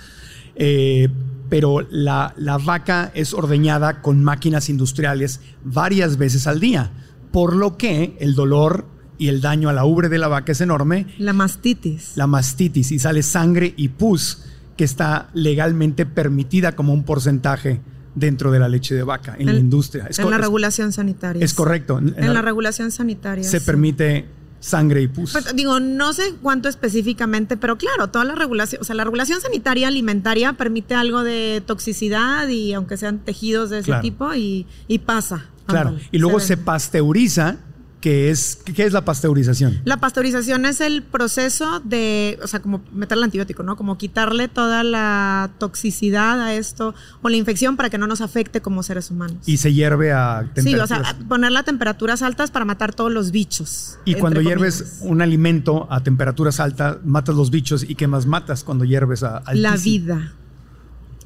eh, 0.56 1.08
pero 1.48 1.86
la, 1.90 2.34
la, 2.36 2.58
vaca 2.58 3.12
es 3.14 3.32
ordeñada 3.32 4.02
con 4.02 4.22
máquinas 4.24 4.68
industriales 4.68 5.40
varias 5.64 6.16
veces 6.16 6.46
al 6.46 6.60
día, 6.60 6.90
por 7.30 7.54
lo 7.54 7.76
que 7.76 8.16
el 8.20 8.34
dolor 8.34 8.86
y 9.18 9.28
el 9.28 9.40
daño 9.40 9.68
a 9.68 9.72
la 9.72 9.84
ubre 9.84 10.08
de 10.08 10.18
la 10.18 10.28
vaca 10.28 10.52
es 10.52 10.60
enorme. 10.60 11.06
La 11.18 11.32
mastitis. 11.32 12.16
La 12.16 12.26
mastitis, 12.26 12.92
y 12.92 12.98
sale 12.98 13.22
sangre 13.22 13.72
y 13.76 13.88
pus 13.88 14.42
que 14.76 14.84
está 14.84 15.30
legalmente 15.32 16.04
permitida 16.04 16.76
como 16.76 16.92
un 16.92 17.04
porcentaje 17.04 17.80
dentro 18.16 18.50
de 18.50 18.58
la 18.58 18.68
leche 18.68 18.94
de 18.94 19.04
vaca, 19.04 19.36
en, 19.38 19.46
la 19.46 19.54
industria. 19.54 20.08
en 20.16 20.30
la 20.30 20.38
regulación 20.38 20.92
sanitaria. 20.92 21.44
Es 21.44 21.54
correcto. 21.54 21.98
En, 21.98 22.34
la, 22.34 22.42
regulación 22.42 22.90
sanitaria. 22.90 23.44
Se 23.44 23.60
permite 23.60 24.26
sangre 24.58 25.02
y 25.02 25.08
pus. 25.08 25.32
Pues, 25.32 25.54
digo, 25.54 25.78
no 25.78 26.12
sé 26.12 26.34
cuánto 26.42 26.68
específicamente, 26.68 27.56
pero 27.56 27.76
claro, 27.76 28.08
toda 28.08 28.24
la 28.24 28.34
regulación, 28.34 28.80
o 28.80 28.84
sea, 28.84 28.96
la 28.96 29.04
regulación 29.04 29.40
sanitaria 29.40 29.88
alimentaria 29.88 30.54
permite 30.54 30.94
algo 30.94 31.22
de 31.22 31.62
toxicidad 31.64 32.48
y 32.48 32.72
aunque 32.72 32.96
sean 32.96 33.18
tejidos 33.18 33.70
de 33.70 33.80
ese 33.80 33.92
tipo 34.00 34.34
y, 34.34 34.66
pasa. 35.04 35.44
Claro, 35.66 35.96
y 36.10 36.18
luego 36.18 36.40
se 36.40 36.56
pasteuriza 36.56 37.58
¿Qué 38.06 38.30
es, 38.30 38.60
¿Qué 38.64 38.84
es 38.84 38.92
la 38.92 39.04
pasteurización? 39.04 39.80
La 39.84 39.96
pasteurización 39.96 40.64
es 40.64 40.80
el 40.80 41.02
proceso 41.02 41.80
de, 41.80 42.38
o 42.40 42.46
sea, 42.46 42.62
como 42.62 42.80
meterle 42.92 43.24
antibiótico, 43.24 43.64
¿no? 43.64 43.74
Como 43.74 43.98
quitarle 43.98 44.46
toda 44.46 44.84
la 44.84 45.50
toxicidad 45.58 46.40
a 46.40 46.54
esto 46.54 46.94
o 47.20 47.28
la 47.28 47.36
infección 47.36 47.76
para 47.76 47.90
que 47.90 47.98
no 47.98 48.06
nos 48.06 48.20
afecte 48.20 48.60
como 48.62 48.84
seres 48.84 49.10
humanos. 49.10 49.38
Y 49.44 49.56
se 49.56 49.74
hierve 49.74 50.12
a 50.12 50.48
temperaturas. 50.54 50.88
Sí, 50.88 50.94
o 50.94 51.04
sea, 51.04 51.18
ponerla 51.26 51.58
a 51.58 51.62
temperaturas 51.64 52.22
altas 52.22 52.52
para 52.52 52.64
matar 52.64 52.94
todos 52.94 53.10
los 53.10 53.32
bichos. 53.32 53.98
Y 54.04 54.14
cuando 54.14 54.40
hierves 54.40 54.98
un 55.00 55.20
alimento 55.20 55.88
a 55.90 56.04
temperaturas 56.04 56.60
altas, 56.60 56.98
matas 57.04 57.34
los 57.34 57.50
bichos. 57.50 57.82
¿Y 57.82 57.96
qué 57.96 58.06
más 58.06 58.24
matas 58.24 58.62
cuando 58.62 58.84
hierves 58.84 59.24
a 59.24 59.42
La 59.52 59.76
vida. 59.76 60.32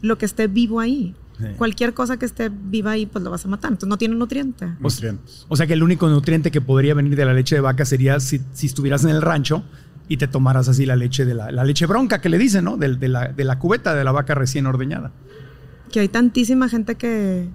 Lo 0.00 0.16
que 0.16 0.24
esté 0.24 0.46
vivo 0.46 0.80
ahí. 0.80 1.14
Cualquier 1.56 1.94
cosa 1.94 2.18
que 2.18 2.26
esté 2.26 2.50
viva 2.50 2.92
ahí, 2.92 3.06
pues 3.06 3.22
lo 3.24 3.30
vas 3.30 3.44
a 3.44 3.48
matar. 3.48 3.70
Entonces 3.70 3.88
no 3.88 3.98
tiene 3.98 4.14
nutriente. 4.14 4.66
Nutrientes. 4.78 5.46
O 5.48 5.56
sea 5.56 5.66
que 5.66 5.72
el 5.74 5.82
único 5.82 6.08
nutriente 6.08 6.50
que 6.50 6.60
podría 6.60 6.94
venir 6.94 7.16
de 7.16 7.24
la 7.24 7.32
leche 7.32 7.54
de 7.54 7.60
vaca 7.60 7.84
sería 7.84 8.20
si, 8.20 8.40
estuvieras 8.62 9.04
en 9.04 9.10
el 9.10 9.22
rancho 9.22 9.64
y 10.08 10.16
te 10.16 10.26
tomaras 10.26 10.68
así 10.68 10.86
la 10.86 10.96
leche 10.96 11.24
de 11.24 11.34
la, 11.34 11.50
leche 11.64 11.86
bronca 11.86 12.20
que 12.20 12.28
le 12.28 12.38
dicen, 12.38 12.64
¿no? 12.64 12.76
De, 12.76 12.88
la, 13.08 13.28
de, 13.28 13.44
la, 13.44 13.58
cubeta 13.58 13.94
de 13.94 14.04
la 14.04 14.12
vaca 14.12 14.34
recién 14.34 14.66
ordeñada. 14.66 15.12
Que 15.92 16.00
hay 16.00 16.08
tantísima 16.08 16.68
gente 16.68 16.96
que, 16.96 17.48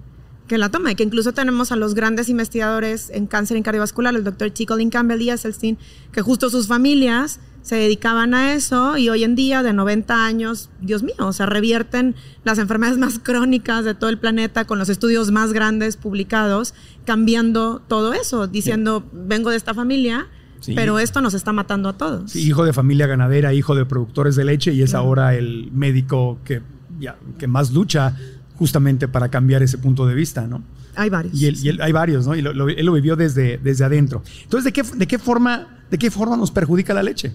que 0.46 0.58
la 0.58 0.70
toma 0.70 0.92
y 0.92 0.94
que 0.94 1.02
incluso 1.02 1.32
tenemos 1.32 1.72
a 1.72 1.76
los 1.76 1.94
grandes 1.94 2.28
investigadores 2.28 3.10
en 3.10 3.26
cáncer 3.26 3.56
y 3.56 3.62
cardiovascular, 3.62 4.14
el 4.14 4.24
doctor 4.24 4.52
Colin 4.66 4.90
Campbell 4.90 5.22
y 5.22 5.30
Esselstyn, 5.30 5.78
que 6.12 6.22
justo 6.22 6.50
sus 6.50 6.68
familias 6.68 7.40
se 7.62 7.74
dedicaban 7.74 8.32
a 8.32 8.54
eso 8.54 8.96
y 8.96 9.08
hoy 9.08 9.24
en 9.24 9.34
día 9.34 9.64
de 9.64 9.72
90 9.72 10.24
años, 10.24 10.70
Dios 10.80 11.02
mío, 11.02 11.16
o 11.18 11.32
sea, 11.32 11.46
revierten 11.46 12.14
las 12.44 12.58
enfermedades 12.58 12.96
más 12.96 13.18
crónicas 13.18 13.84
de 13.84 13.94
todo 13.94 14.08
el 14.08 14.18
planeta 14.18 14.66
con 14.66 14.78
los 14.78 14.88
estudios 14.88 15.32
más 15.32 15.52
grandes 15.52 15.96
publicados, 15.96 16.74
cambiando 17.04 17.82
todo 17.88 18.14
eso, 18.14 18.46
diciendo, 18.46 19.04
vengo 19.12 19.50
de 19.50 19.56
esta 19.56 19.74
familia, 19.74 20.28
Pero 20.74 20.98
esto 20.98 21.20
nos 21.20 21.34
está 21.34 21.52
matando 21.52 21.88
a 21.88 21.92
todos. 21.92 22.34
hijo 22.34 22.64
de 22.64 22.72
familia 22.72 23.06
ganadera, 23.06 23.52
hijo 23.52 23.76
de 23.76 23.84
productores 23.84 24.34
de 24.34 24.44
leche 24.44 24.72
y 24.72 24.82
es 24.82 24.94
ahora 24.94 25.34
el 25.36 25.70
médico 25.70 26.38
que, 26.44 26.60
ya, 26.98 27.16
que 27.38 27.46
más 27.46 27.72
lucha 27.72 28.16
justamente 28.56 29.08
para 29.08 29.28
cambiar 29.30 29.62
ese 29.62 29.78
punto 29.78 30.06
de 30.06 30.14
vista, 30.14 30.46
¿no? 30.46 30.62
Hay 30.94 31.10
varios. 31.10 31.40
Y, 31.40 31.46
él, 31.46 31.80
hay 31.80 31.92
varios, 31.92 32.26
¿no? 32.26 32.34
Y 32.34 32.40
él 32.40 32.86
lo 32.86 32.92
vivió 32.92 33.16
desde, 33.16 33.58
desde 33.58 33.84
adentro. 33.84 34.22
Entonces, 34.42 34.64
¿de 34.64 34.72
qué, 34.72 34.82
de, 34.82 35.06
qué 35.06 35.18
forma, 35.18 35.82
¿de 35.90 35.98
qué 35.98 36.10
forma 36.10 36.36
nos 36.36 36.50
perjudica 36.50 36.94
la 36.94 37.02
leche? 37.02 37.32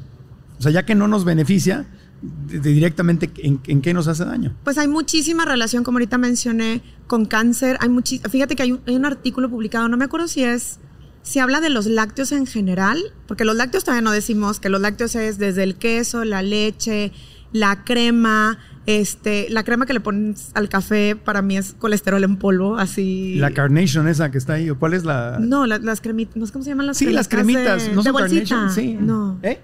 O 0.57 0.61
sea, 0.61 0.71
ya 0.71 0.85
que 0.85 0.95
no 0.95 1.07
nos 1.07 1.25
beneficia, 1.25 1.87
directamente 2.21 3.31
¿en, 3.37 3.81
qué 3.81 3.93
nos 3.93 4.07
hace 4.07 4.25
daño. 4.25 4.55
Pues 4.63 4.77
hay 4.77 4.87
muchísima 4.87 5.45
relación, 5.45 5.83
como 5.83 5.97
ahorita 5.97 6.17
mencioné, 6.17 6.81
con 7.07 7.25
cáncer. 7.25 7.77
Hay 7.79 7.89
Fíjate 8.29 8.55
que 8.55 8.63
hay 8.63 8.71
un, 8.71 9.05
artículo 9.05 9.49
publicado, 9.49 9.87
no 9.89 9.97
me 9.97 10.05
acuerdo 10.05 10.27
si 10.27 10.43
es, 10.43 10.79
si 11.23 11.39
habla 11.39 11.61
de 11.61 11.69
los 11.69 11.87
lácteos 11.87 12.31
en 12.31 12.45
general, 12.45 12.99
porque 13.27 13.45
los 13.45 13.55
lácteos 13.55 13.83
todavía 13.83 14.03
no 14.03 14.11
decimos 14.11 14.59
que 14.59 14.69
los 14.69 14.81
lácteos 14.81 15.15
es 15.15 15.37
desde 15.37 15.63
el 15.63 15.75
queso, 15.75 16.23
la 16.23 16.43
leche, 16.43 17.11
la 17.53 17.83
crema, 17.83 18.57
este, 18.85 19.47
la 19.49 19.63
crema 19.63 19.85
que 19.85 19.93
le 19.93 19.99
pones 19.99 20.51
al 20.53 20.69
café 20.69 21.15
para 21.15 21.41
mí 21.41 21.57
es 21.57 21.73
colesterol 21.73 22.23
en 22.23 22.37
polvo, 22.37 22.77
así. 22.77 23.35
La 23.35 23.51
Carnation 23.51 24.07
esa 24.07 24.31
que 24.31 24.37
está 24.37 24.53
ahí, 24.53 24.69
¿o 24.69 24.79
cuál 24.79 24.93
es 24.93 25.03
la? 25.03 25.37
No, 25.39 25.65
las 25.65 26.01
cremitas, 26.01 26.35
no 26.35 26.45
sé 26.45 26.53
cómo 26.53 26.63
se 26.63 26.71
llaman 26.71 26.87
las 26.87 26.97
Sí, 26.97 27.05
las 27.07 27.27
cremitas, 27.27 27.91
no 27.93 28.03
son 28.03 28.15
Carnation, 28.15 28.71
sí. 28.71 28.97
No. 28.99 29.39
¿Eh? 29.43 29.59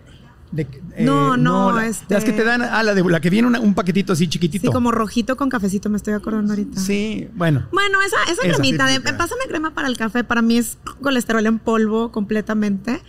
Eh, 0.56 0.66
no, 1.00 1.36
no, 1.36 1.78
este... 1.82 2.14
las 2.14 2.24
que 2.24 2.32
te 2.32 2.44
dan, 2.44 2.62
ah, 2.62 2.82
la, 2.82 2.96
de, 2.96 3.04
la 3.04 3.20
que 3.20 3.30
viene 3.30 3.60
un 3.60 3.74
paquetito 3.74 4.14
así 4.14 4.28
chiquitito. 4.28 4.68
Sí, 4.68 4.74
como 4.74 4.92
rojito 4.92 5.36
con 5.36 5.50
cafecito, 5.50 5.90
me 5.90 5.98
estoy 5.98 6.14
acordando 6.14 6.54
ahorita. 6.54 6.80
Sí, 6.80 7.28
bueno. 7.36 7.68
Bueno, 7.72 8.00
esa, 8.02 8.16
esa, 8.32 8.42
cremita 8.42 8.86
de, 8.86 9.02
pásame 9.02 9.42
crema 9.48 9.74
para 9.74 9.90
el 9.90 9.98
café, 9.98 10.24
para 10.24 10.42
mí 10.42 10.58
es 10.58 10.78
colesterol 11.02 11.46
en 11.46 11.60
polvo 11.60 12.12
completamente. 12.12 13.02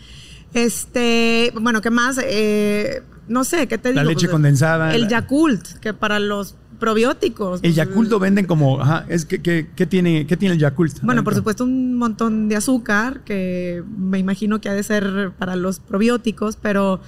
Este, 0.52 1.52
bueno, 1.60 1.80
¿qué 1.80 1.90
más? 1.90 2.18
Eh, 2.22 3.02
no 3.28 3.44
sé, 3.44 3.66
¿qué 3.66 3.78
te 3.78 3.90
digo? 3.90 4.02
La 4.02 4.08
leche 4.08 4.28
condensada. 4.28 4.94
El 4.94 5.08
Yakult, 5.08 5.78
que 5.80 5.94
para 5.94 6.18
los 6.18 6.56
probióticos. 6.78 7.60
El 7.62 7.70
pues, 7.70 7.74
Yakult 7.74 8.10
lo 8.10 8.18
venden 8.18 8.46
como, 8.46 8.80
ajá, 8.80 9.04
es 9.08 9.24
que, 9.24 9.40
¿qué 9.40 9.86
tiene, 9.86 10.26
¿qué 10.26 10.36
tiene 10.36 10.54
el 10.54 10.60
Yakult? 10.60 11.00
Bueno, 11.02 11.24
por 11.24 11.34
supuesto 11.34 11.64
un 11.64 11.96
montón 11.96 12.48
de 12.48 12.56
azúcar, 12.56 13.20
que 13.24 13.82
me 13.96 14.18
imagino 14.18 14.60
que 14.60 14.68
ha 14.68 14.74
de 14.74 14.82
ser 14.82 15.32
para 15.38 15.56
los 15.56 15.80
probióticos, 15.80 16.56
pero 16.56 17.00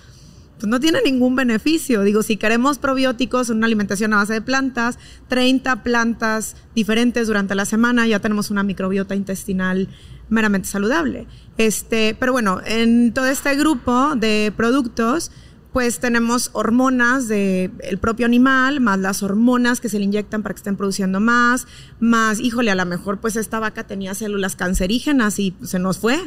pues 0.58 0.68
no 0.68 0.78
tiene 0.78 1.00
ningún 1.02 1.36
beneficio. 1.36 2.02
Digo, 2.02 2.22
si 2.22 2.36
queremos 2.36 2.78
probióticos, 2.78 3.48
una 3.48 3.66
alimentación 3.66 4.12
a 4.12 4.16
base 4.16 4.34
de 4.34 4.42
plantas, 4.42 4.98
30 5.28 5.82
plantas 5.82 6.54
diferentes 6.74 7.26
durante 7.26 7.54
la 7.54 7.64
semana, 7.64 8.06
ya 8.06 8.20
tenemos 8.20 8.50
una 8.50 8.62
microbiota 8.62 9.14
intestinal 9.14 9.88
meramente 10.28 10.68
saludable. 10.68 11.26
Este, 11.56 12.14
pero 12.18 12.32
bueno, 12.32 12.60
en 12.64 13.12
todo 13.14 13.26
este 13.26 13.56
grupo 13.56 14.14
de 14.16 14.52
productos, 14.54 15.32
pues 15.72 16.00
tenemos 16.00 16.50
hormonas 16.52 17.28
del 17.28 17.98
propio 18.00 18.26
animal, 18.26 18.80
más 18.80 18.98
las 18.98 19.22
hormonas 19.22 19.80
que 19.80 19.88
se 19.88 19.98
le 19.98 20.04
inyectan 20.04 20.42
para 20.42 20.54
que 20.54 20.58
estén 20.58 20.76
produciendo 20.76 21.20
más, 21.20 21.66
más, 22.00 22.40
híjole, 22.40 22.70
a 22.70 22.74
lo 22.74 22.86
mejor 22.86 23.20
pues 23.20 23.36
esta 23.36 23.60
vaca 23.60 23.86
tenía 23.86 24.14
células 24.14 24.56
cancerígenas 24.56 25.38
y 25.38 25.54
se 25.62 25.78
nos 25.78 25.98
fue, 25.98 26.18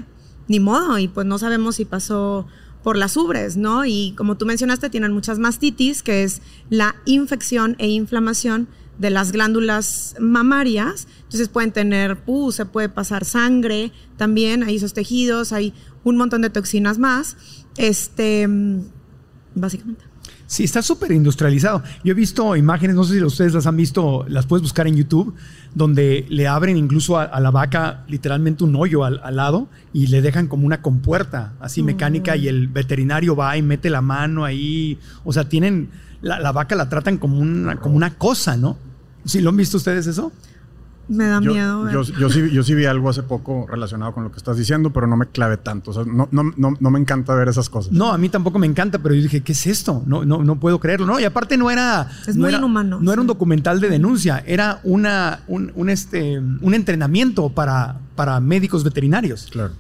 ni 0.48 0.60
modo, 0.60 0.98
y 0.98 1.08
pues 1.08 1.28
no 1.28 1.38
sabemos 1.40 1.76
si 1.76 1.86
pasó 1.86 2.48
por 2.84 2.98
las 2.98 3.18
ubres, 3.18 3.58
¿no? 3.58 3.86
Y 3.86 4.14
como 4.18 4.38
tú 4.38 4.46
mencionaste, 4.46 4.90
tienen 4.90 5.14
muchas 5.14 5.40
mastitis, 5.40 6.04
que 6.04 6.24
es 6.24 6.42
la 6.70 6.96
infección 7.06 7.76
e 7.80 7.88
inflamación 7.88 8.68
de 8.98 9.10
las 9.10 9.32
glándulas 9.32 10.16
mamarias. 10.20 11.08
Entonces 11.24 11.50
pueden 11.50 11.72
tener 11.72 12.24
pus, 12.24 12.56
se 12.56 12.66
puede 12.66 12.90
pasar 12.90 13.26
sangre 13.26 13.92
también, 14.18 14.64
hay 14.64 14.76
esos 14.76 14.94
tejidos, 14.94 15.54
hay 15.54 15.74
un 16.04 16.18
montón 16.18 16.42
de 16.42 16.50
toxinas 16.50 16.98
más. 17.00 17.38
Este, 17.78 18.48
básicamente. 19.56 20.06
Sí, 20.46 20.64
está 20.64 20.82
súper 20.82 21.12
industrializado. 21.12 21.82
Yo 22.04 22.12
he 22.12 22.14
visto 22.14 22.56
imágenes, 22.56 22.96
no 22.96 23.04
sé 23.04 23.16
si 23.16 23.24
ustedes 23.24 23.54
las 23.54 23.66
han 23.66 23.76
visto, 23.78 24.26
las 24.28 24.46
puedes 24.46 24.62
buscar 24.62 24.88
en 24.88 24.96
YouTube, 24.96 25.34
donde 25.74 26.26
le 26.30 26.48
abren 26.48 26.78
incluso 26.78 27.18
a, 27.18 27.40
la 27.40 27.50
vaca 27.50 28.04
literalmente 28.08 28.64
un 28.64 28.76
hoyo 28.76 29.04
al, 29.04 29.36
lado 29.36 29.68
y 29.94 30.08
le 30.08 30.22
dejan 30.22 30.48
como 30.48 30.66
una 30.66 30.82
compuerta 30.82 31.54
así 31.60 31.82
mm. 31.82 31.86
mecánica 31.86 32.36
y 32.36 32.48
el 32.48 32.68
veterinario 32.68 33.36
va 33.36 33.58
y 33.58 33.62
mete 33.62 33.90
la 33.90 34.02
mano 34.02 34.46
ahí. 34.46 35.00
O 35.24 35.34
sea, 35.34 35.50
tienen, 35.50 35.90
la, 36.22 36.40
la 36.40 36.52
vaca 36.52 36.76
la 36.76 36.90
tratan 36.90 37.18
como 37.18 37.40
una, 37.40 37.78
como 37.78 37.96
una 37.96 38.16
cosa, 38.16 38.58
¿no? 38.58 38.78
¿Sí 39.26 39.42
lo 39.42 39.50
han 39.50 39.58
visto 39.58 39.78
ustedes 39.78 40.06
eso? 40.08 40.32
Me 41.08 41.26
da 41.26 41.42
miedo. 41.42 41.90
Yo, 41.92 42.04
yo, 42.04 42.30
sí, 42.30 42.50
yo 42.52 42.64
sí 42.64 42.74
vi 42.74 42.86
algo 42.86 43.10
hace 43.10 43.24
poco 43.24 43.66
relacionado 43.70 44.14
con 44.14 44.24
lo 44.24 44.32
que 44.32 44.38
estás 44.38 44.58
diciendo, 44.58 44.92
pero 44.92 45.06
no 45.06 45.18
me 45.18 45.28
clave 45.28 45.58
tanto. 45.58 45.92
O 45.92 45.94
sea, 45.94 46.04
no, 46.06 46.30
no, 46.32 46.44
no, 46.56 46.78
no, 46.80 46.92
me 46.92 47.00
encanta 47.00 47.36
ver 47.36 47.50
esas 47.50 47.70
cosas. 47.70 47.92
No, 47.92 48.14
a 48.14 48.18
mí 48.18 48.30
tampoco 48.30 48.58
me 48.58 48.68
encanta, 48.68 49.00
pero 49.00 49.14
yo 49.14 49.22
dije, 49.22 49.42
¿qué 49.42 49.52
es 49.52 49.68
esto? 49.68 50.04
No, 50.06 50.24
no, 50.24 50.44
no 50.44 50.60
puedo 50.60 50.80
creerlo. 50.80 51.06
No, 51.06 51.20
y 51.20 51.26
aparte 51.26 51.58
no 51.58 51.70
era. 51.70 52.10
Es 52.26 52.36
no 52.36 52.42
muy 52.42 52.50
era, 52.50 52.58
inhumano. 52.60 53.00
No 53.02 53.12
era 53.12 53.22
un 53.22 53.28
documental 53.28 53.80
de 53.82 53.90
denuncia, 53.90 54.44
era 54.46 54.80
una, 54.84 55.42
un, 55.48 55.72
un, 55.76 55.90
este, 55.90 56.40
un 56.40 56.74
entrenamiento 56.74 57.50
para, 57.50 58.00
para 58.16 58.40
médicos 58.40 58.84
veterinarios. 58.84 59.50
Claro. 59.52 59.74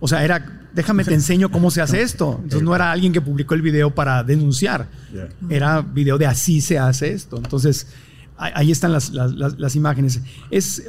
O 0.00 0.08
sea, 0.08 0.24
era, 0.24 0.68
déjame 0.74 1.04
te 1.04 1.14
enseño 1.14 1.50
cómo 1.50 1.70
se 1.70 1.80
hace 1.80 2.02
esto. 2.02 2.34
Entonces 2.42 2.62
no 2.62 2.74
era 2.74 2.90
alguien 2.90 3.12
que 3.12 3.20
publicó 3.20 3.54
el 3.54 3.62
video 3.62 3.94
para 3.94 4.24
denunciar. 4.24 4.88
Era 5.48 5.80
video 5.80 6.18
de 6.18 6.26
así 6.26 6.60
se 6.60 6.78
hace 6.78 7.12
esto. 7.12 7.36
Entonces 7.36 7.86
ahí 8.36 8.70
están 8.70 8.92
las, 8.92 9.76
imágenes. 9.76 10.20
Es, 10.50 10.82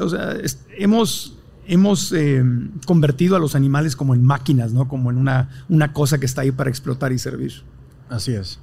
hemos, 0.77 1.37
hemos 1.67 2.11
eh, 2.13 2.43
convertido 2.85 3.35
a 3.35 3.39
los 3.39 3.55
animales 3.55 3.95
como 3.95 4.13
en 4.13 4.23
máquinas, 4.23 4.73
¿no? 4.73 4.87
Como 4.87 5.11
en 5.11 5.17
una, 5.17 5.49
una 5.69 5.93
cosa 5.93 6.19
que 6.19 6.25
está 6.25 6.41
ahí 6.41 6.51
para 6.51 6.69
explotar 6.69 7.11
y 7.11 7.19
servir. 7.19 7.63
Así 8.09 8.33
es. 8.33 8.59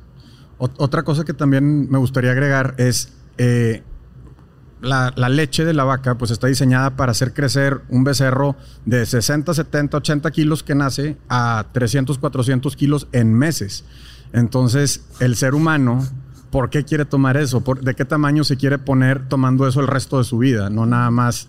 otra 0.59 1.03
cosa 1.03 1.25
que 1.25 1.35
también 1.35 1.91
me 1.91 1.99
gustaría 1.99 2.31
agregar 2.31 2.75
es 2.79 3.13
eh, 3.39 3.83
la, 4.85 5.29
leche 5.29 5.65
de 5.65 5.75
la 5.75 5.85
vaca, 5.85 6.17
pues 6.17 6.31
está 6.31 6.47
diseñada 6.47 6.97
para 6.97 7.13
hacer 7.13 7.33
crecer 7.33 7.83
un 7.89 8.05
becerro 8.05 8.57
de 8.85 9.07
60, 9.07 9.55
70, 9.55 9.97
80 9.97 10.31
kilos 10.31 10.63
que 10.63 10.75
nace 10.75 11.17
a 11.29 11.67
300, 11.73 12.19
400 12.19 12.77
kilos 12.77 13.09
en 13.13 13.35
meses. 13.35 13.85
Entonces, 14.33 15.05
el 15.21 15.37
ser 15.37 15.55
humano 15.55 16.07
¿por 16.55 16.71
qué 16.71 16.85
quiere 16.85 17.05
tomar 17.05 17.37
eso? 17.37 17.65
¿De 17.83 17.97
qué 17.97 18.05
tamaño 18.05 18.45
se 18.45 18.57
quiere 18.57 18.79
poner 18.79 19.29
tomando 19.29 19.67
eso 19.67 19.81
el 19.81 19.89
resto 19.89 20.19
de 20.19 20.25
su 20.25 20.39
vida? 20.39 20.71
No 20.71 20.87
nada 20.87 21.11
más 21.11 21.49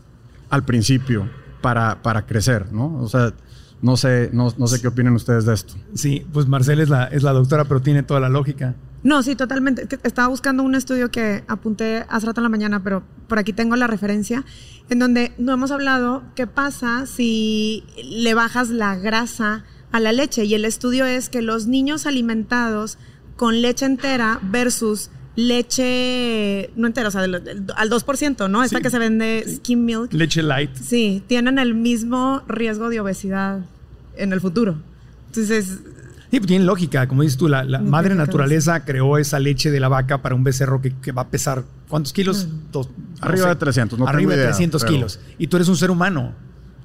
al 0.49 0.65
principio 0.65 1.29
para, 1.61 2.01
para 2.01 2.25
crecer, 2.25 2.73
¿no? 2.73 2.97
O 2.97 3.07
sea, 3.07 3.31
no 3.83 3.97
sé, 3.97 4.31
no, 4.33 4.49
sé 4.49 4.81
qué 4.81 4.87
opinan 4.87 5.13
ustedes 5.13 5.45
de 5.45 5.53
esto. 5.53 5.75
Sí, 5.93 6.25
pues 6.33 6.47
Marcel 6.47 6.79
es 6.79 6.89
la, 6.89 7.03
es 7.03 7.21
la 7.21 7.33
doctora, 7.33 7.65
pero 7.65 7.83
tiene 7.83 8.01
toda 8.01 8.19
la 8.19 8.29
lógica. 8.29 8.73
No, 9.03 9.21
sí, 9.21 9.35
totalmente. 9.35 9.87
Estaba 10.01 10.27
buscando 10.27 10.63
un 10.63 10.73
estudio 10.73 11.11
que 11.11 11.43
apunté 11.47 12.03
hace 12.09 12.25
rato 12.25 12.41
en 12.41 12.45
la 12.45 12.49
mañana, 12.49 12.81
pero 12.81 13.03
por 13.27 13.37
aquí 13.37 13.53
tengo 13.53 13.75
la 13.75 13.85
referencia, 13.85 14.43
en 14.89 14.97
donde 14.97 15.33
no 15.37 15.53
hemos 15.53 15.69
hablado 15.69 16.23
qué 16.33 16.47
pasa 16.47 17.05
si 17.05 17.83
le 18.03 18.33
bajas 18.33 18.69
la 18.69 18.95
grasa 18.95 19.65
a 19.91 19.99
la 19.99 20.11
leche. 20.13 20.45
Y 20.45 20.55
el 20.55 20.65
estudio 20.65 21.05
es 21.05 21.29
que 21.29 21.43
los 21.43 21.67
niños 21.67 22.07
alimentados 22.07 22.97
con 23.35 23.61
leche 23.61 23.85
entera 23.85 24.39
versus 24.43 25.09
leche 25.35 26.71
no 26.75 26.87
entera, 26.87 27.09
o 27.09 27.11
sea, 27.11 27.21
al 27.21 27.31
2%, 27.89 28.49
¿no? 28.49 28.63
Esta 28.63 28.81
que 28.81 28.89
se 28.89 28.99
vende 28.99 29.43
skim 29.57 29.83
milk. 29.83 30.13
Leche 30.13 30.41
light. 30.41 30.75
Sí, 30.75 31.23
tienen 31.27 31.59
el 31.59 31.75
mismo 31.75 32.41
riesgo 32.47 32.89
de 32.89 32.99
obesidad 32.99 33.65
en 34.15 34.33
el 34.33 34.41
futuro. 34.41 34.77
Entonces... 35.27 35.79
Sí, 36.31 36.39
pues 36.39 36.47
tiene 36.47 36.65
lógica, 36.65 37.07
como 37.07 37.21
dices 37.21 37.37
tú, 37.37 37.47
la, 37.47 37.63
madre 37.79 38.15
naturaleza 38.15 38.83
creó 38.83 39.17
esa 39.17 39.39
leche 39.39 39.71
de 39.71 39.79
la 39.79 39.87
vaca 39.87 40.21
para 40.21 40.35
un 40.35 40.43
becerro 40.43 40.81
que, 40.81 41.11
va 41.11 41.23
a 41.23 41.29
pesar, 41.29 41.63
¿cuántos 41.87 42.13
kilos? 42.13 42.47
arriba 43.21 43.49
de 43.49 43.55
300, 43.55 43.99
no 43.99 44.07
Arriba 44.07 44.35
de 44.35 44.43
300 44.43 44.83
kilos. 44.83 45.19
Y 45.37 45.47
tú 45.47 45.57
eres 45.57 45.69
un 45.69 45.77
ser 45.77 45.91
humano 45.91 46.33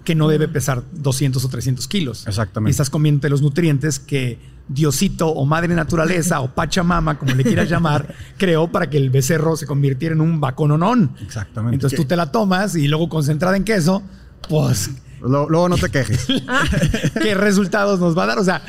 que 0.05 0.14
no 0.14 0.28
debe 0.28 0.46
pesar 0.46 0.82
200 0.92 1.44
o 1.44 1.48
300 1.48 1.88
kilos. 1.88 2.26
Exactamente. 2.26 2.70
Y 2.70 2.72
estás 2.72 2.90
comiendo 2.90 3.28
los 3.28 3.42
nutrientes 3.42 3.98
que 3.98 4.38
Diosito 4.72 5.28
o 5.28 5.44
Madre 5.44 5.74
Naturaleza 5.74 6.40
o 6.40 6.54
Pachamama, 6.54 7.18
como 7.18 7.34
le 7.34 7.42
quieras 7.42 7.68
llamar, 7.68 8.14
creó 8.38 8.70
para 8.70 8.88
que 8.88 8.96
el 8.96 9.10
becerro 9.10 9.56
se 9.56 9.66
convirtiera 9.66 10.14
en 10.14 10.20
un 10.20 10.40
bacononón. 10.40 11.16
Exactamente. 11.20 11.74
Entonces 11.74 11.98
tú 11.98 12.04
te 12.04 12.14
la 12.14 12.30
tomas 12.30 12.76
y 12.76 12.86
luego 12.86 13.08
concentrada 13.08 13.56
en 13.56 13.64
queso, 13.64 14.02
pues... 14.48 14.90
Luego 15.20 15.68
no 15.68 15.76
te 15.76 15.90
quejes. 15.90 16.26
¿Qué 17.22 17.34
resultados 17.34 18.00
nos 18.00 18.16
va 18.16 18.22
a 18.22 18.26
dar? 18.26 18.38
O 18.38 18.44
sea, 18.44 18.62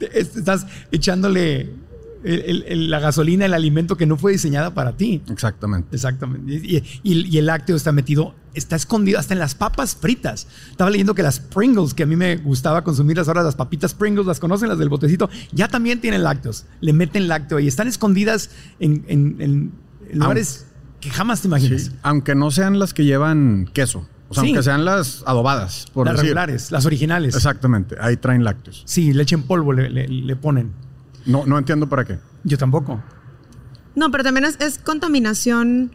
estás 0.00 0.66
echándole 0.90 1.72
la 2.22 2.98
gasolina, 2.98 3.46
el 3.46 3.54
alimento 3.54 3.96
que 3.96 4.06
no 4.06 4.16
fue 4.16 4.32
diseñada 4.32 4.74
para 4.74 4.96
ti. 4.96 5.22
Exactamente. 5.30 5.94
Exactamente. 5.94 6.82
Y, 7.04 7.38
el 7.38 7.46
lácteo 7.46 7.76
está 7.76 7.92
metido, 7.92 8.34
está 8.54 8.76
escondido 8.76 9.18
hasta 9.18 9.34
en 9.34 9.40
las 9.40 9.54
papas 9.54 9.96
fritas. 9.96 10.46
Estaba 10.70 10.90
leyendo 10.90 11.14
que 11.14 11.22
las 11.22 11.40
Pringles, 11.40 11.94
que 11.94 12.04
a 12.04 12.06
mí 12.06 12.16
me 12.16 12.36
gustaba 12.36 12.82
consumir 12.82 13.16
las 13.16 13.28
horas, 13.28 13.44
las 13.44 13.54
papitas 13.54 13.94
Pringles, 13.94 14.26
las 14.26 14.40
conocen, 14.40 14.68
las 14.68 14.78
del 14.78 14.88
botecito, 14.88 15.28
ya 15.52 15.68
también 15.68 16.00
tienen 16.00 16.22
lácteos. 16.22 16.66
Le 16.80 16.92
meten 16.92 17.28
lácteo 17.28 17.60
y 17.60 17.68
están 17.68 17.88
escondidas 17.88 18.50
en, 18.80 19.72
lugares 20.12 20.66
que 21.00 21.10
jamás 21.10 21.42
te 21.42 21.48
imaginas. 21.48 21.92
aunque 22.02 22.34
no 22.34 22.50
sean 22.50 22.78
las 22.78 22.94
que 22.94 23.04
llevan 23.04 23.68
queso. 23.72 24.08
O 24.28 24.34
sea, 24.34 24.42
aunque 24.42 24.62
sean 24.64 24.84
las 24.84 25.22
adobadas, 25.24 25.86
por 25.92 26.06
Las 26.06 26.18
regulares, 26.18 26.72
las 26.72 26.84
originales. 26.84 27.36
Exactamente, 27.36 27.94
ahí 28.00 28.16
traen 28.16 28.42
lácteos. 28.42 28.82
Sí, 28.84 29.12
leche 29.12 29.36
en 29.36 29.44
polvo 29.44 29.72
le 29.72 30.36
ponen. 30.36 30.85
No, 31.26 31.44
no 31.44 31.58
entiendo 31.58 31.88
para 31.88 32.04
qué. 32.04 32.18
Yo 32.44 32.56
tampoco. 32.56 33.02
No, 33.94 34.10
pero 34.10 34.24
también 34.24 34.46
es, 34.46 34.78
contaminación. 34.78 35.92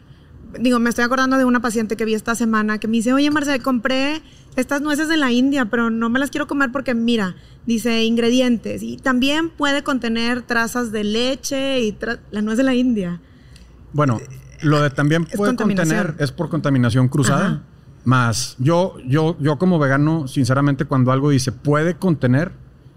Digo, 0.59 0.79
me 0.79 0.89
estoy 0.89 1.05
acordando 1.05 1.37
de 1.37 1.45
una 1.45 1.61
paciente 1.61 1.95
que 1.95 2.03
vi 2.03 2.13
esta 2.13 2.35
semana 2.35 2.77
que 2.77 2.87
me 2.87 2.97
dice, 2.97 3.13
oye, 3.13 3.31
Marcel, 3.31 3.61
compré 3.61 4.21
estas 4.57 4.81
nueces 4.81 5.07
de 5.07 5.15
la 5.15 5.31
India, 5.31 5.65
pero 5.65 5.89
no 5.89 6.09
me 6.09 6.19
las 6.19 6.29
quiero 6.29 6.47
comer 6.47 6.71
porque, 6.73 6.93
mira, 6.93 7.35
dice 7.65 8.03
ingredientes. 8.03 8.83
Y 8.83 8.97
también 8.97 9.49
puede 9.49 9.83
contener 9.83 10.41
trazas 10.41 10.91
de 10.91 11.05
leche 11.05 11.79
y 11.79 11.97
la 12.31 12.41
nuez 12.41 12.57
de 12.57 12.63
la 12.63 12.75
India. 12.75 13.21
Bueno, 13.93 14.19
lo 14.61 14.81
de 14.81 14.89
también 14.89 15.25
puede 15.25 15.55
contener 15.55 16.15
es 16.19 16.31
por 16.31 16.49
contaminación 16.49 17.07
cruzada. 17.07 17.63
Más, 18.03 18.55
yo, 18.57 18.97
yo, 19.05 19.37
yo 19.39 19.57
como 19.59 19.77
vegano, 19.77 20.27
sinceramente, 20.27 20.85
cuando 20.85 21.11
algo 21.11 21.29
dice 21.29 21.51
puede 21.51 21.95
contener, 21.95 22.51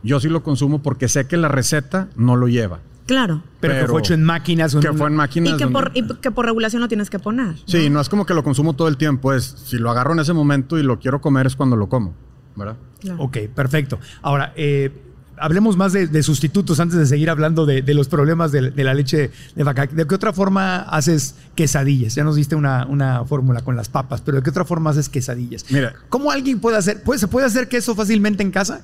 yo 0.05 0.20
sí 0.20 0.28
lo 0.28 0.42
consumo 0.42 0.82
porque 0.82 1.09
sé 1.09 1.26
que 1.26 1.36
la 1.36 1.48
receta 1.48 2.09
no 2.16 2.36
lo 2.36 2.46
lleva. 2.46 2.80
Claro. 3.07 3.42
Pero, 3.61 3.74
que 3.74 3.86
fue 3.86 4.00
hecho 4.00 4.14
en 4.14 4.24
máquinas. 4.24 4.74
que 4.74 4.92
fue 4.92 5.09
en 5.09 5.16
máquinas. 5.16 5.55
Y 5.55 5.57
que, 5.57 5.66
por, 5.66 5.92
que, 5.92 6.30
por, 6.30 6.46
regulación 6.46 6.80
lo 6.80 6.88
tienes 6.88 7.11
que 7.11 7.18
poner. 7.18 7.57
Sí, 7.66 7.90
¿no? 7.90 8.00
es 8.00 8.09
como 8.09 8.24
que 8.24 8.34
lo 8.34 8.42
consumo 8.42 8.74
todo 8.74 8.88
el 8.88 8.96
tiempo. 8.96 9.32
Es, 9.32 9.44
si 9.44 9.76
lo 9.78 9.90
agarro 9.90 10.12
en 10.12 10.20
ese 10.20 10.32
momento 10.32 10.78
y 10.78 10.82
lo 10.82 10.98
quiero 10.98 11.20
comer 11.20 11.46
es 11.46 11.57
cuando 11.57 11.76
lo 11.76 11.88
como. 11.88 12.14
¿Verdad? 12.57 12.76
Ok, 13.18 13.38
perfecto. 13.55 13.98
Ahora, 14.22 14.52
eh, 14.57 14.90
hablemos 15.36 15.76
más 15.76 15.92
de, 15.92 16.22
sustitutos 16.22 16.80
antes 16.80 16.98
de 16.98 17.07
seguir 17.07 17.28
hablando 17.28 17.66
de, 17.66 17.82
los 17.94 18.09
problemas 18.09 18.52
de, 18.52 18.70
la 18.70 18.94
leche 18.94 19.30
de 19.55 19.64
vaca. 19.64 19.86
¿De 19.86 20.07
qué 20.07 20.14
otra 20.14 20.32
forma 20.32 20.78
haces 20.82 21.34
quesadillas? 21.55 22.14
Ya 22.14 22.24
nos 22.24 22.36
diste 22.36 22.55
una, 22.55 22.86
una 22.86 23.24
fórmula 23.24 23.62
con 23.62 23.76
las 23.76 23.88
papas, 23.88 24.20
pero 24.20 24.38
¿de 24.38 24.42
qué 24.42 24.50
otra 24.50 24.64
forma 24.64 24.90
haces 24.90 25.09
quesadillas? 25.09 25.66
Mira. 25.70 25.94
¿Cómo 26.09 26.30
alguien 26.30 26.61
puede 26.61 26.76
hacer? 26.76 27.02
¿Se 27.16 27.28
puede 27.28 27.46
hacer 27.46 27.68
queso 27.68 27.94
fácilmente 27.94 28.42
en 28.42 28.50
casa? 28.50 28.82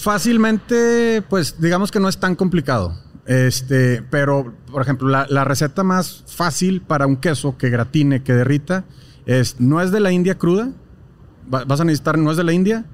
Fácilmente, 0.00 1.22
pues 1.28 1.60
digamos 1.60 1.90
que 1.90 2.00
no 2.00 2.08
es 2.08 2.18
tan 2.18 2.34
complicado. 2.34 2.96
Este, 3.26 4.02
pero, 4.10 4.54
por 4.72 4.80
ejemplo, 4.80 5.08
la, 5.08 5.44
receta 5.44 5.82
más 5.82 6.24
fácil 6.26 6.80
para 6.80 7.06
un 7.06 7.16
queso 7.16 7.58
que 7.58 7.68
gratine, 7.68 8.22
que 8.22 8.32
derrita, 8.32 8.84
es 9.26 9.60
no 9.60 9.80
es 9.80 9.90
de 9.90 10.00
la 10.00 10.10
India 10.10 10.38
cruda. 10.38 10.70
vas 11.46 11.80
a 11.80 11.84
necesitar 11.84 12.16
no 12.18 12.30
es 12.30 12.38
de 12.38 12.44
la 12.44 12.52
India, 12.52 12.86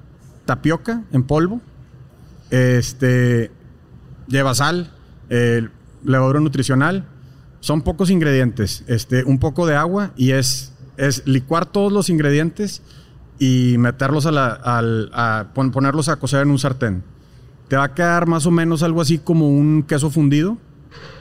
tapioca 0.45 1.03
en 1.13 1.23
polvo. 1.23 1.61
Este, 2.49 3.51
lleva 4.27 4.53
sal, 4.53 4.91
levadura 5.29 6.41
nutricional. 6.41 7.07
Son 7.61 7.83
pocos 7.83 8.09
ingredientes. 8.09 8.83
Este, 8.87 9.23
un 9.23 9.39
poco 9.39 9.65
de 9.65 9.75
agua 9.75 10.11
y 10.17 10.31
es, 10.31 10.73
es 10.97 11.25
licuar 11.25 11.65
todos 11.65 11.91
los 11.93 12.09
ingredientes 12.09 12.81
y 13.39 13.75
meterlos 13.77 14.25
a 14.25 14.31
la, 14.31 14.47
al, 14.47 15.09
a 15.13 15.47
ponerlos 15.53 16.09
a 16.09 16.17
cocer 16.17 16.41
en 16.41 16.51
un 16.51 16.59
sartén. 16.59 17.03
Te 17.67 17.75
va 17.75 17.85
a 17.85 17.93
quedar 17.93 18.27
más 18.27 18.45
o 18.45 18.51
menos 18.51 18.83
algo 18.83 19.01
así 19.01 19.17
como 19.17 19.49
un 19.49 19.83
queso 19.83 20.09
fundido 20.09 20.57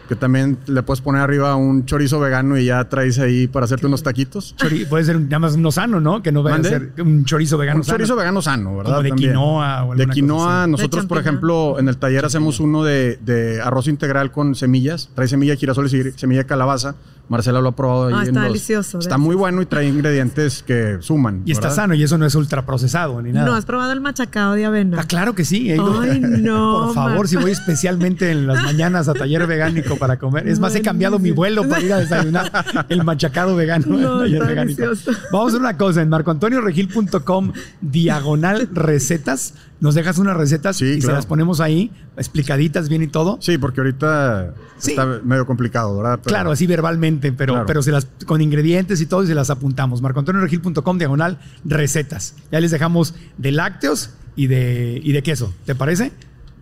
que 0.08 0.16
también 0.16 0.58
le 0.66 0.82
puedes 0.82 1.00
poner 1.00 1.20
arriba 1.20 1.56
un 1.56 1.84
chorizo 1.84 2.20
vegano 2.20 2.56
y 2.58 2.66
ya 2.66 2.88
traes 2.88 3.18
ahí 3.18 3.48
para 3.48 3.64
hacerte 3.64 3.86
unos 3.86 4.02
taquitos. 4.02 4.54
puede 4.88 5.04
ser 5.04 5.20
nada 5.20 5.38
más 5.40 5.54
uno 5.54 5.72
sano, 5.72 6.00
¿no? 6.00 6.22
Que 6.22 6.32
no 6.32 6.42
vaya 6.42 6.56
a 6.56 6.62
ser 6.62 6.92
un 6.98 7.24
chorizo 7.24 7.58
vegano 7.58 7.80
un 7.80 7.84
chorizo 7.84 8.16
vegano 8.16 8.40
sano, 8.40 8.76
¿verdad? 8.78 9.02
de 9.02 9.12
quinoa 9.12 9.84
o 9.84 9.94
De 9.94 10.06
quinoa. 10.06 10.66
Nosotros, 10.66 11.06
por 11.06 11.18
ejemplo, 11.18 11.78
en 11.78 11.88
el 11.88 11.96
taller 11.96 12.24
hacemos 12.24 12.60
uno 12.60 12.84
de, 12.84 13.18
de, 13.24 13.60
arroz 13.60 13.88
integral 13.88 14.30
con 14.30 14.54
semillas. 14.54 15.10
Trae 15.14 15.28
semilla 15.28 15.52
de 15.52 15.58
girasol 15.58 15.86
y 15.86 16.12
semilla 16.12 16.42
de 16.42 16.46
calabaza. 16.46 16.94
Marcela 17.28 17.60
lo 17.60 17.70
ha 17.70 17.72
probado 17.72 18.06
ahí. 18.06 18.14
Ah, 18.16 18.22
está 18.24 18.42
delicioso. 18.42 18.98
Está 18.98 19.18
muy 19.18 19.34
bueno 19.34 19.60
y 19.60 19.66
trae 19.66 19.88
ingredientes 19.88 20.62
que 20.62 20.98
suman. 21.00 21.42
Y 21.44 21.52
está 21.52 21.70
sano 21.70 21.94
y 21.94 22.02
eso 22.02 22.18
no 22.18 22.26
es 22.26 22.34
ultraprocesado 22.34 23.20
ni 23.20 23.32
nada. 23.32 23.46
No, 23.46 23.54
¿has 23.54 23.64
probado 23.64 23.92
el 23.92 24.00
machacado 24.00 24.54
de 24.54 24.64
avena? 24.64 25.00
Ah, 25.00 25.04
claro 25.04 25.34
que 25.34 25.44
sí. 25.44 25.70
Ay, 25.70 26.20
no. 26.20 26.86
Por 26.86 26.94
favor, 26.94 27.28
si 27.28 27.36
voy 27.36 27.50
especialmente 27.50 28.30
en 28.30 28.46
las 28.46 28.62
mañanas 28.62 29.08
a 29.08 29.14
taller 29.14 29.46
vegánico 29.46 29.96
para 29.96 30.18
comer. 30.18 30.46
Es 30.46 30.60
más, 30.60 30.74
he 30.74 30.82
cambiado 30.82 31.18
mi 31.18 31.32
vuelo 31.32 31.68
para 31.68 31.82
ir 31.82 31.92
a 31.92 31.98
desayunar 31.98 32.50
el 32.88 33.04
machacado 33.04 33.56
vegano. 33.56 33.86
No, 33.86 34.24
está 34.24 34.46
Delicioso. 34.46 35.10
Vamos 35.32 35.46
a 35.46 35.48
hacer 35.48 35.60
una 35.60 35.76
cosa. 35.76 36.02
En 36.02 36.08
marcoantonioregil.com 36.08 37.52
diagonal 37.80 38.68
recetas 38.72 39.54
nos 39.80 39.94
dejas 39.94 40.18
unas 40.18 40.36
recetas 40.36 40.80
y 40.80 41.00
se 41.00 41.12
las 41.12 41.26
ponemos 41.26 41.60
ahí, 41.60 41.90
explicaditas 42.16 42.88
bien 42.88 43.02
y 43.02 43.08
todo. 43.08 43.38
Sí, 43.40 43.58
porque 43.58 43.80
ahorita 43.80 44.54
está 44.78 45.20
medio 45.22 45.46
complicado, 45.46 45.96
¿verdad? 45.96 46.20
claro, 46.24 46.50
así 46.50 46.66
verbalmente, 46.66 47.15
pero, 47.20 47.64
pero 47.66 47.82
se 47.82 47.92
las, 47.92 48.06
con 48.26 48.40
ingredientes 48.40 49.00
y 49.00 49.06
todo 49.06 49.24
y 49.24 49.26
se 49.26 49.34
las 49.34 49.50
apuntamos. 49.50 50.02
marcoantonioregil.com 50.02 50.98
diagonal 50.98 51.38
recetas. 51.64 52.34
Ya 52.50 52.60
les 52.60 52.70
dejamos 52.70 53.14
de 53.38 53.52
lácteos 53.52 54.10
y 54.36 54.46
de, 54.46 55.00
y 55.02 55.12
de 55.12 55.22
queso. 55.22 55.52
¿Te 55.64 55.74
parece? 55.74 56.12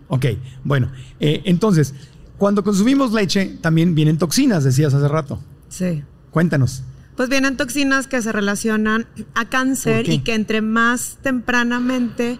Ok, 0.07 0.25
bueno. 0.63 0.91
Eh, 1.19 1.41
entonces, 1.45 1.93
cuando 2.37 2.63
consumimos 2.63 3.13
leche 3.13 3.57
también 3.61 3.95
vienen 3.95 4.17
toxinas, 4.17 4.63
decías 4.63 4.93
hace 4.93 5.07
rato. 5.07 5.41
Sí. 5.69 6.03
Cuéntanos. 6.31 6.83
Pues 7.15 7.29
vienen 7.29 7.55
toxinas 7.55 8.07
que 8.07 8.21
se 8.21 8.31
relacionan 8.31 9.07
a 9.35 9.45
cáncer 9.45 10.09
y 10.09 10.19
que 10.19 10.33
entre 10.33 10.61
más 10.61 11.17
tempranamente 11.21 12.39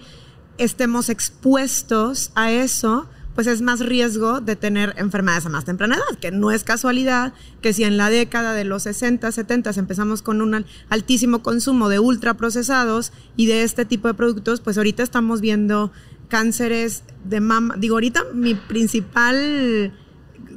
estemos 0.57 1.09
expuestos 1.09 2.31
a 2.35 2.51
eso, 2.51 3.07
pues 3.35 3.47
es 3.47 3.61
más 3.61 3.81
riesgo 3.81 4.39
de 4.39 4.55
tener 4.55 4.95
enfermedades 4.97 5.45
a 5.45 5.49
más 5.49 5.65
temprana 5.65 5.95
edad, 5.95 6.17
que 6.19 6.31
no 6.31 6.51
es 6.51 6.63
casualidad 6.63 7.33
que 7.61 7.73
si 7.73 7.83
en 7.83 7.97
la 7.97 8.09
década 8.09 8.53
de 8.53 8.63
los 8.63 8.83
60, 8.83 9.31
70 9.31 9.71
empezamos 9.75 10.21
con 10.21 10.41
un 10.41 10.65
altísimo 10.89 11.43
consumo 11.43 11.89
de 11.89 11.99
ultraprocesados 11.99 13.11
y 13.35 13.47
de 13.47 13.63
este 13.63 13.85
tipo 13.85 14.07
de 14.07 14.13
productos, 14.13 14.61
pues 14.61 14.77
ahorita 14.77 15.03
estamos 15.03 15.41
viendo 15.41 15.91
cánceres 16.29 17.03
de 17.25 17.41
mama. 17.41 17.75
Digo, 17.77 17.95
ahorita 17.95 18.23
mi 18.33 18.55
principal 18.55 19.93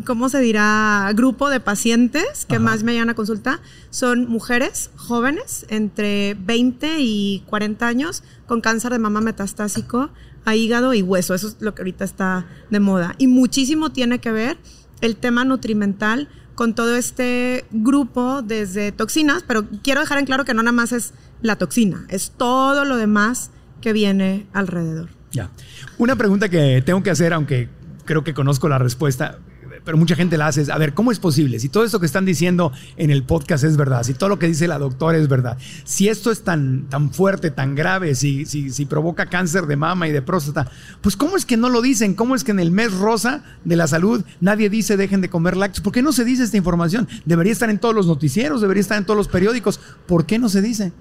¿cómo 0.05 0.29
se 0.29 0.41
dirá? 0.41 1.11
Grupo 1.15 1.51
de 1.51 1.61
pacientes 1.61 2.47
que 2.47 2.59
más 2.59 2.83
me 2.83 2.93
llegan 2.93 3.11
a 3.11 3.15
consulta 3.15 3.61
son 3.91 4.29
mujeres 4.29 4.91
jóvenes 4.97 5.67
entre 5.69 6.35
20 6.35 7.01
y 7.01 7.43
40 7.47 7.87
años 7.87 8.23
con 8.47 8.61
cáncer 8.61 8.93
de 8.93 8.99
mama 8.99 9.21
metastásico 9.21 10.11
a 10.45 10.55
hígado 10.55 10.95
y 10.95 11.03
hueso. 11.03 11.35
Eso 11.35 11.49
es 11.49 11.57
lo 11.61 11.75
que 11.75 11.83
ahorita 11.83 12.05
está 12.05 12.47
de 12.71 12.81
moda. 12.81 13.15
Y 13.19 13.27
muchísimo 13.27 13.91
tiene 13.91 14.19
que 14.19 14.33
ver 14.33 14.59
el 15.01 15.17
tema 15.17 15.45
nutrimental 15.45 16.29
con 16.55 16.75
todo 16.75 16.97
este 16.97 17.65
grupo 17.71 18.43
desde 18.43 18.91
toxinas, 18.91 19.45
pero 19.47 19.65
quiero 19.83 20.01
dejar 20.01 20.19
en 20.19 20.27
claro 20.27 20.45
que 20.45 20.55
no 20.55 20.63
nada 20.63 20.73
más 20.73 20.91
es 20.91 21.15
la 21.41 21.57
toxina, 21.57 22.05
es 22.09 22.33
todo 22.37 22.85
lo 22.85 22.97
demás 22.97 23.51
que 23.81 23.93
viene 23.93 24.47
alrededor. 24.53 25.09
Ya. 25.31 25.51
Una 25.99 26.17
pregunta 26.17 26.49
que 26.49 26.83
tengo 26.85 27.03
que 27.03 27.11
hacer, 27.11 27.33
aunque 27.33 27.69
creo 28.05 28.25
que 28.25 28.35
conozco 28.35 28.69
la 28.69 28.79
respuesta 28.79 29.39
pero 29.85 29.97
mucha 29.97 30.15
gente 30.15 30.37
la 30.37 30.49
hace. 30.49 30.71
A 30.71 30.79
ver, 30.79 30.95
¿cómo 30.95 31.13
es 31.13 31.19
posible? 31.19 31.59
Si 31.59 31.69
todo 31.69 31.85
esto 31.85 32.01
que 32.01 32.07
están 32.07 32.25
diciendo 32.25 32.73
en 32.97 33.11
el 33.11 33.23
podcast 33.23 33.65
es 33.65 33.77
verdad, 33.77 34.03
si 34.03 34.15
todo 34.15 34.29
lo 34.29 34.39
que 34.39 34.47
dice 34.47 34.69
la 34.69 34.79
doctora 34.79 35.19
es 35.19 35.29
verdad, 35.29 35.59
si 35.85 36.09
esto 36.09 36.31
es 36.31 36.43
tan, 36.43 36.89
tan 36.89 37.13
fuerte, 37.13 37.51
tan 37.51 37.75
grave, 37.75 38.15
si, 38.15 38.47
si, 38.47 38.71
si 38.71 38.87
provoca 38.87 39.27
cáncer 39.27 39.67
de 39.67 39.77
mama 39.77 40.09
y 40.09 40.13
de 40.13 40.23
próstata, 40.23 40.71
pues 41.01 41.17
¿cómo 41.17 41.37
es 41.37 41.45
que 41.45 41.57
no 41.57 41.69
lo 41.69 41.83
dicen? 41.83 42.15
¿Cómo 42.15 42.35
es 42.35 42.45
que 42.45 42.53
en 42.53 42.61
el 42.61 42.71
mes 42.71 42.93
rosa 42.93 43.43
de 43.65 43.77
la 43.77 43.87
salud 43.87 44.25
nadie 44.41 44.71
dice 44.71 44.97
dejen 44.97 45.21
de 45.21 45.31
comer 45.31 45.57
lácteos? 45.57 45.83
¿Por 45.83 45.93
qué 45.93 46.03
no 46.03 46.13
se 46.13 46.25
dice 46.25 46.45
esta 46.45 46.57
información? 46.57 47.09
Debería 47.25 47.53
estar 47.53 47.71
en 47.71 47.79
todos 47.79 47.95
los 47.95 48.07
noticieros, 48.07 48.61
debería 48.61 48.81
estar 48.81 48.99
en 48.99 49.05
todos 49.05 49.17
los 49.17 49.29
periódicos. 49.29 49.81
¿Por 50.07 50.27
qué 50.27 50.39
no 50.39 50.49
se 50.49 50.63
dice? 50.63 50.93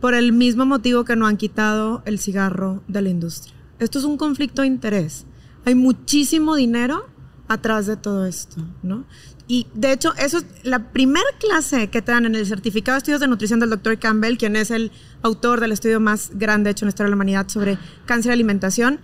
Por 0.00 0.14
el 0.14 0.32
mismo 0.32 0.64
motivo 0.64 1.04
que 1.04 1.16
no 1.16 1.26
han 1.26 1.36
quitado 1.36 2.02
el 2.06 2.18
cigarro 2.18 2.82
de 2.88 3.02
la 3.02 3.10
industria. 3.10 3.54
Esto 3.78 3.98
es 3.98 4.04
un 4.04 4.16
conflicto 4.16 4.62
de 4.62 4.68
interés. 4.68 5.26
Hay 5.64 5.74
muchísimo 5.74 6.54
dinero 6.54 7.06
atrás 7.50 7.86
de 7.86 7.96
todo 7.96 8.26
esto, 8.26 8.64
¿no? 8.84 9.04
Y 9.48 9.66
de 9.74 9.90
hecho, 9.90 10.14
eso 10.16 10.38
es 10.38 10.44
la 10.62 10.92
primera 10.92 11.26
clase 11.40 11.88
que 11.88 12.00
te 12.00 12.12
dan 12.12 12.24
en 12.24 12.36
el 12.36 12.46
certificado 12.46 12.94
de 12.94 12.98
estudios 12.98 13.20
de 13.20 13.26
nutrición 13.26 13.58
del 13.58 13.70
doctor 13.70 13.98
Campbell, 13.98 14.36
quien 14.36 14.54
es 14.54 14.70
el 14.70 14.92
autor 15.22 15.58
del 15.58 15.72
estudio 15.72 15.98
más 15.98 16.30
grande 16.34 16.70
hecho 16.70 16.84
en 16.84 16.86
la 16.86 16.90
historia 16.90 17.06
de 17.06 17.10
la 17.10 17.16
humanidad 17.16 17.48
sobre 17.48 17.76
cáncer 18.06 18.30
y 18.30 18.34
alimentación, 18.34 19.00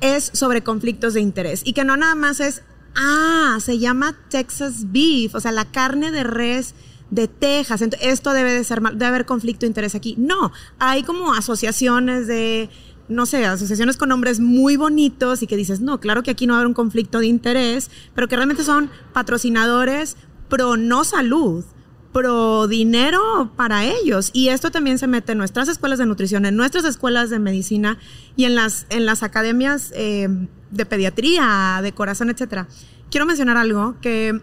es 0.00 0.30
sobre 0.32 0.62
conflictos 0.62 1.14
de 1.14 1.20
interés. 1.20 1.62
Y 1.64 1.72
que 1.72 1.84
no 1.84 1.96
nada 1.96 2.14
más 2.14 2.38
es, 2.38 2.62
ah, 2.94 3.58
se 3.60 3.80
llama 3.80 4.16
Texas 4.30 4.92
Beef, 4.92 5.34
o 5.34 5.40
sea, 5.40 5.50
la 5.50 5.64
carne 5.64 6.12
de 6.12 6.22
res 6.22 6.76
de 7.10 7.26
Texas. 7.26 7.82
Esto 8.00 8.32
debe 8.32 8.52
de 8.52 8.62
ser, 8.62 8.80
debe 8.82 9.06
haber 9.06 9.26
conflicto 9.26 9.62
de 9.62 9.66
interés 9.66 9.96
aquí. 9.96 10.14
No, 10.16 10.52
hay 10.78 11.02
como 11.02 11.34
asociaciones 11.34 12.28
de 12.28 12.70
no 13.08 13.26
sé, 13.26 13.44
asociaciones 13.44 13.96
con 13.96 14.08
nombres 14.08 14.40
muy 14.40 14.76
bonitos 14.76 15.42
y 15.42 15.46
que 15.46 15.56
dices, 15.56 15.80
no, 15.80 16.00
claro 16.00 16.22
que 16.22 16.30
aquí 16.30 16.46
no 16.46 16.54
haber 16.54 16.66
un 16.66 16.74
conflicto 16.74 17.18
de 17.18 17.26
interés, 17.26 17.90
pero 18.14 18.28
que 18.28 18.36
realmente 18.36 18.64
son 18.64 18.90
patrocinadores 19.12 20.16
pro 20.48 20.76
no 20.76 21.04
salud, 21.04 21.64
pro 22.12 22.68
dinero 22.68 23.52
para 23.56 23.84
ellos. 23.84 24.30
Y 24.32 24.48
esto 24.48 24.70
también 24.70 24.98
se 24.98 25.06
mete 25.06 25.32
en 25.32 25.38
nuestras 25.38 25.68
escuelas 25.68 25.98
de 25.98 26.06
nutrición, 26.06 26.46
en 26.46 26.56
nuestras 26.56 26.84
escuelas 26.84 27.28
de 27.28 27.38
medicina 27.38 27.98
y 28.36 28.44
en 28.44 28.54
las, 28.54 28.86
en 28.88 29.04
las 29.04 29.22
academias 29.22 29.92
eh, 29.94 30.28
de 30.70 30.86
pediatría, 30.86 31.80
de 31.82 31.92
corazón, 31.92 32.30
etc. 32.30 32.66
Quiero 33.10 33.26
mencionar 33.26 33.56
algo 33.56 33.96
que 34.00 34.40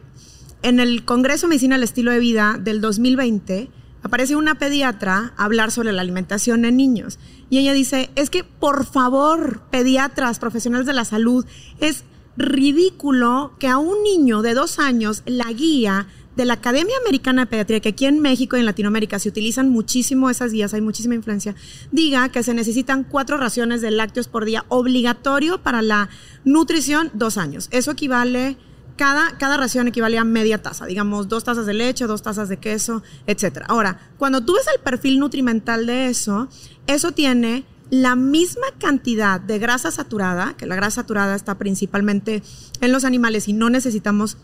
en 0.64 0.80
el 0.80 1.06
Congreso 1.06 1.48
de 1.48 1.52
Medicina 1.52 1.76
del 1.76 1.84
Estilo 1.84 2.12
de 2.12 2.20
Vida 2.20 2.60
del 2.60 2.82
2020, 2.82 3.70
aparece 4.04 4.36
una 4.36 4.56
pediatra 4.56 5.34
a 5.38 5.46
hablar 5.46 5.72
sobre 5.72 5.92
la 5.92 6.02
alimentación 6.02 6.66
en 6.66 6.78
niños. 6.78 7.20
Y 7.50 7.58
ella 7.60 7.74
dice, 7.74 8.10
es 8.16 8.30
que 8.30 8.44
por 8.44 8.86
favor, 8.86 9.64
pediatras, 9.72 10.40
profesionales 10.40 10.88
de 10.88 10.94
la 10.94 11.06
salud, 11.06 11.46
es 11.80 12.04
ridículo 12.38 13.54
que 13.60 13.68
a 13.68 13.78
un 13.78 14.04
niño 14.04 14.42
de 14.42 14.54
dos 14.54 14.80
años 14.80 15.24
la 15.26 15.52
guía 15.52 16.08
de 16.36 16.46
la 16.46 16.54
Academia 16.54 16.96
Americana 17.02 17.42
de 17.42 17.48
Pediatría, 17.48 17.80
que 17.82 17.90
aquí 17.90 18.06
en 18.06 18.20
México 18.20 18.56
y 18.56 18.62
en 18.62 18.66
Latinoamérica 18.66 19.20
se 19.20 19.30
utilizan 19.30 19.70
muchísimo 19.70 20.30
esas 20.30 20.54
guías, 20.54 20.74
hay 20.74 20.82
muchísima 20.82 21.16
influencia, 21.16 21.56
diga 21.92 22.30
que 22.30 22.42
se 22.42 22.54
necesitan 22.54 23.04
cuatro 23.04 23.38
raciones 23.38 23.82
de 23.82 23.92
lácteos 23.92 24.30
por 24.30 24.46
día 24.46 24.66
obligatorio 24.70 25.62
para 25.62 25.82
la 25.82 26.10
nutrición 26.46 27.12
dos 27.14 27.38
años. 27.38 27.68
Eso 27.72 27.92
equivale 27.92 28.58
cada, 28.96 29.58
ración 29.58 29.88
equivale 29.88 30.18
a 30.18 30.24
media 30.24 30.62
taza, 30.62 30.86
digamos 30.86 31.28
dos 31.28 31.44
tazas 31.44 31.66
de 31.66 31.74
leche, 31.74 32.06
dos 32.06 32.22
tazas 32.22 32.50
de 32.50 32.58
queso, 32.58 33.04
etc. 33.28 33.64
Ahora, 33.68 34.12
cuando 34.18 34.44
tú 34.44 34.54
ves 34.54 34.68
el 34.74 34.82
perfil 34.82 35.20
nutrimental 35.20 35.86
de 35.86 36.08
eso, 36.08 36.50
eso 36.88 37.12
tiene 37.12 37.66
la 37.90 38.16
misma 38.16 38.68
cantidad 38.80 39.40
de 39.40 39.60
grasa 39.60 39.92
saturada, 39.92 40.56
que 40.56 40.66
la 40.66 40.76
grasa 40.76 41.02
saturada 41.02 41.36
está 41.36 41.58
principalmente 41.58 42.42
en 42.80 42.92
los 42.92 43.04
animales 43.04 43.48
y 43.48 43.54
no 43.54 43.70
necesitamos 43.70 44.38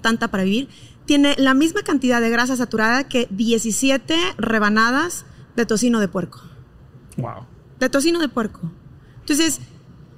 tanta 0.00 0.28
para 0.28 0.44
vivir, 0.44 0.68
tiene 1.04 1.34
la 1.38 1.54
misma 1.54 1.82
cantidad 1.82 2.20
de 2.20 2.30
grasa 2.30 2.56
saturada 2.56 3.04
que 3.08 3.28
17 3.30 4.16
rebanadas 4.36 5.24
de 5.56 5.66
tocino 5.66 6.00
de 6.00 6.08
puerco. 6.08 6.40
Wow. 7.16 7.46
De 7.78 7.88
tocino 7.88 8.18
de 8.20 8.28
puerco. 8.28 8.70
Entonces, 9.20 9.60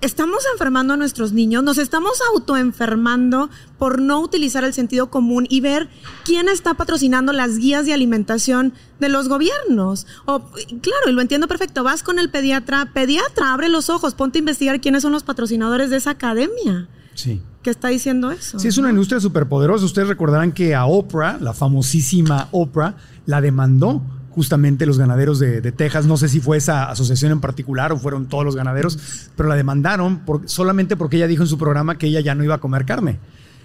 estamos 0.00 0.44
enfermando 0.52 0.94
a 0.94 0.96
nuestros 0.96 1.32
niños, 1.32 1.62
nos 1.62 1.78
estamos 1.78 2.20
autoenfermando 2.34 3.50
por 3.78 4.00
no 4.00 4.20
utilizar 4.20 4.64
el 4.64 4.72
sentido 4.72 5.10
común 5.10 5.46
y 5.48 5.60
ver 5.60 5.88
quién 6.24 6.48
está 6.48 6.74
patrocinando 6.74 7.32
las 7.32 7.58
guías 7.58 7.86
de 7.86 7.92
alimentación 7.92 8.72
de 8.98 9.08
los 9.08 9.28
gobiernos. 9.28 10.06
O, 10.24 10.40
claro, 10.40 11.08
y 11.08 11.12
lo 11.12 11.20
entiendo 11.20 11.48
perfecto, 11.48 11.84
vas 11.84 12.02
con 12.02 12.18
el 12.18 12.30
pediatra, 12.30 12.90
pediatra, 12.92 13.52
abre 13.52 13.68
los 13.68 13.90
ojos, 13.90 14.14
ponte 14.14 14.38
a 14.38 14.40
investigar 14.40 14.80
quiénes 14.80 15.02
son 15.02 15.12
los 15.12 15.22
patrocinadores 15.22 15.90
de 15.90 15.96
esa 15.96 16.10
academia. 16.10 16.88
Sí. 17.14 17.42
¿Qué 17.62 17.68
está 17.68 17.88
diciendo 17.88 18.30
eso? 18.30 18.58
Sí, 18.58 18.68
es 18.68 18.78
una 18.78 18.88
industria 18.88 19.20
súper 19.20 19.46
poderosa. 19.46 19.84
Ustedes 19.84 20.08
recordarán 20.08 20.52
que 20.52 20.74
a 20.74 20.86
Oprah, 20.86 21.36
la 21.38 21.52
famosísima 21.52 22.48
Oprah, 22.52 22.96
la 23.26 23.42
demandó 23.42 24.02
justamente 24.30 24.86
los 24.86 24.98
ganaderos 24.98 25.38
de, 25.38 25.60
Texas. 25.72 26.06
No 26.06 26.16
sé 26.16 26.28
si 26.28 26.40
fue 26.40 26.56
esa 26.56 26.90
asociación 26.90 27.32
en 27.32 27.40
particular 27.40 27.92
o 27.92 27.98
fueron 27.98 28.26
todos 28.26 28.44
los 28.44 28.56
ganaderos, 28.56 29.30
pero 29.36 29.48
la 29.48 29.56
demandaron 29.56 30.22
solamente 30.46 30.96
porque 30.96 31.16
ella 31.16 31.26
dijo 31.26 31.42
en 31.42 31.48
su 31.48 31.58
programa 31.58 31.98
que 31.98 32.06
ella 32.06 32.20
ya 32.20 32.34
no 32.34 32.44
iba 32.44 32.54
a 32.54 32.58
comer 32.58 32.84
carne. 32.84 33.18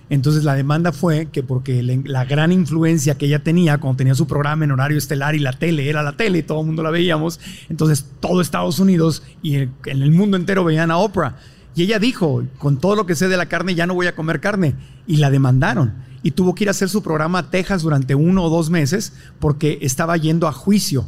Entonces 0.10 0.44
la 0.44 0.54
demanda 0.54 0.92
fue 0.92 1.28
que 1.28 1.42
porque 1.42 1.82
la 1.82 2.26
gran 2.26 2.52
influencia 2.52 3.18
que 3.18 3.26
ella 3.26 3.44
tenía 3.44 3.80
cuando 3.80 3.98
tenía 3.98 4.14
su 4.14 4.28
programa 4.28 4.64
en 4.64 4.72
horario 4.72 5.00
estelar 5.00 5.34
y 5.34 5.40
la 5.40 5.54
tele 5.54 5.90
era 5.90 6.04
la 6.04 6.16
tele 6.16 6.40
y 6.40 6.44
todo 6.44 6.62
el 6.62 6.68
mundo 6.68 6.84
la 6.84 6.92
veíamos, 6.92 7.40
entonces 7.70 8.06
todo 8.20 8.40
Estados 8.40 8.78
Unidos 8.78 9.24
y 9.42 9.56
en 9.56 9.72
el 9.86 10.12
mundo 10.12 10.38
entero 10.38 10.64
veían 10.64 10.92
a 10.92 10.98
Oprah. 10.98 11.38
Y 11.76 11.84
ella 11.84 12.00
dijo, 12.00 12.44
con 12.58 12.78
todo 12.78 12.96
lo 12.96 13.06
que 13.06 13.16
sé 13.16 13.28
de 13.28 13.36
la 13.36 13.48
carne 13.48 13.76
ya 13.76 13.86
no 13.86 13.96
voy 13.96 14.08
a 14.08 14.16
comer 14.16 14.40
carne. 14.40 14.76
Y 15.08 15.18
la 15.18 15.30
demandaron 15.30 15.94
y 16.26 16.32
tuvo 16.32 16.56
que 16.56 16.64
ir 16.64 16.70
a 16.70 16.72
hacer 16.72 16.90
su 16.90 17.04
programa 17.04 17.38
a 17.38 17.50
Texas 17.52 17.84
durante 17.84 18.16
uno 18.16 18.44
o 18.44 18.50
dos 18.50 18.72
meses 18.72 19.14
porque 19.38 19.78
estaba 19.84 20.18
yendo 20.18 20.48
a 20.48 20.52
juicio. 20.52 21.08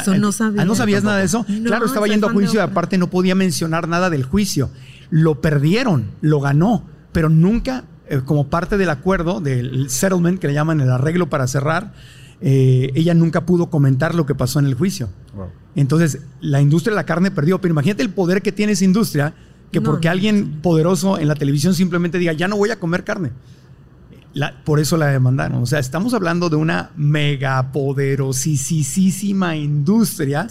Eso 0.00 0.14
no 0.16 0.30
sabía. 0.30 0.62
Ah, 0.62 0.64
¿No 0.64 0.76
sabías 0.76 1.02
nada 1.02 1.18
de 1.18 1.24
eso? 1.24 1.44
claro, 1.64 1.86
estaba 1.86 2.06
yendo 2.06 2.28
a 2.28 2.32
juicio 2.32 2.60
y 2.60 2.62
aparte 2.62 2.98
no 2.98 3.10
podía 3.10 3.34
mencionar 3.34 3.88
nada 3.88 4.10
del 4.10 4.22
juicio. 4.22 4.70
Lo 5.10 5.40
perdieron, 5.40 6.12
lo 6.20 6.38
ganó, 6.38 6.84
pero 7.10 7.30
nunca, 7.30 7.82
eh, 8.06 8.20
como 8.24 8.46
parte 8.46 8.78
del 8.78 8.90
acuerdo, 8.90 9.40
del 9.40 9.90
settlement, 9.90 10.38
que 10.38 10.46
le 10.46 10.54
llaman 10.54 10.80
el 10.80 10.92
arreglo 10.92 11.28
para 11.28 11.48
cerrar, 11.48 11.92
eh, 12.40 12.92
ella 12.94 13.14
nunca 13.14 13.44
pudo 13.44 13.70
comentar 13.70 14.14
lo 14.14 14.24
que 14.24 14.36
pasó 14.36 14.60
en 14.60 14.66
el 14.66 14.74
juicio. 14.74 15.08
Entonces, 15.74 16.20
la 16.40 16.60
industria 16.60 16.92
de 16.92 16.96
la 16.96 17.06
carne 17.06 17.32
perdió, 17.32 17.60
pero 17.60 17.72
imagínate 17.72 18.04
el 18.04 18.10
poder 18.10 18.40
que 18.40 18.52
tiene 18.52 18.74
esa 18.74 18.84
industria, 18.84 19.34
que 19.72 19.80
porque 19.80 20.08
alguien 20.08 20.60
poderoso 20.62 21.18
en 21.18 21.26
la 21.26 21.34
televisión 21.34 21.74
simplemente 21.74 22.18
diga, 22.18 22.34
ya 22.34 22.46
no 22.46 22.56
voy 22.56 22.70
a 22.70 22.78
comer 22.78 23.02
carne 23.02 23.32
por 24.64 24.80
eso 24.80 24.96
la 24.96 25.06
demandaron. 25.06 25.62
O 25.62 25.66
sea, 25.66 25.78
estamos 25.78 26.14
hablando 26.14 26.48
de 26.48 26.56
una 26.56 26.90
megapoderosísima 26.96 29.56
industria, 29.56 30.48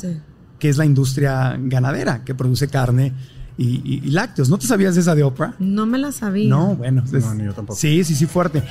que 0.60 0.70
es 0.70 0.78
la 0.78 0.86
industria 0.86 1.58
ganadera, 1.60 2.24
que 2.24 2.36
produce 2.36 2.68
carne 2.68 3.14
y, 3.58 4.12
lácteos. 4.12 4.50
¿No 4.50 4.58
te 4.58 4.68
sabías 4.68 4.96
de 4.96 5.02
esa 5.02 5.16
de 5.16 5.24
Oprah? 5.24 5.56
No 5.60 5.86
me 5.86 5.98
la 5.98 6.12
sabía. 6.12 6.50
No, 6.50 6.76
bueno. 6.76 7.04
no, 7.12 7.34
ni 7.34 7.46
yo 7.46 7.54
tampoco. 7.54 7.80
Sí, 7.80 8.04
sí, 8.04 8.16
sí, 8.16 8.26
fuerte. 8.26 8.64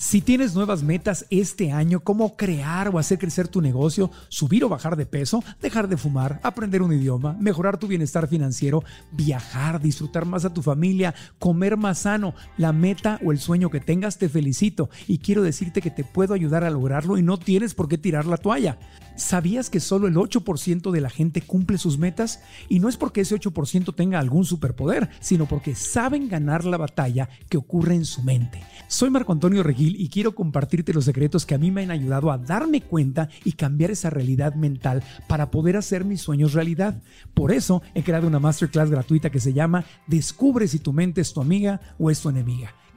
Si 0.00 0.20
tienes 0.20 0.54
nuevas 0.54 0.84
metas 0.84 1.26
este 1.28 1.72
año, 1.72 1.98
como 1.98 2.36
crear 2.36 2.88
o 2.88 3.00
hacer 3.00 3.18
crecer 3.18 3.48
tu 3.48 3.60
negocio, 3.60 4.12
subir 4.28 4.62
o 4.62 4.68
bajar 4.68 4.94
de 4.94 5.06
peso, 5.06 5.42
dejar 5.60 5.88
de 5.88 5.96
fumar, 5.96 6.38
aprender 6.44 6.82
un 6.82 6.92
idioma, 6.92 7.36
mejorar 7.40 7.78
tu 7.78 7.88
bienestar 7.88 8.28
financiero, 8.28 8.84
viajar, 9.10 9.80
disfrutar 9.80 10.24
más 10.24 10.44
a 10.44 10.54
tu 10.54 10.62
familia, 10.62 11.16
comer 11.40 11.76
más 11.76 11.98
sano, 11.98 12.36
la 12.56 12.72
meta 12.72 13.18
o 13.24 13.32
el 13.32 13.40
sueño 13.40 13.70
que 13.70 13.80
tengas, 13.80 14.18
te 14.18 14.28
felicito 14.28 14.88
y 15.08 15.18
quiero 15.18 15.42
decirte 15.42 15.82
que 15.82 15.90
te 15.90 16.04
puedo 16.04 16.32
ayudar 16.32 16.62
a 16.62 16.70
lograrlo 16.70 17.18
y 17.18 17.22
no 17.22 17.36
tienes 17.36 17.74
por 17.74 17.88
qué 17.88 17.98
tirar 17.98 18.24
la 18.24 18.36
toalla. 18.36 18.78
¿Sabías 19.18 19.68
que 19.68 19.80
solo 19.80 20.06
el 20.06 20.14
8% 20.14 20.92
de 20.92 21.00
la 21.00 21.10
gente 21.10 21.42
cumple 21.42 21.76
sus 21.76 21.98
metas? 21.98 22.40
Y 22.68 22.78
no 22.78 22.88
es 22.88 22.96
porque 22.96 23.22
ese 23.22 23.34
8% 23.34 23.92
tenga 23.96 24.20
algún 24.20 24.44
superpoder, 24.44 25.10
sino 25.18 25.46
porque 25.46 25.74
saben 25.74 26.28
ganar 26.28 26.64
la 26.64 26.76
batalla 26.76 27.28
que 27.48 27.56
ocurre 27.56 27.96
en 27.96 28.04
su 28.04 28.22
mente. 28.22 28.62
Soy 28.86 29.10
Marco 29.10 29.32
Antonio 29.32 29.64
Regil 29.64 30.00
y 30.00 30.08
quiero 30.08 30.36
compartirte 30.36 30.94
los 30.94 31.04
secretos 31.04 31.44
que 31.44 31.56
a 31.56 31.58
mí 31.58 31.72
me 31.72 31.82
han 31.82 31.90
ayudado 31.90 32.30
a 32.30 32.38
darme 32.38 32.80
cuenta 32.80 33.28
y 33.44 33.52
cambiar 33.52 33.90
esa 33.90 34.08
realidad 34.08 34.54
mental 34.54 35.02
para 35.26 35.50
poder 35.50 35.76
hacer 35.76 36.04
mis 36.04 36.20
sueños 36.20 36.52
realidad. 36.52 37.02
Por 37.34 37.50
eso 37.50 37.82
he 37.94 38.04
creado 38.04 38.28
una 38.28 38.38
masterclass 38.38 38.88
gratuita 38.88 39.30
que 39.30 39.40
se 39.40 39.52
llama 39.52 39.84
Descubre 40.06 40.68
si 40.68 40.78
tu 40.78 40.92
mente 40.92 41.22
es 41.22 41.32
tu 41.32 41.40
amiga 41.40 41.80
o 41.98 42.08
es 42.08 42.20
tu 42.20 42.28
enemiga. 42.28 42.72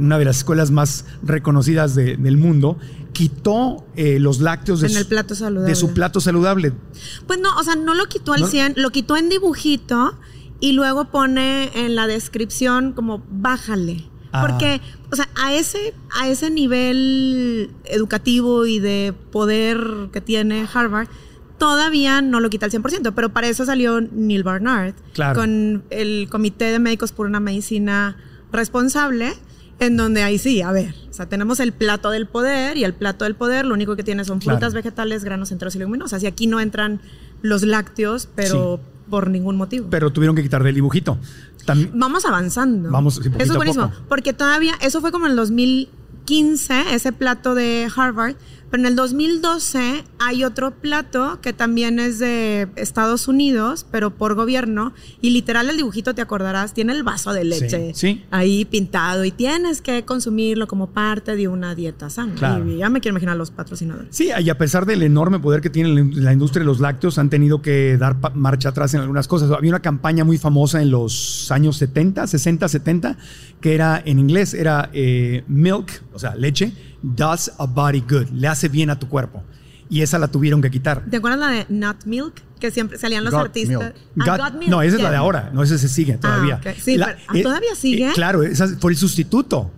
una 0.00 0.18
de 0.18 0.24
las 0.24 0.38
escuelas 0.38 0.70
más 0.70 1.04
reconocidas 1.22 1.94
de- 1.94 2.16
del 2.16 2.36
mundo, 2.36 2.78
quitó 3.12 3.84
eh, 3.96 4.18
los 4.18 4.40
lácteos 4.40 4.80
de, 4.80 4.86
En 4.88 4.92
su- 4.94 4.98
el 5.00 5.06
plato 5.06 5.34
saludable. 5.34 5.68
de 5.70 5.74
su 5.76 5.92
plato 5.92 6.20
saludable. 6.20 6.72
Pues 7.26 7.38
no, 7.38 7.54
o 7.58 7.62
sea, 7.62 7.76
no 7.76 7.94
lo 7.94 8.06
quitó 8.06 8.32
al 8.32 8.40
¿No? 8.42 8.46
100, 8.46 8.74
lo 8.76 8.90
quitó 8.90 9.16
en 9.16 9.28
dibujito 9.28 10.18
y 10.60 10.72
luego 10.72 11.06
pone 11.06 11.70
en 11.74 11.94
la 11.94 12.06
descripción 12.06 12.92
como 12.92 13.22
bájale. 13.30 14.04
Ah. 14.32 14.46
Porque, 14.46 14.80
o 15.10 15.16
sea, 15.16 15.28
a 15.34 15.52
ese, 15.54 15.92
a 16.18 16.28
ese 16.28 16.50
nivel 16.50 17.70
educativo 17.84 18.64
y 18.66 18.78
de 18.78 19.12
poder 19.32 20.08
que 20.12 20.20
tiene 20.20 20.66
Harvard, 20.72 21.08
todavía 21.58 22.22
no 22.22 22.40
lo 22.40 22.48
quita 22.48 22.66
al 22.66 22.72
100%, 22.72 23.12
pero 23.14 23.30
para 23.30 23.48
eso 23.48 23.64
salió 23.64 24.00
Neil 24.00 24.44
Barnard 24.44 24.94
Claro. 25.14 25.38
con 25.40 25.82
el 25.90 26.28
Comité 26.30 26.66
de 26.66 26.78
Médicos 26.78 27.12
por 27.12 27.26
una 27.26 27.40
Medicina 27.40 28.16
Responsable, 28.52 29.32
en 29.80 29.96
donde 29.96 30.22
ahí 30.22 30.38
sí, 30.38 30.62
a 30.62 30.70
ver, 30.72 30.94
o 31.10 31.12
sea, 31.12 31.26
tenemos 31.28 31.58
el 31.60 31.72
plato 31.72 32.10
del 32.10 32.26
poder 32.26 32.76
y 32.76 32.84
el 32.84 32.94
plato 32.94 33.24
del 33.24 33.34
poder 33.34 33.64
lo 33.66 33.74
único 33.74 33.96
que 33.96 34.04
tiene 34.04 34.24
son 34.24 34.38
Claro. 34.38 34.58
frutas, 34.58 34.74
vegetales, 34.74 35.24
granos 35.24 35.50
enteros 35.52 35.74
y 35.74 35.78
leguminosas. 35.78 36.22
Y 36.22 36.26
aquí 36.26 36.46
no 36.46 36.60
entran 36.60 37.00
los 37.42 37.62
lácteos, 37.62 38.28
pero 38.34 38.80
por 39.08 39.28
ningún 39.30 39.56
motivo. 39.56 39.88
Pero 39.90 40.12
tuvieron 40.12 40.36
que 40.36 40.42
quitar 40.42 40.62
del 40.62 40.74
dibujito. 40.76 41.18
Tam- 41.66 41.90
Vamos 41.94 42.24
avanzando. 42.24 42.90
Vamos, 42.90 43.16
sí, 43.16 43.28
eso 43.38 43.52
es 43.52 43.56
buenísimo. 43.56 43.90
Porque 44.08 44.32
todavía, 44.32 44.74
eso 44.80 45.00
fue 45.00 45.10
como 45.12 45.26
en 45.26 45.32
el 45.32 45.36
2015, 45.36 46.94
ese 46.94 47.12
plato 47.12 47.54
de 47.54 47.88
Harvard. 47.94 48.36
Pero 48.70 48.82
en 48.82 48.86
el 48.86 48.94
2012 48.96 50.04
hay 50.18 50.44
otro 50.44 50.70
plato 50.72 51.40
que 51.42 51.52
también 51.52 51.98
es 51.98 52.18
de 52.18 52.68
Estados 52.76 53.26
Unidos, 53.26 53.86
pero 53.90 54.10
por 54.10 54.34
gobierno. 54.34 54.92
Y 55.20 55.30
literal 55.30 55.68
el 55.70 55.76
dibujito, 55.76 56.14
te 56.14 56.22
acordarás, 56.22 56.72
tiene 56.74 56.92
el 56.92 57.02
vaso 57.02 57.32
de 57.32 57.44
leche 57.44 57.92
sí. 57.94 58.22
ahí 58.30 58.64
pintado 58.64 59.24
y 59.24 59.30
tienes 59.32 59.80
que 59.82 60.04
consumirlo 60.04 60.68
como 60.68 60.90
parte 60.90 61.36
de 61.36 61.48
una 61.48 61.74
dieta 61.74 62.10
sana. 62.10 62.34
Claro. 62.34 62.68
Y 62.70 62.76
ya 62.78 62.90
me 62.90 63.00
quiero 63.00 63.14
imaginar 63.14 63.36
los 63.36 63.50
patrocinadores. 63.50 64.08
Sí, 64.14 64.30
y 64.40 64.50
a 64.50 64.58
pesar 64.58 64.86
del 64.86 65.02
enorme 65.02 65.38
poder 65.40 65.60
que 65.60 65.70
tiene 65.70 65.88
la 65.94 66.00
in- 66.00 66.24
la 66.24 66.32
industria 66.32 66.60
de 66.60 66.66
los 66.66 66.80
lácteos, 66.80 67.18
han 67.18 67.30
tenido 67.30 67.62
que 67.62 67.96
dar 67.98 68.16
marcha 68.34 68.68
atrás 68.68 68.94
en 68.94 69.00
algunas 69.00 69.26
cosas. 69.26 69.50
Había 69.50 69.70
una 69.70 69.80
campaña 69.82 70.22
muy 70.24 70.38
famosa 70.38 70.80
en 70.82 70.90
los 70.90 71.50
años 71.50 71.76
70, 71.76 72.26
60, 72.26 72.68
70, 72.68 73.16
que 73.60 73.74
era 73.74 74.00
en 74.04 74.18
inglés, 74.18 74.54
era 74.54 74.90
eh, 74.92 75.44
milk, 75.48 76.02
o 76.12 76.18
sea, 76.18 76.34
leche, 76.36 76.72
does 77.02 77.52
a 77.58 77.66
body 77.66 78.00
good, 78.00 78.28
le 78.32 78.48
hace 78.48 78.68
bien 78.68 78.90
a 78.90 78.98
tu 78.98 79.08
cuerpo. 79.08 79.42
Y 79.88 80.02
esa 80.02 80.18
la 80.18 80.28
tuvieron 80.28 80.62
que 80.62 80.70
quitar. 80.70 81.04
¿Te 81.10 81.16
acuerdas 81.16 81.40
la 81.40 81.48
de 81.48 81.66
Nut 81.68 82.04
Milk? 82.04 82.34
Que 82.60 82.70
siempre 82.70 82.96
salían 82.98 83.24
los 83.24 83.32
Got 83.32 83.46
artistas. 83.46 83.78
Milk. 83.78 83.94
Ah, 84.20 84.24
Got- 84.36 84.38
Got 84.52 84.58
Milk, 84.60 84.70
no, 84.70 84.82
esa 84.82 84.96
es 84.96 85.02
la 85.02 85.10
de 85.10 85.16
ahora, 85.16 85.50
no, 85.52 85.62
esa 85.62 85.78
se 85.78 85.88
sigue 85.88 86.16
todavía. 86.18 86.56
ok. 86.56 86.68
Sí, 86.80 86.96
pero- 86.98 87.06
ah, 87.26 87.32
¿todavía 87.42 87.74
sigue? 87.74 88.10
claro, 88.14 88.42
esa 88.42 88.68
fue 88.78 88.92
el 88.92 88.96
sustituto. 88.98 89.70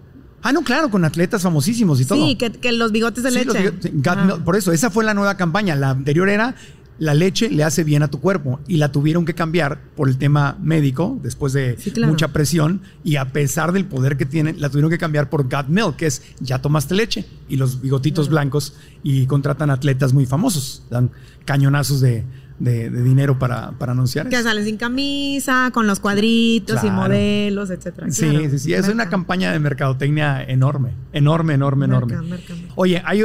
Ah, 0.42 0.52
no, 0.52 0.62
claro, 0.62 0.90
con 0.90 1.04
atletas 1.04 1.42
famosísimos 1.42 2.00
y 2.00 2.04
todo. 2.04 2.18
Sí, 2.26 2.34
que, 2.34 2.50
que 2.50 2.72
los 2.72 2.90
bigotes 2.90 3.22
de 3.22 3.30
Sí, 3.30 3.36
leche. 3.38 3.58
bigotes- 3.70 3.92
Got 3.94 4.18
Ah. 4.18 4.24
Milk. 4.24 4.40
Por 4.44 4.56
eso, 4.56 4.72
esa 4.72 4.90
fue 4.90 5.04
la 5.04 5.14
nueva 5.14 5.36
campaña. 5.36 5.76
La 5.76 5.90
anterior 5.90 6.28
era 6.28 6.56
la 7.02 7.14
leche 7.14 7.50
le 7.50 7.64
hace 7.64 7.82
bien 7.82 8.04
a 8.04 8.08
tu 8.08 8.20
cuerpo. 8.20 8.60
Y 8.68 8.76
la 8.76 8.92
tuvieron 8.92 9.24
que 9.24 9.34
cambiar 9.34 9.80
por 9.96 10.08
el 10.08 10.18
tema 10.18 10.56
médico 10.62 11.18
después 11.20 11.52
de 11.52 11.76
Sí, 11.76 11.90
claro. 11.90 12.12
mucha 12.12 12.28
presión. 12.28 12.80
Y 13.02 13.16
a 13.16 13.32
pesar 13.32 13.72
del 13.72 13.86
poder 13.86 14.16
que 14.16 14.24
tienen, 14.24 14.60
la 14.60 14.68
tuvieron 14.68 14.88
que 14.88 14.98
cambiar 14.98 15.28
por 15.28 15.50
Got 15.50 15.66
Milk, 15.66 15.96
que 15.96 16.06
es 16.06 16.22
ya 16.38 16.62
tomaste 16.62 16.94
leche 16.94 17.24
y 17.48 17.56
los 17.56 17.80
bigotitos 17.80 18.28
blancos 18.28 18.74
y 19.02 19.26
contratan 19.26 19.70
atletas 19.70 20.12
muy 20.12 20.26
famosos, 20.26 20.84
dan 20.90 21.10
cañonazos 21.44 22.00
de, 22.00 22.22
de- 22.58 22.90
de 22.90 23.02
dinero 23.02 23.38
para, 23.38 23.72
para 23.72 23.92
anunciar 23.92 24.28
Que 24.28 24.36
eso. 24.36 24.44
salen 24.44 24.64
sin 24.64 24.76
camisa, 24.76 25.70
con 25.72 25.86
los 25.86 25.98
cuadritos 26.00 26.82
y 26.84 26.90
modelos, 26.90 27.70
etcétera. 27.70 28.10
Sí, 28.10 28.28
Claro. 28.28 28.50
sí, 28.50 28.58
sí, 28.58 28.74
es 28.74 28.88
una 28.88 29.08
campaña 29.08 29.50
de 29.52 29.58
mercadotecnia 29.58 30.42
enorme, 30.44 30.92
enorme, 31.12 31.54
enorme, 31.54 31.86
Merca, 31.86 32.06
enorme. 32.14 32.28
merca. 32.30 32.54
Oye, 32.76 33.02
hay 33.04 33.22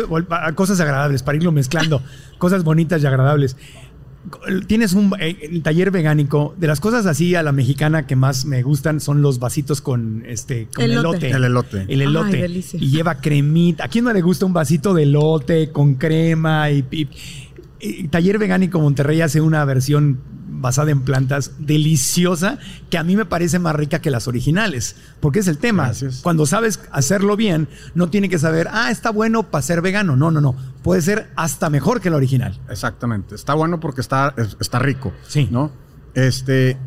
cosas 0.56 0.80
agradables 0.80 1.24
para 1.24 1.38
irlo 1.38 1.52
mezclando, 1.52 2.02
cosas 2.38 2.64
bonitas 2.64 3.02
y 3.04 3.06
agradables. 3.06 3.56
Tienes 4.68 4.92
un 4.92 5.14
eh, 5.22 5.38
el 5.44 5.62
taller 5.64 5.90
vegánico. 5.90 6.54
De 6.58 6.68
las 6.68 6.82
cosas 6.82 7.06
así 7.06 7.34
a 7.36 7.44
la 7.44 7.54
mexicana 7.54 8.06
que 8.08 8.18
más 8.18 8.44
me 8.46 8.62
gustan 8.62 9.00
son 9.00 9.22
los 9.22 9.40
vasitos 9.40 9.80
con 9.80 10.22
este 10.28 10.68
con 10.76 10.84
Elote. 10.84 11.08
elote. 11.08 11.32
El 11.32 11.44
elote. 11.46 11.86
El 11.88 12.02
elote. 12.02 12.44
Ay, 12.44 12.66
y 12.74 12.90
lleva 12.90 13.16
cremita. 13.22 13.86
¿A 13.86 13.88
quién 13.88 14.04
no 14.04 14.12
le 14.12 14.22
gusta 14.22 14.46
un 14.46 14.52
vasito 14.52 14.94
de 14.94 15.04
elote 15.04 15.72
con 15.72 15.94
crema? 15.96 16.70
Y, 16.72 16.84
y- 16.92 17.08
y 17.47 17.47
Taller 18.10 18.38
Vegánico 18.40 18.80
Monterrey 18.80 19.22
hace 19.22 19.42
una 19.42 19.64
versión 19.66 20.20
basada 20.50 20.90
en 20.90 21.02
plantas 21.02 21.52
deliciosa 21.60 22.58
que 22.90 22.98
a 22.98 23.04
mí 23.04 23.16
me 23.16 23.26
parece 23.26 23.60
más 23.60 23.76
rica 23.76 24.00
que 24.00 24.10
las 24.10 24.28
originales. 24.28 24.96
Porque 25.20 25.40
es 25.40 25.48
el 25.48 25.58
tema. 25.60 25.86
Gracias. 25.86 26.22
Cuando 26.24 26.46
sabes 26.46 26.80
hacerlo 26.92 27.36
bien, 27.38 27.68
no 27.94 28.10
tiene 28.10 28.28
que 28.30 28.40
saber, 28.40 28.68
ah, 28.72 28.90
está 28.90 29.12
bueno 29.12 29.44
para 29.44 29.62
ser 29.62 29.82
vegano. 29.82 30.16
No, 30.16 30.32
no, 30.32 30.42
no. 30.42 30.56
Puede 30.84 31.02
ser 31.02 31.30
hasta 31.36 31.70
mejor 31.70 32.02
que 32.02 32.10
la 32.10 32.18
original. 32.18 32.60
Exactamente. 32.70 33.36
Está 33.36 33.54
bueno 33.54 33.80
porque 33.80 34.02
está, 34.02 34.34
es- 34.38 34.58
está 34.60 34.80
rico. 34.80 35.14
Sí. 35.28 35.48
¿No? 35.52 35.72
Este, 36.16 36.78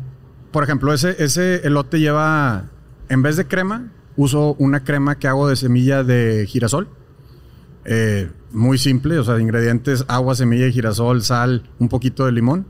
por 0.51 0.63
ejemplo, 0.63 0.93
ese, 0.93 1.15
ese 1.23 1.65
elote 1.65 1.99
lleva, 1.99 2.65
en 3.07 3.21
vez 3.21 3.37
de 3.37 3.47
crema, 3.47 3.91
uso 4.17 4.55
una 4.59 4.83
crema 4.83 5.17
que 5.17 5.29
hago 5.29 5.47
de 5.47 5.55
semilla 5.55 6.03
de 6.03 6.45
girasol. 6.47 6.89
Eh, 7.85 8.29
muy 8.51 8.77
simple, 8.77 9.17
o 9.17 9.23
sea, 9.23 9.39
ingredientes, 9.39 10.05
agua, 10.07 10.35
semilla 10.35 10.65
de 10.65 10.71
girasol, 10.71 11.21
sal, 11.23 11.63
un 11.79 11.89
poquito 11.89 12.25
de 12.25 12.31
limón. 12.31 12.65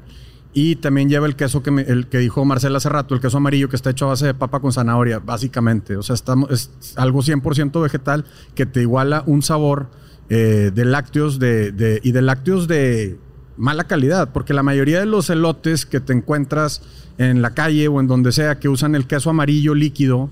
Y 0.53 0.75
también 0.75 1.09
lleva 1.09 1.27
el 1.27 1.35
queso 1.37 1.63
que, 1.63 1.69
el 1.69 2.07
que 2.07 2.17
dijo 2.17 2.43
Marcela 2.43 2.77
hace 2.77 2.89
rato, 2.89 3.15
el 3.15 3.21
queso 3.21 3.37
amarillo 3.37 3.69
que 3.69 3.77
está 3.77 3.89
hecho 3.91 4.05
a 4.05 4.09
base 4.09 4.25
de 4.25 4.33
papa 4.33 4.59
con 4.59 4.73
zanahoria, 4.73 5.19
básicamente. 5.19 5.95
O 5.95 6.03
sea, 6.03 6.13
estamos, 6.13 6.51
es 6.51 6.71
algo 6.97 7.21
100% 7.21 7.81
vegetal 7.81 8.25
que 8.53 8.65
te 8.65 8.81
iguala 8.81 9.23
un 9.25 9.41
sabor 9.41 9.89
eh, 10.29 10.71
de 10.73 10.85
lácteos 10.85 11.39
de- 11.39 11.99
y 12.03 12.11
de 12.11 12.21
lácteos 12.21 12.67
de 12.67 13.17
mala 13.57 13.85
calidad, 13.85 14.31
porque 14.33 14.53
la 14.53 14.63
mayoría 14.63 14.99
de 14.99 15.05
los 15.05 15.29
elotes 15.29 15.85
que 15.85 15.99
te 15.99 16.13
encuentras 16.13 16.81
en 17.17 17.41
la 17.41 17.53
calle 17.53 17.87
o 17.87 17.99
en 17.99 18.07
donde 18.07 18.31
sea 18.31 18.57
que 18.59 18.67
usan 18.69 18.95
el 18.95 19.07
queso 19.07 19.29
amarillo 19.29 19.75
líquido 19.75 20.29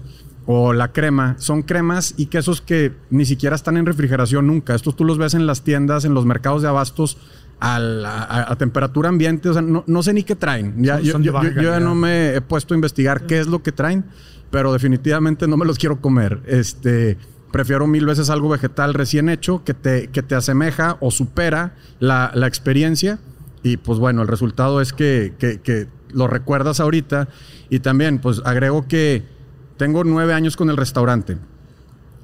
o 0.52 0.74
la 0.74 0.92
crema, 0.92 1.36
son 1.38 1.62
cremas 1.62 2.16
y 2.18 2.26
quesos 2.26 2.60
que 2.60 2.92
ni 3.12 3.24
siquiera 3.26 3.56
están 3.56 3.78
en 3.78 3.86
refrigeración 3.86 4.48
nunca. 4.48 4.74
Estos 4.74 4.96
tú 4.96 5.06
los 5.06 5.20
ves 5.20 5.36
en 5.36 5.46
las 5.46 5.62
tiendas, 5.64 6.06
en 6.06 6.16
los 6.16 6.26
mercados 6.26 6.64
de 6.64 6.68
abastos 6.68 7.20
a, 7.60 7.78
la- 7.78 8.24
a- 8.24 8.52
a 8.52 8.56
temperatura 8.56 9.10
ambiente, 9.10 9.48
o 9.50 9.54
sea, 9.54 9.62
no, 9.62 9.84
no 9.86 10.02
sé 10.02 10.12
ni 10.12 10.24
qué 10.24 10.36
traen. 10.36 10.74
Ya, 10.84 10.96
Son- 10.96 11.04
yo, 11.06 11.12
son 11.12 11.22
de 11.22 11.26
yo- 11.28 11.34
baja 11.34 11.50
yo- 11.50 11.62
yo 11.62 11.70
ya 11.70 11.80
no 11.80 11.94
me 11.94 12.34
he 12.34 12.42
puesto 12.42 12.74
a 12.74 12.78
investigar 12.78 13.28
qué 13.28 13.40
es 13.40 13.46
lo 13.46 13.62
que 13.62 13.72
traen, 13.72 14.06
pero 14.50 14.74
definitivamente 14.74 15.48
no 15.48 15.56
me 15.56 15.68
los 15.68 15.78
quiero 15.78 16.02
comer. 16.02 16.40
Este, 16.48 17.18
prefiero 17.52 17.86
mil 17.86 18.08
veces 18.08 18.32
algo 18.32 18.50
vegetal 18.50 18.96
recién 18.96 19.30
hecho 19.30 19.64
que 19.64 19.76
te, 19.76 20.08
que 20.08 20.24
te 20.24 20.34
asemeja 20.34 20.98
o 21.00 21.12
supera 21.12 21.76
la, 22.00 22.32
la 22.34 22.48
experiencia. 22.48 23.20
Y 23.62 23.78
pues 23.78 24.00
bueno, 24.00 24.24
el 24.24 24.28
resultado 24.28 24.82
es 24.82 24.94
que, 24.94 25.34
que- 25.38 25.60
que 25.62 25.86
lo 26.12 26.26
recuerdas 26.26 26.80
ahorita. 26.80 27.28
Y 27.70 27.82
también, 27.82 28.18
pues 28.18 28.42
agrego 28.46 28.88
que 28.88 29.38
tengo 29.80 30.04
nueve 30.04 30.34
años 30.34 30.58
con 30.58 30.70
el 30.70 30.76
restaurante. 30.76 31.38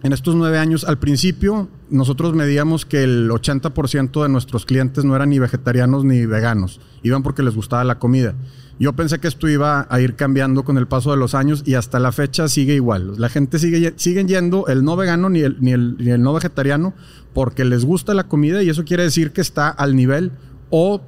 en 0.03 0.11
estos 0.11 0.35
nueve 0.35 0.59
años, 0.59 0.83
al 0.83 0.99
principio 0.99 1.69
nosotros 1.89 2.35
medíamos 2.35 2.85
que 2.85 3.03
el 3.03 3.31
80% 3.31 4.21
de 4.21 4.29
nuestros 4.29 4.65
clientes 4.65 5.05
no 5.05 5.15
eran 5.15 5.29
ni 5.29 5.39
vegetarianos 5.39 6.03
ni 6.03 6.25
veganos, 6.25 6.81
iban 7.01 7.23
porque 7.23 7.41
les 7.41 7.55
gustaba 7.55 7.83
la 7.85 7.97
comida. 7.97 8.35
Yo 8.77 8.93
pensé 8.93 9.19
que 9.19 9.29
esto 9.29 9.47
iba 9.47 9.87
a 9.89 10.01
ir 10.01 10.15
cambiando 10.15 10.65
con 10.65 10.77
el 10.77 10.85
paso 10.85 11.11
de 11.11 11.17
los 11.17 11.33
años 11.33 11.63
y 11.65 11.75
hasta 11.75 11.97
la 11.97 12.11
fecha 12.11 12.49
sigue 12.49 12.75
igual. 12.75 13.13
La 13.17 13.29
gente 13.29 13.57
sigue 13.57 14.25
yendo 14.25 14.67
el 14.67 14.83
no 14.83 14.97
vegano 14.97 15.29
ni 15.29 15.39
el, 15.39 15.55
ni 15.61 15.71
el, 15.71 15.95
ni 15.97 16.11
el 16.11 16.21
no 16.21 16.33
vegetariano 16.33 16.93
porque 17.33 17.63
les 17.63 17.85
gusta 17.85 18.13
la 18.13 18.27
comida 18.27 18.63
y 18.63 18.69
eso 18.69 18.83
quiere 18.83 19.03
decir 19.03 19.31
que 19.31 19.39
está 19.39 19.69
al 19.69 19.95
nivel 19.95 20.33
o 20.69 21.01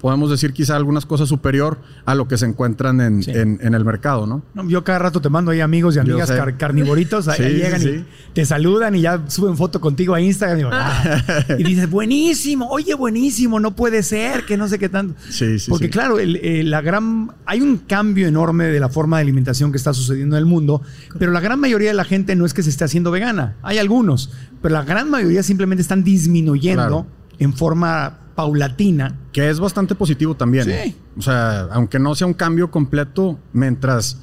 podemos 0.00 0.30
decir 0.30 0.52
quizá 0.52 0.76
algunas 0.76 1.06
cosas 1.06 1.28
superior 1.28 1.78
a 2.04 2.14
lo 2.14 2.28
que 2.28 2.36
se 2.36 2.46
encuentran 2.46 3.00
en, 3.00 3.22
en, 3.26 3.74
el 3.74 3.84
mercado, 3.84 4.26
¿no? 4.26 4.42
Yo 4.68 4.84
cada 4.84 4.98
rato 4.98 5.20
te 5.20 5.30
mando 5.30 5.50
ahí 5.50 5.60
amigos 5.60 5.96
y 5.96 5.98
amigas 5.98 6.30
carnivoritos, 6.58 7.28
ahí 7.28 7.54
llegan 7.56 7.82
y 7.82 8.04
te 8.32 8.44
saludan 8.44 8.94
y 8.94 9.00
ya 9.00 9.24
suben 9.28 9.56
foto 9.56 9.80
contigo 9.80 10.14
a 10.14 10.20
Instagram 10.20 10.60
y, 10.60 10.62
ah". 10.70 11.44
y, 11.58 11.64
dices, 11.64 11.88
buenísimo, 11.88 12.68
oye, 12.68 12.94
buenísimo, 12.94 13.60
no 13.60 13.74
puede 13.74 14.02
ser, 14.02 14.44
que 14.44 14.56
no 14.56 14.68
sé 14.68 14.78
qué 14.78 14.88
tanto. 14.88 15.14
Sí, 15.30 15.58
sí, 15.58 15.70
Porque 15.70 15.88
claro, 15.88 16.16
la 16.20 16.80
gran, 16.80 17.32
hay 17.46 17.60
un 17.60 17.78
cambio 17.78 18.28
enorme 18.28 18.66
de 18.66 18.80
la 18.80 18.88
forma 18.88 19.16
de 19.16 19.22
alimentación 19.22 19.70
que 19.72 19.78
está 19.78 19.94
sucediendo 19.94 20.36
en 20.36 20.40
el 20.40 20.46
mundo, 20.46 20.82
pero 21.18 21.32
la 21.32 21.40
gran 21.40 21.58
mayoría 21.60 21.88
de 21.88 21.94
la 21.94 22.04
gente 22.04 22.36
no 22.36 22.44
es 22.44 22.52
que 22.52 22.62
se 22.62 22.70
esté 22.70 22.84
haciendo 22.84 23.10
vegana, 23.10 23.56
hay 23.62 23.78
algunos, 23.78 24.30
pero 24.60 24.74
la 24.74 24.82
gran 24.82 25.08
mayoría 25.10 25.42
simplemente 25.42 25.82
están 25.82 26.04
disminuyendo 26.04 27.06
en 27.38 27.52
forma 27.52 28.18
paulatina. 28.34 29.18
Que 29.32 29.50
es 29.50 29.60
bastante 29.60 29.94
positivo 29.94 30.34
también. 30.34 30.64
Sí. 30.64 30.96
O 31.16 31.22
sea, 31.22 31.68
aunque 31.72 31.98
no 31.98 32.14
sea 32.14 32.26
un 32.26 32.34
cambio 32.34 32.70
completo, 32.70 33.38
mientras 33.52 34.18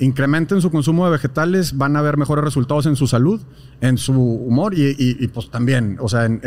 incrementen 0.00 0.60
su 0.60 0.70
consumo 0.70 1.04
de 1.04 1.12
vegetales, 1.12 1.76
van 1.76 1.96
a 1.96 2.02
ver 2.02 2.16
mejores 2.16 2.42
resultados 2.42 2.86
en 2.86 2.96
su 2.96 3.06
salud, 3.06 3.40
en 3.80 3.98
su 3.98 4.14
humor 4.14 4.72
y, 4.74 5.26
pues 5.28 5.50
también, 5.50 5.98
o 6.00 6.08
sea, 6.08 6.24
en, 6.24 6.40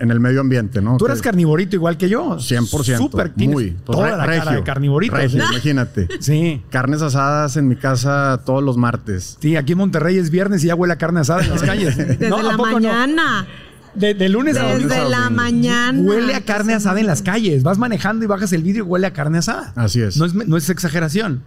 el 0.00 0.20
medio 0.20 0.40
ambiente, 0.40 0.80
¿no? 0.80 0.96
Tú 0.96 1.06
eres 1.06 1.20
carnivorito 1.20 1.76
igual 1.76 1.96
que 1.96 2.08
yo. 2.08 2.36
100%. 2.36 2.96
Súper, 2.96 3.32
muy. 3.36 3.72
Pues, 3.84 3.98
toda 3.98 4.16
la 4.16 4.26
regio, 4.26 4.44
cara 4.44 4.56
de 4.56 4.62
carnivorito. 4.62 5.16
imagínate. 5.32 6.08
Sí. 6.20 6.62
Carnes 6.70 7.02
asadas 7.02 7.56
en 7.56 7.68
mi 7.68 7.76
casa 7.76 8.42
todos 8.46 8.62
los 8.62 8.76
martes. 8.76 9.36
Sí, 9.40 9.56
aquí 9.56 9.72
en 9.72 9.78
Monterrey 9.78 10.16
es 10.16 10.30
viernes 10.30 10.64
y 10.64 10.68
ya 10.68 10.74
huele 10.74 10.94
a 10.94 10.98
carne 10.98 11.20
asada 11.20 11.42
en 11.42 11.50
las 11.50 11.62
calles. 11.64 11.96
Desde 11.96 12.28
la 12.30 12.56
mañana. 12.56 13.46
De, 13.94 14.28
lunes 14.28 14.56
a 14.56 14.72
domingo. 14.72 14.88
Desde 14.88 15.08
la 15.08 15.30
mañana. 15.30 16.00
Huele 16.00 16.34
a 16.34 16.44
carne 16.44 16.74
asada 16.74 17.00
en 17.00 17.06
las 17.06 17.22
calles. 17.22 17.62
Vas 17.62 17.78
manejando 17.78 18.24
y 18.24 18.28
bajas 18.28 18.52
el 18.52 18.62
vidrio 18.62 18.84
y 18.84 18.86
huele 18.86 19.06
a 19.06 19.12
carne 19.12 19.38
asada. 19.38 19.72
Así 19.76 20.00
es. 20.00 20.16
No 20.16 20.24
es, 20.24 20.34
no 20.34 20.56
es 20.56 20.70
exageración. 20.70 21.42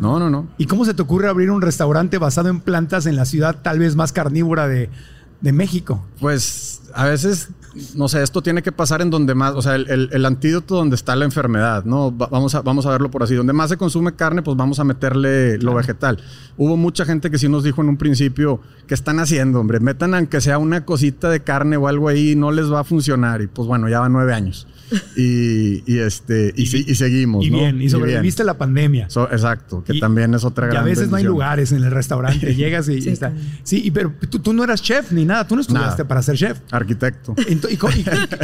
No, 0.00 0.18
no, 0.18 0.30
no. 0.30 0.48
¿Y 0.58 0.66
cómo 0.66 0.84
se 0.84 0.94
te 0.94 1.02
ocurre 1.02 1.28
abrir 1.28 1.50
un 1.50 1.60
restaurante 1.60 2.18
basado 2.18 2.48
en 2.48 2.60
plantas 2.60 3.06
en 3.06 3.16
la 3.16 3.26
ciudad 3.26 3.60
tal 3.62 3.78
vez 3.78 3.94
más 3.94 4.12
carnívora 4.12 4.68
de, 4.68 4.88
de 5.40 5.52
México? 5.52 6.06
Pues 6.20 6.82
a 6.94 7.04
veces 7.06 7.50
no 7.94 8.08
sé, 8.08 8.22
esto 8.22 8.42
tiene 8.42 8.62
que 8.62 8.72
pasar 8.72 9.02
en 9.02 9.10
donde 9.10 9.34
más, 9.34 9.54
o 9.54 9.62
sea, 9.62 9.74
el, 9.74 10.26
antídoto 10.26 10.76
donde 10.76 10.96
está 10.96 11.14
la 11.16 11.24
enfermedad, 11.24 11.84
¿no? 11.84 12.10
vamos, 12.10 12.54
a, 12.54 12.62
vamos 12.62 12.86
a 12.86 12.90
verlo 12.90 13.10
por 13.10 13.22
así. 13.22 13.34
Donde 13.34 13.52
más 13.52 13.70
se 13.70 13.76
consume 13.76 14.14
carne, 14.14 14.42
pues 14.42 14.56
vamos 14.56 14.78
a 14.80 14.84
meterle 14.84 15.58
lo 15.58 15.74
vegetal. 15.74 16.18
Hubo 16.56 16.76
mucha 16.76 17.04
gente 17.04 17.30
que 17.30 17.38
sí 17.38 17.48
nos 17.48 17.64
dijo 17.64 17.82
en 17.82 17.88
un 17.88 17.96
principio, 17.96 18.60
¿qué 18.86 18.94
están 18.94 19.18
haciendo, 19.20 19.60
hombre? 19.60 19.80
Metan 19.80 20.14
aunque 20.14 20.40
sea 20.40 20.58
una 20.58 20.84
cosita 20.84 21.28
de 21.28 21.40
carne 21.40 21.76
o 21.76 21.88
algo 21.88 22.08
ahí, 22.08 22.34
no 22.36 22.50
les 22.50 22.72
va 22.72 22.80
a 22.80 22.84
funcionar. 22.84 23.42
Y 23.42 23.46
pues 23.46 23.68
bueno, 23.68 23.88
ya 23.88 24.00
van 24.00 24.12
nueve 24.12 24.32
años. 24.32 24.66
Y, 25.16 25.98
este, 25.98 26.52
y, 26.56 26.66
seguimos. 26.66 27.44
Y 27.44 27.50
bien, 27.50 27.80
y 27.80 27.88
sobreviviste 27.88 28.44
la 28.44 28.58
pandemia. 28.58 29.08
exacto, 29.30 29.82
que 29.84 29.98
también 29.98 30.34
es 30.34 30.44
otra 30.44 30.66
gran. 30.66 30.76
Y 30.76 30.78
a 30.78 30.84
veces 30.84 31.08
no 31.08 31.16
hay 31.16 31.24
lugares 31.24 31.72
en 31.72 31.82
el 31.82 31.90
restaurante, 31.90 32.54
llegas 32.56 32.88
y, 32.88 33.08
está. 33.08 33.32
Sí, 33.62 33.90
pero 33.90 34.12
tú, 34.42 34.52
no 34.52 34.64
eras 34.64 34.82
chef 34.82 35.12
ni 35.12 35.24
nada, 35.24 35.46
tú 35.46 35.54
no 35.54 35.62
estudiaste 35.62 36.04
para 36.04 36.22
ser 36.22 36.36
chef. 36.36 36.60
Arquitecto. 36.70 37.34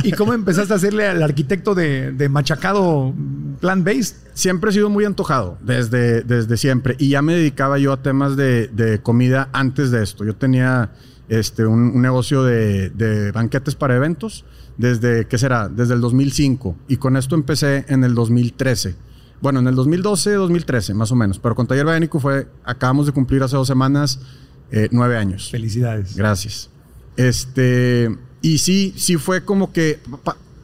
¿Y, 0.05 0.13
cómo, 0.13 0.33
empezaste 0.35 0.73
a 0.73 0.77
hacerle 0.77 1.09
al 1.09 1.23
arquitecto 1.23 1.75
de, 1.75 2.29
machacado 2.31 3.15
plant-based? 3.61 4.17
Siempre 4.35 4.71
he 4.71 4.73
sido 4.73 4.89
muy 4.89 5.05
antojado, 5.05 5.59
desde, 5.61 6.23
desde 6.23 6.57
siempre. 6.57 6.97
Y 6.99 7.11
ya 7.11 7.23
me 7.23 7.35
dedicaba 7.35 7.79
yo 7.79 7.93
a 7.93 8.03
temas 8.03 8.37
de, 8.37 9.01
comida 9.03 9.49
antes 9.53 9.91
de 9.91 10.03
esto. 10.03 10.25
Yo 10.25 10.35
tenía 10.35 10.91
este, 11.29 11.67
un, 11.67 12.01
negocio 12.01 12.43
de, 12.43 12.91
de 12.91 13.31
banquetes 13.31 13.75
para 13.75 13.97
eventos 13.97 14.45
desde, 14.77 15.27
¿qué 15.27 15.39
será? 15.39 15.69
Desde 15.69 15.95
el 15.95 16.01
2005. 16.01 16.77
Y 16.89 16.97
con 16.97 17.17
esto 17.17 17.35
empecé 17.35 17.85
en 17.89 18.05
el 18.05 18.15
2013. 18.15 18.95
Bueno, 19.41 19.61
en 19.61 19.67
el 19.67 19.75
2012, 19.75 20.33
2013, 20.33 20.95
más 20.95 21.11
o 21.11 21.17
menos. 21.17 21.39
Pero 21.39 21.55
con 21.55 21.67
Taller 21.67 21.87
Bénico 21.87 22.21
fue, 22.21 22.47
acabamos 22.65 23.07
de 23.07 23.13
cumplir 23.13 23.43
hace 23.43 23.57
dos 23.57 23.67
semanas 23.67 24.21
eh, 24.71 24.89
nueve 24.91 25.19
años. 25.19 25.51
Felicidades. 25.51 26.17
Gracias. 26.17 26.71
Este, 27.17 28.17
y 28.41 28.59
sí, 28.59 28.95
sí 28.97 29.17
fue 29.17 29.45
como 29.45 29.71
que, 29.73 30.01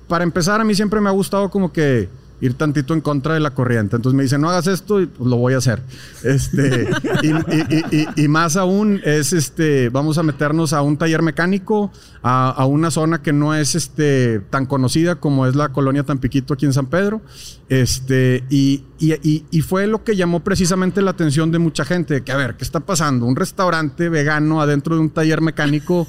para 0.08 0.24
empezar, 0.24 0.60
a 0.60 0.64
mí 0.64 0.74
siempre 0.74 1.00
me 1.00 1.08
ha 1.08 1.12
gustado 1.12 1.50
como 1.50 1.72
que 1.72 2.08
ir 2.40 2.54
tantito 2.54 2.94
en 2.94 3.00
contra 3.00 3.34
de 3.34 3.40
la 3.40 3.50
corriente. 3.50 3.96
Entonces 3.96 4.16
me 4.16 4.22
dicen, 4.22 4.40
no 4.40 4.48
hagas 4.48 4.66
esto 4.66 5.00
y 5.00 5.06
pues 5.06 5.28
lo 5.28 5.36
voy 5.36 5.54
a 5.54 5.58
hacer. 5.58 5.82
Este, 6.22 6.88
y, 8.16 8.28
más 8.28 8.56
aún 8.56 9.00
es, 9.04 9.32
este, 9.32 9.88
vamos 9.88 10.18
a 10.18 10.22
meternos 10.22 10.72
a 10.72 10.82
un 10.82 10.96
taller 10.96 11.22
mecánico, 11.22 11.90
a, 12.22 12.64
una 12.66 12.90
zona 12.90 13.22
que 13.22 13.32
no 13.32 13.54
es 13.54 13.74
este, 13.74 14.40
tan 14.50 14.66
conocida 14.66 15.16
como 15.16 15.46
es 15.46 15.56
la 15.56 15.70
colonia 15.70 16.04
Tampiquito 16.04 16.54
aquí 16.54 16.66
en 16.66 16.72
San 16.72 16.86
Pedro. 16.86 17.20
Este, 17.68 18.44
y, 18.50 18.84
fue 19.62 19.86
lo 19.86 20.02
que 20.02 20.16
llamó 20.16 20.40
precisamente 20.40 21.02
la 21.02 21.10
atención 21.10 21.50
de 21.52 21.58
mucha 21.58 21.84
gente, 21.84 22.22
que 22.22 22.32
a 22.32 22.36
ver, 22.36 22.56
¿qué 22.56 22.64
está 22.64 22.80
pasando? 22.80 23.26
Un 23.26 23.36
restaurante 23.36 24.08
vegano 24.08 24.62
adentro 24.62 24.94
de 24.94 25.00
un 25.02 25.10
taller 25.10 25.40
mecánico 25.40 26.06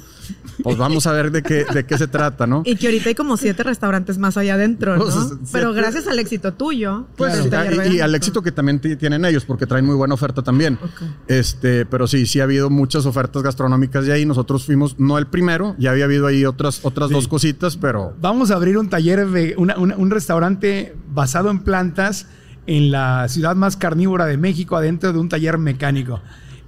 pues 0.62 0.76
vamos 0.76 1.06
a 1.06 1.12
ver 1.12 1.30
de 1.30 1.42
qué, 1.42 1.64
de 1.64 1.84
qué 1.84 1.98
se 1.98 2.06
trata, 2.06 2.46
¿no? 2.46 2.62
Y 2.64 2.76
que 2.76 2.86
ahorita 2.86 3.08
hay 3.08 3.14
como 3.14 3.36
siete 3.36 3.62
restaurantes 3.62 4.18
más 4.18 4.36
allá 4.36 4.54
adentro, 4.54 4.96
¿no? 4.96 5.04
Pues, 5.04 5.14
Pero 5.52 5.72
gracias 5.72 6.06
al 6.06 6.18
éxito 6.20 6.54
tuyo. 6.54 7.06
Pues, 7.16 7.48
y, 7.90 8.00
al 8.00 8.14
éxito 8.14 8.42
que 8.42 8.52
también 8.52 8.80
tienen 8.80 9.24
ellos, 9.24 9.44
porque 9.44 9.66
traen 9.66 9.84
muy 9.84 9.94
buena 9.94 10.14
oferta 10.14 10.42
también. 10.42 10.78
Este, 11.26 11.86
pero 11.86 12.06
sí, 12.06 12.26
sí 12.26 12.40
ha 12.40 12.44
habido 12.44 12.70
muchas 12.70 13.06
ofertas 13.06 13.42
gastronómicas 13.42 14.06
de 14.06 14.12
ahí. 14.12 14.24
Nosotros 14.24 14.64
fuimos, 14.64 14.98
no 14.98 15.18
el 15.18 15.26
primero, 15.26 15.74
ya 15.78 15.90
había 15.90 16.04
habido 16.04 16.26
ahí 16.26 16.44
otras, 16.44 16.80
otras 16.84 17.10
dos 17.10 17.28
cositas, 17.28 17.76
pero. 17.76 18.14
Vamos 18.20 18.50
a 18.50 18.54
abrir 18.54 18.78
un 18.78 18.88
taller, 18.88 19.26
de 19.26 19.54
un 19.56 20.10
restaurante 20.10 20.94
basado 21.12 21.50
en 21.50 21.60
plantas 21.60 22.26
en 22.66 22.90
la 22.90 23.28
ciudad 23.28 23.56
más 23.56 23.76
carnívora 23.76 24.26
de 24.26 24.36
México, 24.36 24.76
adentro 24.76 25.12
de 25.12 25.18
un 25.18 25.28
taller 25.28 25.58
mecánico 25.58 26.20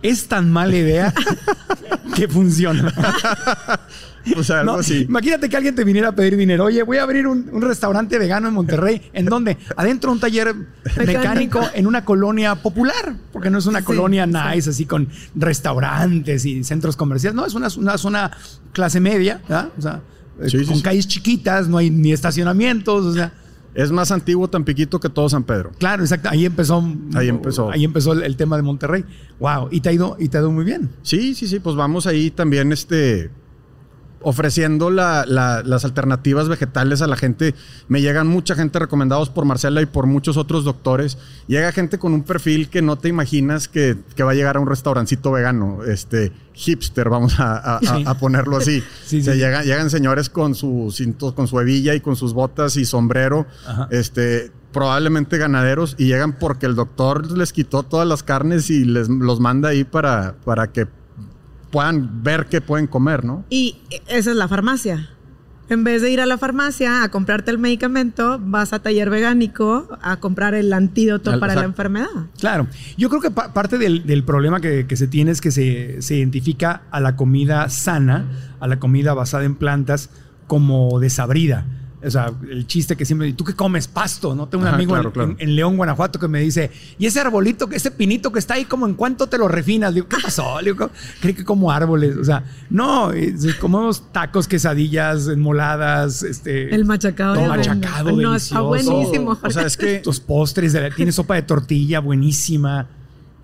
es 0.03 0.29
tan 0.29 0.51
mala 0.51 0.77
idea 0.77 1.15
que 2.15 2.29
funciona. 2.29 2.93
o 4.37 4.43
sea, 4.45 4.61
algo 4.61 4.75
así. 4.75 5.03
Imagínate 5.09 5.49
que 5.49 5.57
alguien 5.57 5.75
te 5.75 5.85
viniera 5.85 6.09
a 6.09 6.13
pedir 6.13 6.37
dinero. 6.37 6.65
Oye, 6.65 6.83
voy 6.83 6.99
a 6.99 7.03
abrir 7.03 7.27
un, 7.27 7.61
restaurante 7.61 8.19
vegano 8.19 8.49
en 8.49 8.55
Monterrey. 8.55 9.03
¿En 9.13 9.27
dónde? 9.27 9.57
Adentro 9.77 10.11
de 10.11 10.15
un 10.15 10.21
taller 10.21 10.55
mecánico 10.97 11.63
en 11.75 11.87
una 11.87 12.05
colonia 12.05 12.57
popular. 12.57 13.15
Porque 13.33 13.51
no 13.51 13.59
es 13.59 13.67
una 13.67 13.83
colonia 13.83 14.27
nice, 14.27 14.71
así 14.71 14.87
con 14.87 15.09
restaurantes 15.35 16.45
y 16.45 16.65
centros 16.65 16.97
comerciales. 16.97 17.35
No, 17.35 17.47
es 17.47 17.55
una, 17.55 17.69
una 17.77 17.99
zona 17.99 18.31
clase 18.73 19.01
media, 19.01 19.41
O 19.79 19.83
sea, 19.83 20.03
con 20.67 20.81
calles 20.81 21.07
chiquitas, 21.07 21.69
no 21.69 21.79
hay 21.79 21.91
ni 21.91 22.13
estacionamientos, 22.13 23.05
o 23.05 23.15
sea. 23.15 23.33
Es 23.75 23.91
más 23.91 24.11
antiguo 24.11 24.49
Tampiquito 24.49 25.01
que 25.01 25.09
todo 25.09 25.29
San 25.29 25.45
Pedro. 25.45 25.73
Claro, 25.79 26.03
exacto. 26.03 26.29
Ahí 26.31 26.45
empezó. 26.45 26.85
Ahí 27.14 27.29
empezó. 27.29 27.70
Ahí 27.70 27.85
empezó 27.85 28.12
el, 28.12 28.37
tema 28.37 28.57
de 28.57 28.62
Monterrey. 28.62 29.05
Wow. 29.41 29.68
Y 29.70 29.81
te 29.81 29.89
ha 29.89 29.93
ido, 29.93 30.16
y 30.18 30.29
te 30.29 30.39
ha 30.39 30.41
ido 30.41 30.51
muy 30.51 30.64
bien. 30.64 30.91
Sí, 31.03 31.35
sí, 31.35 31.47
sí. 31.47 31.59
Pues 31.59 31.77
vamos 31.77 32.07
ahí 32.07 32.31
también, 32.31 32.73
este 32.73 33.31
ofreciendo 34.25 34.91
las 34.91 35.85
alternativas 35.85 36.49
vegetales 36.49 37.03
a 37.03 37.07
la 37.07 37.16
gente. 37.16 37.55
Me 37.89 38.01
llegan 38.01 38.27
mucha 38.27 38.55
gente 38.55 38.79
recomendados 38.79 39.31
por 39.31 39.45
Marcela 39.45 39.83
y 39.83 39.87
por 39.87 40.07
muchos 40.07 40.37
otros 40.37 40.64
doctores. 40.64 41.18
Llega 41.47 41.73
gente 41.73 41.99
con 41.99 42.12
un 42.12 42.23
perfil 42.23 42.68
que 42.68 42.83
no 42.83 42.97
te 42.97 43.09
imaginas 43.09 43.68
que, 43.68 43.97
va 44.23 44.31
a 44.31 44.35
llegar 44.35 44.57
a 44.57 44.61
un 44.61 44.68
restaurancito 44.68 45.33
vegano, 45.33 45.85
este 45.85 46.33
hipster, 46.55 47.09
vamos 47.09 47.35
a, 47.39 47.81
ponerlo 48.20 48.57
así. 48.57 48.83
llegan, 49.11 49.64
llegan, 49.64 49.91
señores 49.91 50.29
con 50.29 50.55
su 50.55 50.93
cinto, 50.95 51.35
con 51.35 51.49
su 51.49 51.59
hebilla 51.59 51.95
y 51.95 52.01
con 52.01 52.16
sus 52.16 52.35
botas 52.35 52.77
y 52.77 52.85
sombrero, 52.85 53.47
este 53.91 54.53
probablemente 54.73 55.39
ganaderos 55.39 55.95
y 55.99 56.07
llegan 56.07 56.33
porque 56.33 56.66
el 56.66 56.75
doctor 56.75 57.31
les 57.37 57.53
quitó 57.53 57.83
todas 57.83 58.09
las 58.09 58.23
carnes 58.23 58.70
y 58.70 58.85
les 58.85 59.09
los 59.09 59.39
manda 59.39 59.68
ahí 59.68 59.85
para, 59.85 60.35
para 60.45 60.73
que 60.73 60.87
puedan 61.73 62.23
ver 62.23 62.47
qué 62.47 62.61
pueden 62.61 62.87
comer, 62.87 63.25
¿no? 63.25 63.45
Y 63.51 63.79
esa 64.07 64.31
es 64.31 64.37
la 64.37 64.47
farmacia. 64.47 65.09
En 65.68 65.85
vez 65.85 66.03
de 66.03 66.11
ir 66.11 66.20
a 66.20 66.27
la 66.27 66.37
farmacia 66.37 67.03
a 67.03 67.09
comprarte 67.09 67.51
el 67.51 67.59
medicamento, 67.59 68.39
vas 68.39 68.75
a 68.75 68.81
taller 68.81 69.09
vegánico 69.09 69.89
a 70.03 70.18
comprar 70.18 70.55
el 70.55 70.70
antídoto 70.73 71.41
para 71.41 71.55
la 71.55 71.64
enfermedad. 71.64 72.09
Claro. 72.39 72.66
Yo 72.99 73.09
creo 73.09 73.23
que 73.23 73.31
parte 73.31 73.79
del, 73.79 74.25
problema 74.25 74.61
que, 74.61 74.87
se 74.95 75.07
tiene 75.07 75.31
es 75.31 75.41
que 75.41 75.51
se, 75.51 76.03
se, 76.03 76.16
identifica 76.16 76.83
a 76.91 77.01
la 77.01 77.16
comida 77.16 77.70
sana, 77.70 78.27
a 78.61 78.66
la 78.66 78.79
comida 78.79 79.14
basada 79.14 79.45
en 79.45 79.55
plantas, 79.55 80.11
como 80.47 81.01
desabrida. 81.01 81.64
O 82.05 82.11
sea, 82.11 82.33
el 82.51 82.67
chiste 82.67 82.97
que 82.97 83.05
siempre, 83.05 83.29
¿y 83.29 83.33
tú 83.33 83.45
qué 83.45 83.55
comes? 83.55 83.87
Pasto, 83.87 84.35
¿no? 84.35 84.49
Tengo 84.49 84.63
un 84.63 84.69
Ajá, 84.69 84.77
amigo 84.77 84.93
claro, 84.95 85.09
en, 85.09 85.13
claro. 85.13 85.31
en- 85.33 85.37
en 85.49 85.57
León, 85.57 85.77
Guanajuato, 85.77 86.19
que 86.19 86.27
me 86.29 86.41
dice, 86.41 86.71
¿y 86.99 87.07
ese 87.07 87.21
arbolito, 87.21 87.69
ese 87.71 87.91
pinito 87.91 88.33
que 88.33 88.39
está 88.39 88.55
ahí, 88.55 88.65
como 88.65 88.87
en 88.87 88.95
cuánto 88.95 89.29
te 89.29 89.39
lo 89.39 89.47
refinas? 89.49 89.91
Le 89.93 90.01
digo, 90.01 90.09
¿qué 90.09 90.17
pasó? 90.23 90.61
Le 90.61 90.73
digo, 90.73 90.79
"¿Cómo? 90.79 90.91
cree 91.21 91.35
que 91.35 91.45
como 91.45 91.71
árboles. 91.71 92.17
O 92.17 92.25
sea, 92.25 92.45
no, 92.71 93.13
es- 93.13 93.55
comemos 93.57 94.13
tacos, 94.13 94.49
quesadillas, 94.49 95.29
enmoladas, 95.29 96.23
este. 96.23 96.75
El 96.75 96.85
machacado. 96.85 97.35
todo 97.35 97.47
machacado. 97.49 98.11
No, 98.11 98.17
delicioso. 98.17 98.37
está 98.37 98.61
buenísimo. 98.61 99.39
O 99.43 99.51
sea, 99.51 99.67
es 99.67 99.77
que... 99.77 99.99
Tus 100.01 100.19
postres, 100.21 100.73
de 100.73 100.81
la- 100.81 100.91
tiene 100.95 101.13
sopa 101.13 101.35
de 101.37 101.43
tortilla 101.43 102.01
buenísima. 102.01 102.89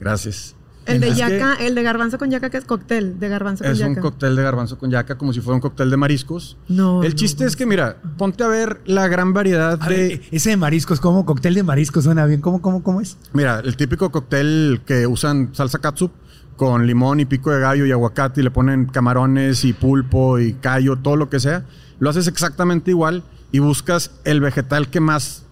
Gracias. 0.00 0.54
El 0.88 1.00
de 1.00 1.08
Es 1.08 1.14
que- 1.14 1.18
yaca, 1.20 1.54
el 1.54 1.74
de 1.74 1.82
garbanzo 1.82 2.18
con 2.18 2.30
yaca, 2.30 2.50
que 2.50 2.56
es 2.56 2.64
cóctel 2.64 3.18
de 3.20 3.28
garbanzo 3.28 3.64
con 3.64 3.72
Es 3.72 3.78
yaca. 3.78 3.90
un 3.90 3.96
cóctel 3.96 4.36
de 4.36 4.42
garbanzo 4.42 4.78
con 4.78 4.90
yaca, 4.90 5.16
como 5.18 5.32
si 5.32 5.40
fuera 5.40 5.54
un 5.56 5.60
cóctel 5.60 5.90
de 5.90 5.96
mariscos. 5.96 6.56
No, 6.68 7.02
El 7.02 7.10
no, 7.10 7.16
chiste 7.16 7.44
no. 7.44 7.48
es 7.48 7.56
que, 7.56 7.66
mira, 7.66 7.96
ponte 8.16 8.42
a 8.44 8.48
ver 8.48 8.80
la 8.86 9.06
gran 9.08 9.32
variedad 9.32 9.78
A 9.80 9.88
de. 9.88 9.96
ver, 9.96 10.22
ese 10.30 10.50
de 10.50 10.56
mariscos, 10.56 11.00
como 11.00 11.24
cóctel 11.24 11.54
de 11.54 11.62
mariscos 11.62 12.04
suena 12.04 12.24
bien. 12.26 12.40
¿Cómo, 12.40 12.60
cómo, 12.62 12.82
cómo 12.82 13.00
es? 13.00 13.16
Mira, 13.32 13.60
el 13.60 13.76
típico 13.76 14.10
cóctel 14.10 14.80
que 14.86 15.06
usan 15.06 15.50
salsa 15.54 15.78
katsup 15.78 16.10
con 16.56 16.86
limón 16.86 17.20
y 17.20 17.24
pico 17.24 17.50
de 17.52 17.60
gallo 17.60 17.86
y 17.86 17.92
aguacate 17.92 18.40
y 18.40 18.44
le 18.44 18.50
ponen 18.50 18.86
camarones 18.86 19.64
y 19.64 19.72
pulpo 19.72 20.38
y 20.40 20.54
callo, 20.54 20.96
todo 20.96 21.14
lo 21.16 21.28
que 21.30 21.38
sea. 21.38 21.64
Lo 22.00 22.10
haces 22.10 22.26
exactamente 22.26 22.90
igual 22.90 23.22
y 23.52 23.60
buscas 23.60 24.10
el 24.24 24.40
vegetal 24.40 24.88
que 24.88 25.00
más 25.00 25.44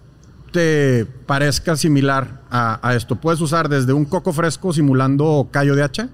te 0.53 1.05
parezca 1.27 1.77
similar 1.77 2.43
a, 2.51 2.79
a 2.87 2.95
esto. 2.95 3.17
Puedes 3.17 3.41
usar 3.41 3.69
desde 3.69 3.93
un 3.93 4.05
coco 4.05 4.33
fresco 4.33 4.73
simulando 4.73 5.49
callo 5.51 5.75
de 5.77 5.83
hacha, 5.83 6.09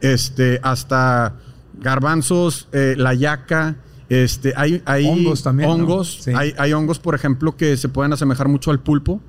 este, 0.00 0.60
hasta 0.62 1.34
garbanzos, 1.80 2.68
eh, 2.72 2.94
la 2.96 3.14
yaca, 3.14 3.76
este, 4.08 4.52
hay, 4.56 4.82
hay 4.84 5.06
Hongos 5.06 5.42
también, 5.42 5.68
¿no? 5.68 5.74
hongos, 5.74 6.18
Sí. 6.22 6.32
hay, 6.34 6.54
hay 6.58 6.72
hongos, 6.72 6.98
por 6.98 7.14
ejemplo, 7.14 7.56
que 7.56 7.76
se 7.76 7.88
pueden 7.88 8.12
asemejar 8.12 8.48
mucho 8.48 8.70
al 8.70 8.80
pulpo. 8.80 9.20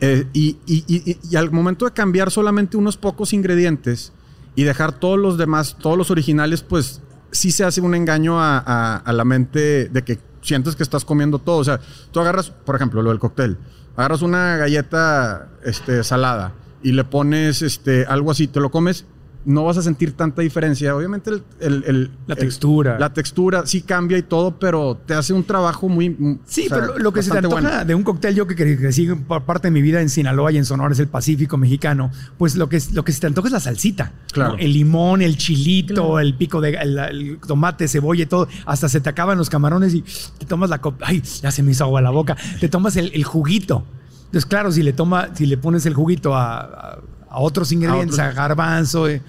Eh, 0.00 0.26
y, 0.32 0.56
y- 0.66 0.84
y- 0.88 1.18
y 1.30 1.36
al 1.36 1.52
momento 1.52 1.84
de 1.84 1.92
cambiar 1.92 2.32
solamente 2.32 2.76
unos 2.76 2.96
pocos 2.96 3.32
ingredientes 3.32 4.12
y 4.56 4.64
dejar 4.64 4.98
todos 4.98 5.18
los 5.18 5.38
demás, 5.38 5.76
todos 5.80 5.96
los 5.96 6.10
originales, 6.10 6.62
pues 6.62 7.00
sí 7.30 7.52
se 7.52 7.62
hace 7.64 7.80
un 7.80 7.94
engaño 7.94 8.40
a, 8.40 8.58
a- 8.58 8.96
a 8.96 9.12
la 9.12 9.24
mente 9.24 9.88
de 9.88 10.02
que 10.02 10.18
sientes 10.42 10.76
que 10.76 10.82
estás 10.82 11.04
comiendo 11.04 11.38
todo. 11.38 11.58
O 11.58 11.64
sea, 11.64 11.80
tú 12.10 12.20
agarras, 12.20 12.50
por 12.50 12.76
ejemplo, 12.76 13.02
lo 13.02 13.10
del 13.10 13.18
cóctel, 13.18 13.56
agarras 13.96 14.22
una 14.22 14.56
galleta 14.56 15.48
este, 15.64 16.04
salada 16.04 16.52
y 16.82 16.92
le 16.92 17.04
pones 17.04 17.62
este, 17.62 18.04
algo 18.06 18.30
así, 18.30 18.48
te 18.48 18.60
lo 18.60 18.70
comes, 18.70 19.06
no 19.44 19.64
vas 19.64 19.76
a 19.76 19.82
sentir 19.82 20.12
tanta 20.12 20.40
diferencia. 20.42 20.94
Obviamente 20.94 21.30
el- 21.30 21.42
el- 21.60 21.84
el- 21.86 22.10
La 22.26 22.34
el- 22.34 22.40
textura. 22.40 22.98
La 22.98 23.12
textura 23.12 23.66
sí 23.66 23.82
cambia 23.82 24.16
y 24.18 24.22
todo, 24.22 24.58
pero 24.58 24.96
te 25.04 25.14
hace 25.14 25.32
un 25.32 25.42
trabajo 25.44 25.88
muy... 25.88 26.38
Sí, 26.46 26.66
o 26.66 26.68
sea, 26.68 26.78
pero 26.80 26.98
lo, 26.98 27.12
que 27.12 27.22
se 27.22 27.30
te 27.30 27.38
antoja 27.38 27.60
bueno. 27.60 27.84
de 27.84 27.94
un 27.94 28.02
cóctel, 28.02 28.34
yo 28.34 28.46
que 28.46 28.54
cre- 28.54 28.78
crecí 28.78 29.06
por 29.08 29.44
parte 29.44 29.68
de 29.68 29.72
mi 29.72 29.82
vida 29.82 30.00
en 30.00 30.08
Sinaloa 30.08 30.52
y 30.52 30.58
en 30.58 30.64
Sonora, 30.64 30.92
es 30.92 31.00
el 31.00 31.08
Pacífico 31.08 31.56
mexicano, 31.56 32.10
pues 32.38 32.56
lo 32.56 32.68
que, 32.68 32.76
es- 32.76 32.92
lo 32.92 33.04
que 33.04 33.12
se 33.12 33.20
te 33.20 33.26
antoja 33.26 33.48
es 33.48 33.52
la 33.52 33.60
salsita. 33.60 34.12
Claro. 34.32 34.52
¿no? 34.52 34.58
El 34.58 34.72
limón, 34.72 35.22
el 35.22 35.36
chilito, 35.36 35.94
Claro. 35.94 36.20
el 36.20 36.34
pico 36.36 36.60
de 36.60 36.70
el, 36.74 36.98
el 36.98 37.38
tomate, 37.46 37.88
cebolla 37.88 38.22
y 38.22 38.26
todo. 38.26 38.48
Hasta 38.66 38.88
se 38.88 39.00
te 39.00 39.08
acaban 39.10 39.38
los 39.38 39.50
camarones 39.50 39.94
y 39.94 40.02
te 40.38 40.46
tomas 40.46 40.70
la 40.70 40.80
copa. 40.80 41.04
Ay, 41.08 41.20
ya 41.42 41.50
se 41.50 41.62
me 41.62 41.72
hizo 41.72 41.84
agua 41.84 42.00
la 42.00 42.10
boca. 42.10 42.36
Te 42.60 42.68
tomas 42.68 42.96
el, 42.96 43.10
el 43.14 43.24
juguito. 43.24 43.84
Entonces, 44.26 44.46
claro, 44.46 44.72
si 44.72 44.82
le, 44.82 44.92
toma, 44.94 45.28
si 45.34 45.44
le 45.46 45.58
pones 45.58 45.84
el 45.84 45.94
juguito 45.94 46.34
a, 46.34 46.60
a- 46.60 46.98
a 47.32 47.40
otros 47.40 47.72
ingredientes, 47.72 48.18
a, 48.18 48.24
otros. 48.24 48.36
garbanzo, 48.36 49.08
eh, 49.08 49.22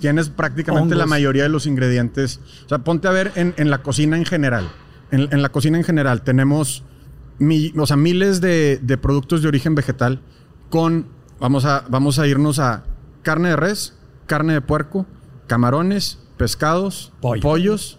tienes 0.00 0.28
prácticamente 0.28 0.94
la 0.94 1.06
mayoría 1.06 1.44
de 1.44 1.48
los 1.48 1.66
ingredientes. 1.66 2.40
O 2.66 2.68
sea, 2.68 2.78
ponte 2.78 3.08
a 3.08 3.10
ver 3.10 3.32
en, 3.36 3.54
en 3.56 3.70
la 3.70 3.78
cocina 3.82 4.16
en 4.16 4.24
general. 4.24 4.68
En, 5.10 5.28
en 5.32 5.42
la 5.42 5.48
cocina 5.50 5.78
en 5.78 5.84
general 5.84 6.22
tenemos 6.22 6.82
mi- 7.38 7.72
o 7.78 7.86
sea, 7.86 7.96
miles 7.96 8.40
de, 8.40 8.78
de 8.82 8.98
productos 8.98 9.42
de 9.42 9.48
origen 9.48 9.74
vegetal 9.74 10.20
con, 10.70 11.06
vamos 11.40 11.64
a, 11.64 11.84
vamos 11.88 12.18
a 12.18 12.26
irnos 12.26 12.58
a 12.58 12.84
carne 13.22 13.50
de 13.50 13.56
res, 13.56 13.94
carne 14.26 14.52
de 14.54 14.60
puerco, 14.60 15.06
camarones, 15.46 16.18
pescados, 16.36 17.12
Pollo. 17.20 17.40
pollos. 17.42 17.98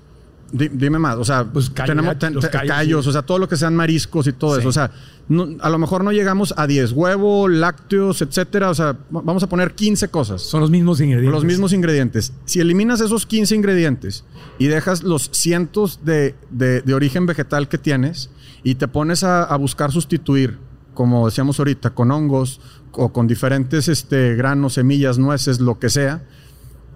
Di- 0.51 0.69
dime 0.69 0.99
más, 0.99 1.15
o 1.17 1.25
sea, 1.25 1.43
Pues 1.43 1.71
tenemos 1.73 2.17
ten- 2.19 2.33
los 2.35 2.43
te- 2.45 2.49
callos, 2.51 2.69
callos, 2.69 3.03
sí. 3.05 3.09
o 3.09 3.11
sea, 3.13 3.23
todo 3.23 3.39
lo 3.39 3.49
que 3.49 3.57
sean 3.57 3.75
mariscos 3.75 4.27
y 4.27 4.31
todo 4.33 4.53
Sí. 4.55 4.59
eso. 4.59 4.69
O 4.69 4.71
sea, 4.71 4.91
no- 5.27 5.47
a 5.59 5.69
lo 5.69 5.77
mejor 5.79 6.03
no 6.03 6.11
llegamos 6.11 6.53
a 6.55 6.67
10 6.67 6.91
huevo, 6.91 7.47
lácteos, 7.47 8.21
etcétera. 8.21 8.69
O 8.69 8.75
sea, 8.75 8.93
va- 8.93 9.21
vamos 9.23 9.41
a 9.43 9.49
poner 9.49 9.73
15 9.73 10.07
cosas. 10.09 10.41
son 10.43 10.61
los 10.61 10.69
mismos 10.69 11.01
ingredientes. 11.01 11.31
Los 11.33 11.43
mismos 11.45 11.73
ingredientes. 11.73 12.31
Si 12.45 12.59
eliminas 12.59 13.01
esos 13.01 13.25
15 13.25 13.55
ingredientes 13.55 14.23
y 14.59 14.67
dejas 14.67 15.03
los 15.03 15.29
cientos 15.33 16.01
de, 16.05 16.35
de- 16.51 16.81
de 16.81 16.93
origen 16.93 17.25
vegetal 17.25 17.67
que 17.67 17.77
tienes 17.79 18.29
y 18.63 18.75
te 18.75 18.87
pones 18.87 19.23
a, 19.23 19.43
a 19.43 19.57
buscar 19.57 19.91
sustituir, 19.91 20.59
como 20.93 21.25
decíamos 21.25 21.57
ahorita, 21.59 21.89
con 21.89 22.11
hongos 22.11 22.61
o 22.91 23.11
con 23.11 23.27
diferentes 23.27 23.87
este, 23.89 24.35
granos, 24.35 24.73
semillas, 24.75 25.17
nueces, 25.17 25.59
lo 25.59 25.79
que 25.79 25.89
sea. 25.89 26.23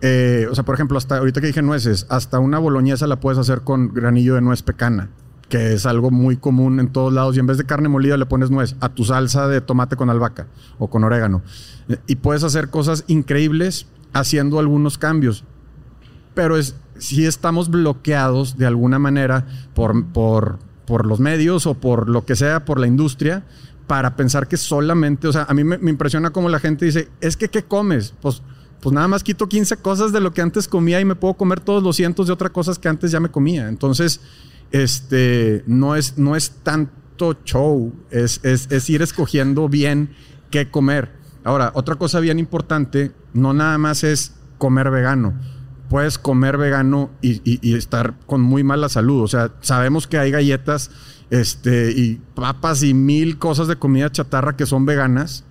Eh, 0.01 0.47
o 0.49 0.55
sea, 0.55 0.63
por 0.63 0.75
ejemplo, 0.75 0.97
hasta 0.97 1.17
ahorita 1.17 1.41
que 1.41 1.47
dije 1.47 1.61
nueces, 1.61 2.05
hasta 2.09 2.39
una 2.39 2.59
boloñesa 2.59 3.07
la 3.07 3.19
puedes 3.19 3.37
hacer 3.37 3.61
con 3.61 3.93
granillo 3.93 4.35
de 4.35 4.41
nuez 4.41 4.63
pecana, 4.63 5.09
que 5.49 5.73
es 5.73 5.85
algo 5.85 6.11
muy 6.11 6.37
común 6.37 6.79
en 6.79 6.91
todos 6.91 7.11
lados. 7.11 7.35
Y 7.35 7.39
en 7.39 7.47
vez 7.47 7.57
de 7.57 7.65
carne 7.65 7.89
molida 7.89 8.17
le 8.17 8.25
pones 8.25 8.49
nuez 8.49 8.75
a 8.79 8.89
tu 8.89 9.03
salsa 9.03 9.47
de 9.47 9.61
tomate 9.61 9.95
con 9.95 10.09
albahaca 10.09 10.47
o 10.77 10.89
con 10.89 11.03
orégano. 11.03 11.41
Y 12.07 12.17
puedes 12.17 12.43
hacer 12.43 12.69
cosas 12.69 13.03
increíbles 13.07 13.87
haciendo 14.13 14.59
algunos 14.59 14.97
cambios. 14.97 15.43
Pero 16.33 16.57
es, 16.57 16.75
si 16.97 17.25
estamos 17.25 17.69
bloqueados 17.69 18.57
de 18.57 18.67
alguna 18.67 18.99
manera 18.99 19.47
por, 19.73 20.05
por, 20.05 20.59
por 20.85 21.05
los 21.05 21.19
medios 21.19 21.65
o 21.65 21.73
por 21.73 22.07
lo 22.07 22.25
que 22.25 22.35
sea, 22.35 22.63
por 22.63 22.79
la 22.79 22.87
industria, 22.87 23.43
para 23.87 24.15
pensar 24.15 24.47
que 24.47 24.55
solamente, 24.55 25.27
o 25.27 25.33
sea, 25.33 25.45
a 25.49 25.53
mí 25.53 25.63
me, 25.63 25.77
me 25.79 25.89
impresiona 25.89 26.29
como 26.29 26.47
la 26.47 26.59
gente 26.59 26.85
dice, 26.85 27.09
es 27.21 27.35
que 27.35 27.49
¿qué 27.49 27.63
comes? 27.63 28.13
Pues, 28.21 28.43
pues 28.81 28.93
nada 28.93 29.07
más 29.07 29.23
quito 29.23 29.49
15 29.49 29.77
cosas 29.77 30.11
de 30.11 30.21
lo 30.21 30.33
que 30.33 30.41
antes 30.41 30.67
comía 30.67 30.99
y 31.01 31.05
me 31.05 31.15
puedo 31.15 31.33
comer 31.33 31.59
todos 31.59 31.83
los 31.83 31.95
cientos 31.95 32.27
de 32.27 32.33
otras 32.33 32.51
cosas 32.51 32.79
que 32.79 32.87
antes 32.87 33.11
ya 33.11 33.19
me 33.19 33.29
comía. 33.29 33.67
Entonces, 33.67 34.21
este, 34.71 35.63
no 35.67 35.95
es, 35.95 36.17
no 36.17 36.35
es 36.35 36.51
tanto 36.63 37.37
show, 37.43 37.93
es, 38.11 38.39
es, 38.43 38.71
es 38.71 38.89
ir 38.89 39.01
escogiendo 39.01 39.67
bien 39.67 40.11
qué 40.49 40.69
comer. 40.69 41.11
Ahora, 41.43 41.71
otra 41.73 41.95
cosa 41.95 42.19
bien 42.19 42.39
importante, 42.39 43.11
no 43.33 43.53
nada 43.53 43.77
más 43.77 44.03
es 44.03 44.33
comer 44.57 44.91
vegano. 44.91 45.33
Puedes 45.89 46.19
comer 46.19 46.57
vegano 46.57 47.09
y, 47.21 47.75
estar 47.75 48.13
con 48.27 48.41
muy 48.41 48.63
mala 48.63 48.89
salud. 48.89 49.23
O 49.23 49.27
sea, 49.27 49.51
sabemos 49.61 50.05
que 50.05 50.19
hay 50.19 50.29
galletas 50.29 50.91
este, 51.31 51.91
y 51.91 52.21
papas 52.35 52.83
y 52.83 52.93
mil 52.93 53.39
cosas 53.39 53.67
de 53.67 53.77
comida 53.77 54.11
chatarra 54.11 54.55
que 54.55 54.67
son 54.67 54.85
veganas. 54.85 55.45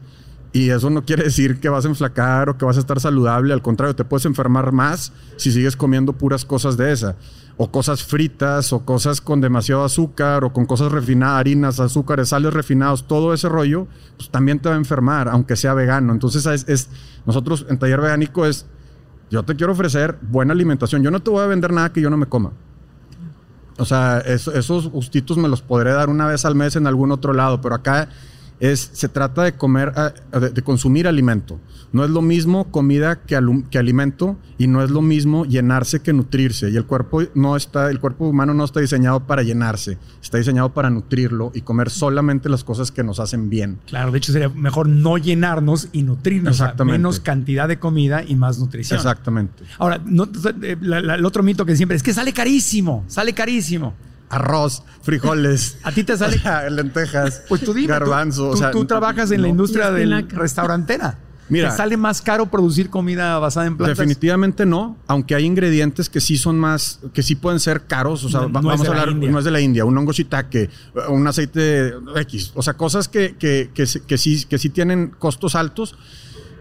Y 0.53 0.71
eso 0.71 0.89
no 0.89 1.05
quiere 1.05 1.25
decir 1.25 1.61
que 1.61 1.69
vas 1.69 1.85
a 1.85 1.89
enflacar 1.89 2.49
o 2.49 2.57
que 2.57 2.65
vas 2.65 2.77
a 2.79 2.81
estar 2.81 2.99
saludable. 3.01 3.53
Al 3.53 3.61
contrario, 3.63 3.95
te 3.95 4.05
puedes 4.05 4.25
enfermar 4.25 4.73
más 4.73 5.13
si 5.37 5.53
sigues 5.53 5.77
comiendo 5.77 6.15
puras 6.15 6.45
cosas 6.45 6.77
de 6.79 6.91
esa. 6.91 7.17
O 7.59 7.71
cosas 7.71 8.03
fritas, 8.05 8.73
o 8.73 8.85
cosas 8.85 9.21
con 9.21 9.41
demasiado 9.41 9.85
azúcar, 9.85 10.45
o 10.45 10.53
con 10.53 10.65
cosas 10.65 10.91
refinadas, 10.93 11.41
harinas, 11.41 11.81
azúcares, 11.81 12.29
sales 12.31 12.55
refinados, 12.55 13.07
todo 13.07 13.35
ese 13.35 13.49
rollo, 13.49 13.89
pues 14.17 14.31
también 14.31 14.59
te 14.61 14.69
va 14.69 14.77
a 14.77 14.79
enfermar, 14.79 15.29
aunque 15.29 15.57
sea 15.57 15.75
vegano. 15.75 16.13
Entonces, 16.13 16.47
es, 16.47 16.65
es- 16.69 16.89
nosotros 17.27 17.67
en 17.69 17.79
Taller 17.79 18.01
Vegánico 18.01 18.47
es, 18.47 18.65
yo 19.31 19.43
te 19.43 19.55
quiero 19.55 19.73
ofrecer 19.73 20.17
buena 20.23 20.53
alimentación. 20.55 21.03
Yo 21.03 21.11
no 21.11 21.21
te 21.21 21.31
voy 21.31 21.43
a 21.43 21.47
vender 21.47 21.73
nada 21.73 21.93
que 21.93 22.01
yo 22.01 22.09
no 22.11 22.17
me 22.17 22.27
coma. 22.27 22.53
O 23.77 23.85
sea, 23.85 24.19
eso- 24.21 24.53
esos 24.55 24.89
gustitos 24.89 25.37
me 25.37 25.49
los 25.49 25.61
podré 25.61 25.93
dar 25.93 26.09
una 26.09 26.27
vez 26.27 26.45
al 26.45 26.55
mes 26.55 26.75
en 26.77 26.87
algún 26.87 27.13
otro 27.13 27.33
lado, 27.33 27.61
pero 27.61 27.75
acá 27.75 28.09
es, 28.61 28.91
se 28.93 29.09
trata 29.09 29.43
de 29.45 29.53
comer, 29.55 29.93
ah, 29.97 30.13
de, 30.39 30.63
consumir 30.63 31.07
alimento. 31.07 31.61
No 31.93 32.05
es 32.05 32.11
lo 32.11 32.21
mismo 32.21 32.71
comida 32.71 33.21
que, 33.23 33.39
que 33.71 33.79
alimento 33.79 34.37
y 34.59 34.67
no 34.67 34.83
es 34.83 34.91
lo 34.91 35.01
mismo 35.01 35.45
llenarse 35.47 36.01
que 36.01 36.13
nutrirse. 36.13 36.69
Y 36.71 36.77
el 36.77 36.85
cuerpo 36.85 37.23
no 37.35 37.57
está, 37.57 37.91
el 37.91 37.99
cuerpo 38.01 38.29
humano 38.29 38.53
no 38.53 38.65
está 38.65 38.81
diseñado 38.81 39.21
para 39.27 39.43
llenarse, 39.43 39.97
está 40.23 40.37
diseñado 40.39 40.75
para 40.75 40.91
nutrirlo 40.91 41.51
y 41.55 41.63
comer 41.63 41.89
solamente 41.89 42.49
las 42.49 42.63
cosas 42.65 42.91
que 42.91 43.03
nos 43.03 43.21
hacen 43.21 43.49
bien. 43.49 43.79
Claro, 43.87 44.11
de 44.13 44.19
hecho 44.19 44.33
sería 44.33 44.49
mejor 44.51 44.89
no 44.89 45.17
llenarnos 45.17 45.89
y 45.93 46.03
nutrirnos. 46.03 46.53
o 46.53 46.57
sea, 46.57 46.67
Exactamente. 46.67 46.99
menos 46.99 47.21
cantidad 47.21 47.69
de 47.69 47.79
comida 47.79 48.23
y 48.27 48.37
más 48.37 48.59
nutrición. 48.59 48.97
Exactamente. 48.99 49.65
Ahora, 49.79 49.99
no- 50.05 50.29
eh, 50.63 50.77
la- 50.81 51.01
la- 51.01 51.15
el 51.15 51.25
otro 51.25 51.43
mito 51.43 51.65
que 51.65 51.75
siempre 51.77 51.97
es 51.97 52.03
que 52.03 52.13
sale 52.13 52.33
carísimo, 52.35 53.05
sale 53.07 53.33
carísimo. 53.33 53.95
Arroz, 54.31 54.83
frijoles. 55.03 55.79
A 55.85 55.93
ti 55.93 56.05
te 56.05 56.17
sale- 56.17 56.37
o 56.37 56.41
sea, 56.41 56.69
lentejas. 56.71 57.43
Pues 57.49 57.63
tú 57.63 57.73
dime, 57.73 57.87
tú- 57.87 57.93
garbanzo. 57.93 58.49
tú, 58.51 58.55
o 58.55 58.57
sea, 58.57 58.71
tú 58.71 58.85
trabajas 58.85 59.31
en 59.31 59.43
la 59.43 59.49
industria 59.49 59.91
del 59.91 60.13
espinaca. 60.13 60.39
restaurantera. 60.39 61.19
Mira. 61.51 61.71
¿Te 61.71 61.77
sale 61.79 61.97
más 61.97 62.21
caro 62.21 62.45
producir 62.51 62.91
comida 62.91 63.39
basada 63.39 63.65
en 63.67 63.79
plantas? 63.79 63.97
Definitivamente 63.97 64.67
no, 64.67 64.99
aunque 65.07 65.35
hay 65.35 65.45
ingredientes 65.47 66.11
que 66.11 66.21
sí 66.21 66.37
son 66.37 66.59
más, 66.59 67.01
que 67.15 67.23
sí 67.23 67.37
pueden 67.37 67.59
ser 67.59 67.87
caros. 67.87 68.23
O 68.25 68.29
sea, 68.29 68.41
No- 68.43 68.49
no 68.49 68.53
vamos 68.53 68.83
de 68.83 68.89
a 68.89 68.95
la 68.95 69.01
hablar, 69.01 69.17
no 69.17 69.39
es 69.39 69.45
de 69.47 69.51
la 69.51 69.61
India, 69.61 69.87
un 69.87 69.97
hongo 69.97 70.13
shiitake, 70.13 70.69
un 71.09 71.27
aceite 71.27 71.95
X. 72.17 72.53
O 72.55 72.61
sea, 72.63 72.75
cosas 72.75 73.09
que, 73.09 73.37
que, 73.39 73.71
que 73.73 74.19
sí, 74.19 74.45
que 74.45 74.59
sí 74.59 74.69
tienen 74.69 75.09
costos 75.19 75.55
altos, 75.55 75.95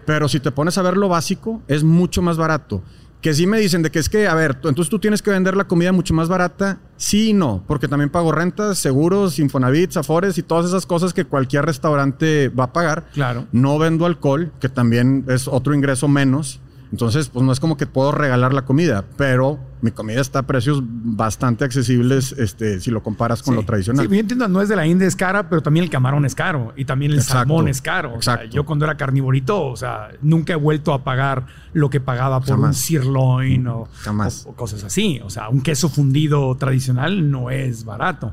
pero 0.06 0.26
si 0.26 0.40
te 0.40 0.52
pones 0.52 0.78
a 0.78 0.82
ver 0.82 0.96
lo 0.96 1.10
básico, 1.10 1.62
es 1.68 1.84
mucho 1.84 2.22
más 2.22 2.38
barato. 2.38 2.82
Que 3.20 3.34
sí 3.34 3.46
me 3.48 3.58
dicen 3.58 3.82
de 3.82 3.90
que 3.90 3.98
es 3.98 4.08
que, 4.08 4.28
a 4.28 4.34
ver, 4.34 4.54
tú- 4.54 4.68
entonces 4.68 4.88
tú 4.90 4.98
tienes 4.98 5.22
que 5.22 5.30
vender 5.30 5.56
la 5.56 5.64
comida 5.64 5.90
mucho 5.92 6.14
más 6.14 6.28
barata. 6.28 6.78
Sí 6.96 7.30
y 7.30 7.32
no, 7.32 7.64
porque 7.66 7.88
también 7.88 8.10
pago 8.10 8.30
rentas, 8.32 8.78
seguros, 8.78 9.38
Infonavit, 9.38 9.96
Afores 9.96 10.38
y 10.38 10.42
todas 10.42 10.66
esas 10.66 10.86
cosas 10.86 11.12
que 11.12 11.24
cualquier 11.24 11.64
restaurante 11.64 12.48
va 12.48 12.64
a 12.64 12.72
pagar. 12.72 13.06
Claro. 13.14 13.46
No 13.52 13.78
vendo 13.78 14.06
alcohol, 14.06 14.52
que 14.60 14.68
también 14.68 15.24
es 15.28 15.48
otro 15.48 15.74
ingreso 15.74 16.06
menos. 16.08 16.60
Entonces, 16.90 17.28
pues 17.28 17.44
no 17.44 17.52
es 17.52 17.60
como 17.60 17.76
que 17.76 17.86
puedo 17.86 18.12
regalar 18.12 18.54
la 18.54 18.64
comida, 18.64 19.04
pero 19.18 19.58
mi 19.82 19.90
comida 19.90 20.20
está 20.22 20.38
a 20.38 20.42
precios 20.46 20.80
bastante 20.82 21.64
accesibles 21.64 22.32
este, 22.32 22.80
si 22.80 22.90
lo 22.90 23.02
comparas 23.02 23.42
con 23.42 23.54
Sí. 23.54 23.60
lo 23.60 23.66
tradicional. 23.66 24.06
Sí, 24.08 24.14
yo 24.14 24.20
entiendo, 24.20 24.48
no 24.48 24.62
es 24.62 24.70
de 24.70 24.76
la 24.76 24.86
India 24.86 25.06
es 25.06 25.14
cara, 25.14 25.50
pero 25.50 25.60
también 25.62 25.84
el 25.84 25.90
camarón 25.90 26.24
es 26.24 26.34
caro 26.34 26.72
y 26.76 26.86
también 26.86 27.12
el 27.12 27.18
Exacto, 27.18 27.40
salmón 27.40 27.68
es 27.68 27.82
caro. 27.82 28.14
O 28.14 28.22
sea, 28.22 28.34
exacto. 28.34 28.54
yo 28.56 28.64
cuando 28.64 28.86
era 28.86 28.96
carnivorito, 28.96 29.66
o 29.66 29.76
sea, 29.76 30.08
nunca 30.22 30.54
he 30.54 30.56
vuelto 30.56 30.94
a 30.94 31.04
pagar 31.04 31.44
lo 31.74 31.90
que 31.90 32.00
pagaba 32.00 32.40
por 32.40 32.54
un 32.54 32.62
Jamás. 32.62 32.76
sirloin 32.78 33.66
o, 33.66 33.80
o- 33.82 34.48
o 34.50 34.52
cosas 34.56 34.82
así. 34.82 35.20
O 35.22 35.28
sea, 35.30 35.50
un 35.50 35.60
queso 35.60 35.90
fundido 35.90 36.54
tradicional 36.56 37.30
no 37.30 37.50
es 37.50 37.84
barato. 37.84 38.32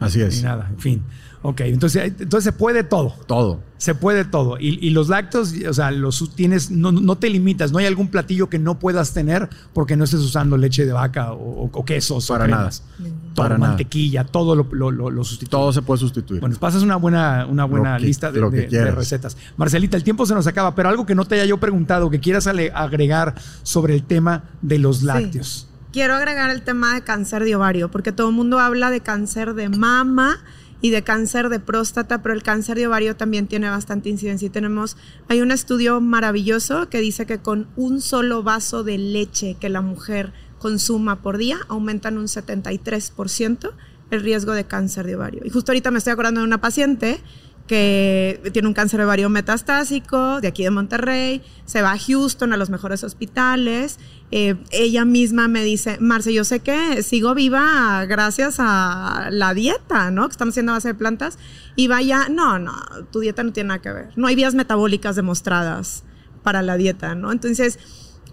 Así 0.00 0.18
Ni 0.18 0.24
es. 0.24 0.42
nada, 0.42 0.66
en 0.68 0.78
fin. 0.78 1.02
Ok, 1.44 1.60
entonces, 1.62 2.12
entonces 2.20 2.44
se 2.44 2.52
puede 2.52 2.84
todo. 2.84 3.14
Todo. 3.26 3.60
Se 3.76 3.96
puede 3.96 4.24
todo. 4.24 4.58
Y, 4.60 4.78
y 4.80 4.90
los 4.90 5.08
lácteos, 5.08 5.52
o 5.68 5.74
sea, 5.74 5.90
los 5.90 6.30
tienes, 6.36 6.70
no, 6.70 6.92
no 6.92 7.16
te 7.18 7.28
limitas. 7.28 7.72
No 7.72 7.78
hay 7.78 7.86
algún 7.86 8.06
platillo 8.06 8.48
que 8.48 8.60
no 8.60 8.78
puedas 8.78 9.12
tener 9.12 9.48
porque 9.72 9.96
no 9.96 10.04
estés 10.04 10.20
usando 10.20 10.56
leche 10.56 10.86
de 10.86 10.92
vaca 10.92 11.32
o, 11.32 11.68
o 11.72 11.84
quesos 11.84 12.28
Para 12.28 12.44
o 12.44 12.46
nada. 12.46 12.70
Todo, 12.70 13.08
Para 13.34 13.58
nada. 13.58 13.70
mantequilla, 13.70 14.22
todo 14.22 14.54
lo, 14.54 14.68
lo, 14.70 14.92
lo- 14.92 15.10
lo 15.10 15.24
sustituye. 15.24 15.50
Todo 15.50 15.72
se 15.72 15.82
puede 15.82 15.98
sustituir. 15.98 16.40
Bueno, 16.40 16.54
pasas 16.60 16.84
una 16.84 16.94
buena, 16.94 17.44
una 17.50 17.64
buena 17.64 17.94
Lo 17.94 18.00
que- 18.00 18.06
lista 18.06 18.30
de, 18.30 18.40
lo 18.40 18.48
que 18.50 18.56
de- 18.58 18.62
de 18.62 18.68
quieras. 18.68 18.94
recetas. 18.94 19.36
Marcelita, 19.56 19.96
el 19.96 20.04
tiempo 20.04 20.26
se 20.26 20.34
nos 20.34 20.46
acaba, 20.46 20.76
pero 20.76 20.88
algo 20.88 21.04
que 21.04 21.16
no 21.16 21.24
te 21.24 21.34
haya 21.34 21.44
yo 21.46 21.58
preguntado, 21.58 22.08
que 22.08 22.20
quieras 22.20 22.46
agregar 22.46 23.34
sobre 23.64 23.94
el 23.96 24.04
tema 24.04 24.44
de 24.62 24.78
los 24.78 25.02
lácteos. 25.02 25.66
Quiero 25.92 26.14
agregar 26.14 26.50
el 26.50 26.62
tema 26.62 26.94
de 26.94 27.02
cáncer 27.02 27.44
de 27.44 27.54
ovario, 27.56 27.90
porque 27.90 28.12
todo 28.12 28.28
el 28.30 28.34
mundo 28.34 28.60
habla 28.60 28.90
de 28.90 29.00
cáncer 29.00 29.54
de 29.54 29.68
mama 29.68 30.38
y 30.82 30.90
de 30.90 31.02
cáncer 31.02 31.48
de 31.48 31.60
próstata, 31.60 32.22
pero 32.22 32.34
el 32.34 32.42
cáncer 32.42 32.76
de 32.76 32.88
ovario 32.88 33.16
también 33.16 33.46
tiene 33.46 33.70
bastante 33.70 34.10
incidencia. 34.10 34.46
Y 34.46 34.50
tenemos, 34.50 34.96
hay 35.28 35.40
un 35.40 35.52
estudio 35.52 36.00
maravilloso 36.00 36.90
que 36.90 37.00
dice 37.00 37.24
que 37.24 37.38
con 37.38 37.68
un 37.76 38.02
solo 38.02 38.42
vaso 38.42 38.84
de 38.84 38.98
leche 38.98 39.56
que 39.58 39.70
la 39.70 39.80
mujer 39.80 40.32
consuma 40.58 41.22
por 41.22 41.38
día, 41.38 41.58
aumentan 41.68 42.18
un 42.18 42.26
73% 42.26 43.72
el 44.10 44.22
riesgo 44.22 44.52
de 44.52 44.64
cáncer 44.64 45.06
de 45.06 45.16
ovario. 45.16 45.42
Y 45.44 45.50
justo 45.50 45.72
ahorita 45.72 45.90
me 45.90 45.98
estoy 45.98 46.12
acordando 46.12 46.40
de 46.40 46.46
una 46.46 46.60
paciente 46.60 47.20
que 47.66 48.40
tiene 48.52 48.68
un 48.68 48.74
cáncer 48.74 48.98
de 48.98 49.06
ovario 49.06 49.28
metastásico 49.28 50.40
de 50.40 50.48
aquí 50.48 50.62
de 50.62 50.70
Monterrey, 50.70 51.42
se 51.64 51.80
va 51.80 51.92
a 51.92 51.98
Houston, 51.98 52.52
a 52.52 52.56
los 52.56 52.70
mejores 52.70 53.02
hospitales. 53.04 53.98
Eh, 54.34 54.56
ella 54.70 55.04
misma 55.04 55.46
me 55.46 55.62
dice, 55.62 55.98
Marce, 56.00 56.32
yo 56.32 56.44
sé 56.44 56.60
que 56.60 57.02
sigo 57.02 57.34
viva 57.34 58.06
gracias 58.06 58.56
a 58.58 59.28
la 59.30 59.52
dieta, 59.52 60.10
¿no? 60.10 60.26
Que 60.26 60.32
estamos 60.32 60.54
haciendo 60.54 60.72
a 60.72 60.76
base 60.76 60.88
de 60.88 60.94
plantas. 60.94 61.38
Y 61.76 61.86
vaya, 61.86 62.30
no, 62.30 62.58
no, 62.58 62.72
tu 63.10 63.20
dieta 63.20 63.42
no 63.42 63.52
tiene 63.52 63.68
nada 63.68 63.82
que 63.82 63.92
ver. 63.92 64.08
No 64.16 64.26
hay 64.26 64.34
vías 64.34 64.54
metabólicas 64.54 65.16
demostradas 65.16 66.04
para 66.42 66.62
la 66.62 66.78
dieta, 66.78 67.14
¿no? 67.14 67.30
Entonces, 67.30 67.78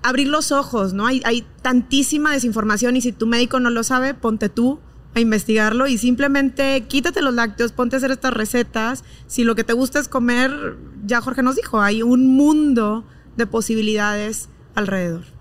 abrir 0.02 0.30
los 0.30 0.54
ojos, 0.54 0.94
¿no? 0.94 1.06
Hay, 1.06 1.22
hay 1.26 1.46
tantísima 1.62 2.32
desinformación 2.32 2.96
y 2.96 3.02
si 3.02 3.12
tu 3.12 3.28
médico 3.28 3.60
no 3.60 3.70
lo 3.70 3.84
sabe, 3.84 4.14
ponte 4.14 4.48
tú 4.48 4.80
a 5.16 5.20
investigarlo 5.20 5.88
y 5.88 5.98
simplemente 5.98 6.86
quítate 6.88 7.22
los 7.22 7.34
lácteos, 7.34 7.74
ponte 7.74 7.98
a 7.98 7.98
hacer 7.98 8.12
estas 8.12 8.34
recetas. 8.34 9.04
Si 9.28 9.44
lo 9.44 9.54
que 9.54 9.66
te 9.66 9.74
gusta 9.74 10.00
es 10.00 10.08
comer, 10.08 10.78
ya 11.06 11.20
Jorge 11.20 11.44
nos 11.44 11.58
dijo, 11.58 11.82
hay 11.82 12.04
un 12.04 12.28
mundo 12.28 13.04
de 13.36 13.48
posibilidades 13.48 14.48
alrededor. 14.76 15.39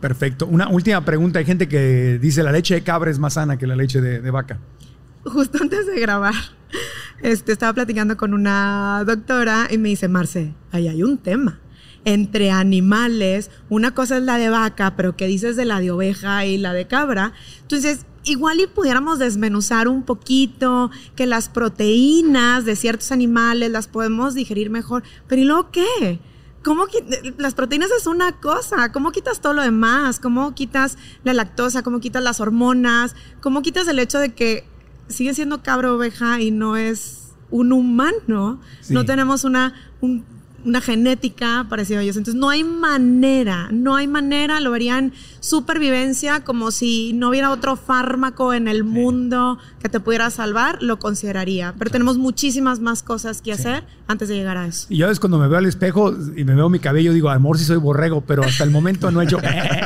Perfecto. 0.00 0.46
Una 0.46 0.68
última 0.68 1.04
pregunta. 1.04 1.38
Hay 1.38 1.44
gente 1.44 1.68
que 1.68 2.18
dice 2.18 2.42
la 2.42 2.52
leche 2.52 2.74
de 2.74 2.82
cabra 2.82 3.10
es 3.10 3.18
más 3.18 3.34
sana 3.34 3.58
que 3.58 3.66
la 3.66 3.76
leche 3.76 4.00
de, 4.00 4.30
vaca. 4.30 4.58
Justo 5.24 5.58
antes 5.60 5.86
de 5.86 6.00
grabar, 6.00 6.34
este, 7.22 7.52
estaba 7.52 7.74
platicando 7.74 8.16
con 8.16 8.32
una 8.32 9.04
doctora 9.06 9.68
y 9.70 9.76
me 9.76 9.90
dice, 9.90 10.08
Marce, 10.08 10.54
ahí 10.72 10.88
hay 10.88 11.02
un 11.02 11.18
tema. 11.18 11.60
Entre 12.06 12.50
animales, 12.50 13.50
una 13.68 13.92
cosa 13.92 14.16
es 14.16 14.22
la 14.22 14.38
de 14.38 14.48
vaca, 14.48 14.96
pero 14.96 15.16
¿qué 15.16 15.26
dices 15.26 15.56
de 15.56 15.66
la 15.66 15.80
de 15.80 15.90
oveja 15.90 16.46
y 16.46 16.56
la 16.56 16.72
de 16.72 16.86
cabra? 16.86 17.34
Entonces, 17.60 18.06
igual 18.24 18.60
y 18.60 18.66
pudiéramos 18.66 19.18
desmenuzar 19.18 19.86
un 19.86 20.04
poquito, 20.04 20.90
que 21.14 21.26
las 21.26 21.50
proteínas 21.50 22.64
de 22.64 22.76
ciertos 22.76 23.12
animales 23.12 23.70
las 23.70 23.86
podemos 23.86 24.32
digerir 24.32 24.70
mejor, 24.70 25.02
pero 25.28 25.42
¿y 25.42 25.44
luego 25.44 25.70
qué? 25.70 26.20
¿Cómo 26.62 26.84
las 27.38 27.54
proteínas 27.54 27.90
es 27.90 28.06
una 28.06 28.32
cosa? 28.32 28.92
¿Cómo 28.92 29.12
quitas 29.12 29.40
todo 29.40 29.54
lo 29.54 29.62
demás? 29.62 30.20
¿Cómo 30.20 30.54
quitas 30.54 30.98
la 31.24 31.32
lactosa? 31.32 31.82
¿Cómo 31.82 32.00
quitas 32.00 32.22
las 32.22 32.40
hormonas? 32.40 33.14
¿Cómo 33.40 33.62
quitas 33.62 33.88
el 33.88 33.98
hecho 33.98 34.18
de 34.18 34.34
que 34.34 34.64
sigue 35.08 35.32
siendo 35.34 35.62
cabra 35.62 35.92
oveja 35.92 36.40
y 36.40 36.50
no 36.50 36.76
es 36.76 37.32
un 37.50 37.72
humano? 37.72 38.60
Sí. 38.82 38.92
No 38.92 39.06
tenemos 39.06 39.44
una, 39.44 39.72
un- 40.02 40.24
una 40.62 40.82
genética 40.82 41.66
parecida 41.70 42.00
a 42.00 42.02
ellos. 42.02 42.18
Entonces 42.18 42.38
no 42.38 42.50
hay 42.50 42.62
manera, 42.62 43.68
no 43.72 43.96
hay 43.96 44.06
manera, 44.06 44.60
lo 44.60 44.70
verían 44.70 45.14
supervivencia 45.40 46.44
como 46.44 46.70
si 46.70 47.12
no 47.12 47.30
hubiera 47.30 47.50
otro 47.50 47.76
fármaco 47.76 48.54
en 48.54 48.68
el 48.68 48.84
mundo 48.84 49.58
que 49.82 49.88
te 49.88 49.98
pudiera 50.00 50.30
salvar, 50.30 50.78
lo 50.82 50.98
consideraría. 50.98 51.74
Pero 51.78 51.90
tenemos 51.90 52.18
muchísimas 52.18 52.80
más 52.80 53.02
cosas 53.02 53.42
que 53.42 53.52
hacer 53.52 53.84
antes 54.06 54.28
de 54.28 54.36
llegar 54.36 54.56
a 54.56 54.66
eso. 54.66 54.86
Y 54.90 54.98
yo 54.98 55.10
es 55.10 55.18
cuando 55.20 55.38
me 55.38 55.48
veo 55.48 55.58
al 55.58 55.66
espejo 55.66 56.14
y 56.36 56.44
me 56.44 56.54
veo 56.54 56.68
mi 56.68 56.78
cabello, 56.78 57.12
digo, 57.12 57.30
amor, 57.30 57.58
si 57.58 57.64
soy 57.64 57.78
borrego, 57.78 58.20
pero 58.22 58.42
hasta 58.44 58.64
el 58.64 58.70
momento 58.70 59.10
no 59.10 59.20
he 59.20 59.24
hecho. 59.24 59.38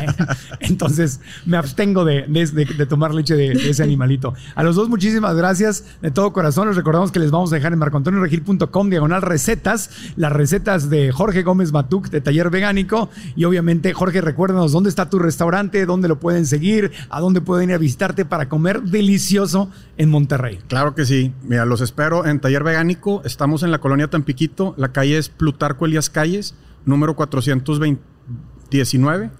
Entonces 0.61 1.21
me 1.47 1.57
abstengo 1.57 2.05
de, 2.05 2.23
de- 2.29 2.47
de- 2.47 2.65
de 2.65 2.87
tomar 2.87 3.15
leche 3.15 3.35
de, 3.37 3.51
de 3.55 3.71
ese 3.71 3.83
animalito. 3.83 4.35
A 4.55 4.63
los 4.63 4.77
dos, 4.77 4.89
muchísimas 4.89 5.35
gracias 5.37 5.85
de 6.03 6.11
todo 6.11 6.33
corazón. 6.33 6.69
Les 6.69 6.77
recordamos 6.77 7.13
que 7.13 7.19
les 7.21 7.31
vamos 7.31 7.53
a 7.53 7.57
dejar 7.57 7.73
en 7.73 7.79
marcoantonioregil.com 7.79 8.91
diagonal 8.91 9.23
recetas, 9.23 9.91
las 10.17 10.33
recetas 10.33 10.91
de 10.91 11.13
Jorge 11.13 11.43
Gómez 11.43 11.73
Matuc 11.73 12.09
de 12.11 12.21
Taller 12.21 12.51
Vegánico. 12.51 13.11
Y 13.37 13.45
obviamente, 13.45 13.93
Jorge, 13.93 14.21
recuérdanos 14.21 14.73
dónde 14.73 14.89
está 14.91 15.09
tu 15.11 15.19
restaurante, 15.19 15.44
dónde 15.87 16.09
lo 16.09 16.19
pueden 16.21 16.47
seguir, 16.47 16.93
a 17.11 17.21
dónde 17.21 17.41
pueden 17.41 17.71
ir 17.71 17.75
a 17.75 17.79
visitarte 17.79 18.25
para 18.25 18.49
comer 18.49 18.83
delicioso 18.83 19.71
en 19.97 20.11
Monterrey. 20.11 20.59
Claro 20.69 20.95
que 20.95 21.05
sí. 21.05 21.33
Mira, 21.43 21.65
los 21.65 21.81
espero 21.81 22.27
en 22.27 22.41
Taller 22.41 22.65
Vegánico. 22.65 23.23
Estamos 23.25 23.63
en 23.63 23.71
la 23.71 23.79
colonia 23.79 24.09
Tampiquito. 24.09 24.75
La 24.77 24.93
calle 24.93 25.19
es 25.19 25.29
Plutarco 25.29 25.87
Elías 25.87 26.11
Calles, 26.11 26.55
número 26.85 27.17
419. 27.17 29.31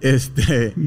Este. 0.00 0.74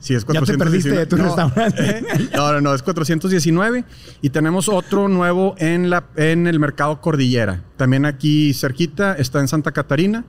Sí, 0.00 0.14
es 0.14 0.22
Ya 0.22 0.28
te 0.28 0.34
419. 0.56 0.64
perdiste 0.64 0.98
de 0.98 1.04
tu 1.04 1.18
No, 1.18 1.24
restaurante. 1.24 2.02
No, 2.34 2.54
no, 2.54 2.60
no, 2.62 2.74
es 2.74 2.82
419. 2.82 3.84
Y 4.22 4.30
tenemos 4.30 4.70
otro 4.70 5.08
nuevo 5.08 5.54
en, 5.58 5.90
la, 5.90 6.06
en 6.16 6.46
el 6.46 6.58
mercado 6.58 7.02
Cordillera. 7.02 7.64
También 7.76 8.06
aquí 8.06 8.54
cerquita, 8.54 9.12
está 9.12 9.40
en 9.40 9.48
Santa 9.48 9.72
Catarina. 9.72 10.24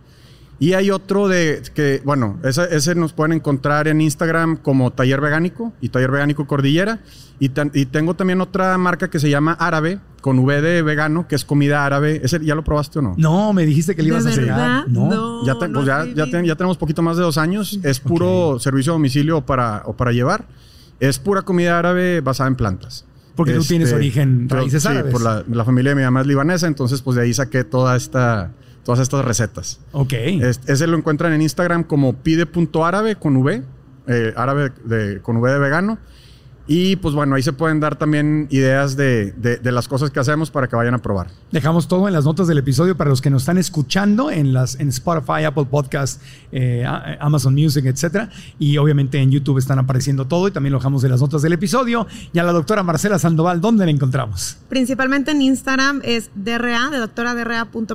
Y 0.61 0.73
hay 0.73 0.91
otro 0.91 1.27
de 1.27 1.63
que, 1.73 2.03
bueno, 2.05 2.37
ese, 2.43 2.67
ese 2.69 2.93
nos 2.93 3.13
pueden 3.13 3.33
encontrar 3.33 3.87
en 3.87 3.99
Instagram 3.99 4.57
como 4.57 4.91
Taller 4.91 5.19
Vegánico 5.19 5.73
y 5.81 5.89
Taller 5.89 6.11
Vegánico 6.11 6.45
Cordillera. 6.45 6.99
Y, 7.39 7.49
tan- 7.49 7.71
y 7.73 7.87
tengo 7.87 8.13
también 8.13 8.41
otra 8.41 8.77
marca 8.77 9.09
que 9.09 9.19
se 9.19 9.27
llama 9.31 9.53
Árabe, 9.53 9.97
con 10.21 10.37
V 10.37 10.61
de 10.61 10.83
vegano, 10.83 11.27
que 11.27 11.33
es 11.33 11.45
comida 11.45 11.83
árabe. 11.83 12.21
¿Ese 12.23 12.39
ya 12.45 12.53
lo 12.53 12.63
probaste 12.63 12.99
o 12.99 13.01
no? 13.01 13.15
No, 13.17 13.53
me 13.53 13.65
dijiste 13.65 13.95
que 13.95 14.03
le 14.03 14.09
ibas 14.09 14.23
¿De 14.23 14.29
a 14.29 14.33
cenar. 14.35 14.55
verdad? 14.59 14.85
No. 14.85 15.09
No. 15.09 15.45
Ya, 15.47 15.57
te- 15.57 15.67
pues 15.67 15.83
ya, 15.87 16.05
no 16.05 16.13
ya, 16.13 16.23
he 16.25 16.31
te- 16.31 16.45
ya 16.45 16.55
tenemos 16.55 16.77
poquito 16.77 17.01
más 17.01 17.17
de 17.17 17.23
dos 17.23 17.39
años. 17.39 17.79
Es 17.81 17.99
puro 17.99 18.59
servicio 18.59 18.91
a 18.91 18.95
domicilio 18.95 19.37
o 19.39 19.41
para, 19.45 19.81
o 19.87 19.97
para 19.97 20.11
llevar. 20.11 20.45
Es 20.99 21.17
pura 21.17 21.41
comida 21.41 21.79
árabe 21.79 22.21
basada 22.21 22.47
en 22.47 22.55
plantas. 22.55 23.05
Porque 23.35 23.53
tú 23.55 23.63
tienes 23.63 23.91
origen, 23.93 24.47
yo- 24.47 24.57
raíces 24.57 24.83
sí, 24.83 24.89
árabes. 24.89 25.11
por 25.11 25.23
la, 25.23 25.43
la 25.51 25.65
familia 25.65 25.89
de 25.89 25.95
mi 25.95 26.03
mamá 26.03 26.21
es 26.21 26.27
libanesa, 26.27 26.67
entonces 26.67 27.01
pues 27.01 27.15
de 27.15 27.23
ahí 27.23 27.33
saqué 27.33 27.63
toda 27.63 27.95
esta, 27.95 28.51
todas 28.83 28.99
estas 28.99 29.23
recetas. 29.25 29.79
Ok. 29.91 30.13
Es- 30.13 30.61
ese 30.67 30.87
lo 30.87 30.97
encuentran 30.97 31.33
en 31.33 31.41
Instagram 31.41 31.83
como 31.83 32.13
pide.árabe 32.13 33.15
con 33.15 33.37
V, 33.37 33.63
eh, 34.07 34.33
árabe 34.35 34.71
de, 34.85 35.21
con 35.21 35.37
V 35.37 35.51
de 35.51 35.59
vegano. 35.59 35.97
Y 36.67 36.95
pues 36.97 37.13
bueno, 37.15 37.35
ahí 37.35 37.41
se 37.43 37.53
pueden 37.53 37.79
dar 37.79 37.97
también 37.97 38.47
ideas 38.49 38.95
de, 38.95 39.31
de- 39.33 39.57
de 39.57 39.71
las 39.71 39.87
cosas 39.87 40.09
que 40.11 40.19
hacemos 40.19 40.51
para 40.51 40.67
que 40.67 40.75
vayan 40.75 40.93
a 40.93 40.99
probar. 41.01 41.27
Dejamos 41.51 41.87
todo 41.87 42.07
en 42.07 42.13
las 42.13 42.23
notas 42.25 42.47
del 42.47 42.57
episodio 42.59 42.95
para 42.95 43.09
los 43.09 43.19
que 43.21 43.29
nos 43.29 43.41
están 43.41 43.57
escuchando 43.57 44.31
en 44.31 44.53
las 44.53 44.79
en 44.79 44.89
Spotify, 44.89 45.43
Apple 45.45 45.65
Podcast, 45.69 46.21
eh, 46.51 46.85
Amazon 47.19 47.53
Music, 47.55 47.85
etcétera. 47.85 48.29
Y 48.59 48.77
obviamente 48.77 49.17
en 49.19 49.31
YouTube 49.31 49.57
están 49.57 49.79
apareciendo 49.79 50.27
todo 50.27 50.47
y 50.47 50.51
también 50.51 50.71
lo 50.73 50.79
dejamos 50.79 51.03
en 51.03 51.11
las 51.11 51.19
notas 51.21 51.41
del 51.41 51.53
episodio. 51.53 52.07
Y 52.31 52.39
a 52.39 52.43
la 52.43 52.51
doctora 52.53 52.83
Marcela 52.83 53.17
Sandoval, 53.19 53.59
¿dónde 53.59 53.85
la 53.85 53.91
encontramos? 53.91 54.57
Principalmente 54.69 55.31
en 55.31 55.41
Instagram 55.41 56.01
es 56.03 56.29
DRA, 56.35 56.89
de 56.91 56.97
doctora 56.99 57.33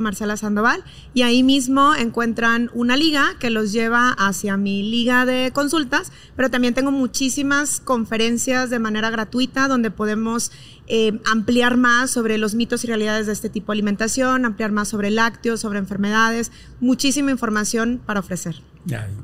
Marcela 0.01 0.37
Sandoval, 0.37 0.83
y 1.15 1.23
ahí 1.23 1.43
mismo 1.43 1.95
encuentran 1.95 2.71
una 2.75 2.97
liga 2.97 3.25
que 3.39 3.51
los 3.51 3.73
lleva 3.73 4.11
hacia 4.19 4.57
mi 4.57 4.83
liga 4.91 5.25
de 5.25 5.51
consultas, 5.53 6.11
pero 6.35 6.51
también 6.51 6.75
tengo 6.75 6.91
muchísimas 6.91 7.81
conferencias 7.81 8.56
de 8.65 8.79
manera 8.79 9.11
gratuita 9.11 9.69
donde 9.69 9.91
podemos 9.91 10.51
eh, 10.87 11.21
ampliar 11.25 11.77
más 11.77 12.11
sobre 12.11 12.39
los 12.39 12.55
mitos 12.55 12.83
y 12.85 12.87
realidades 12.87 13.27
de 13.27 13.33
este 13.33 13.51
tipo 13.51 13.73
de 13.73 13.77
alimentación, 13.77 14.45
ampliar 14.45 14.73
más 14.73 14.89
sobre 14.89 15.11
lácteos, 15.11 15.61
sobre 15.61 15.79
enfermedades, 15.79 16.51
muchísima 16.81 17.31
información 17.31 18.01
para 18.05 18.21
ofrecer. 18.21 18.57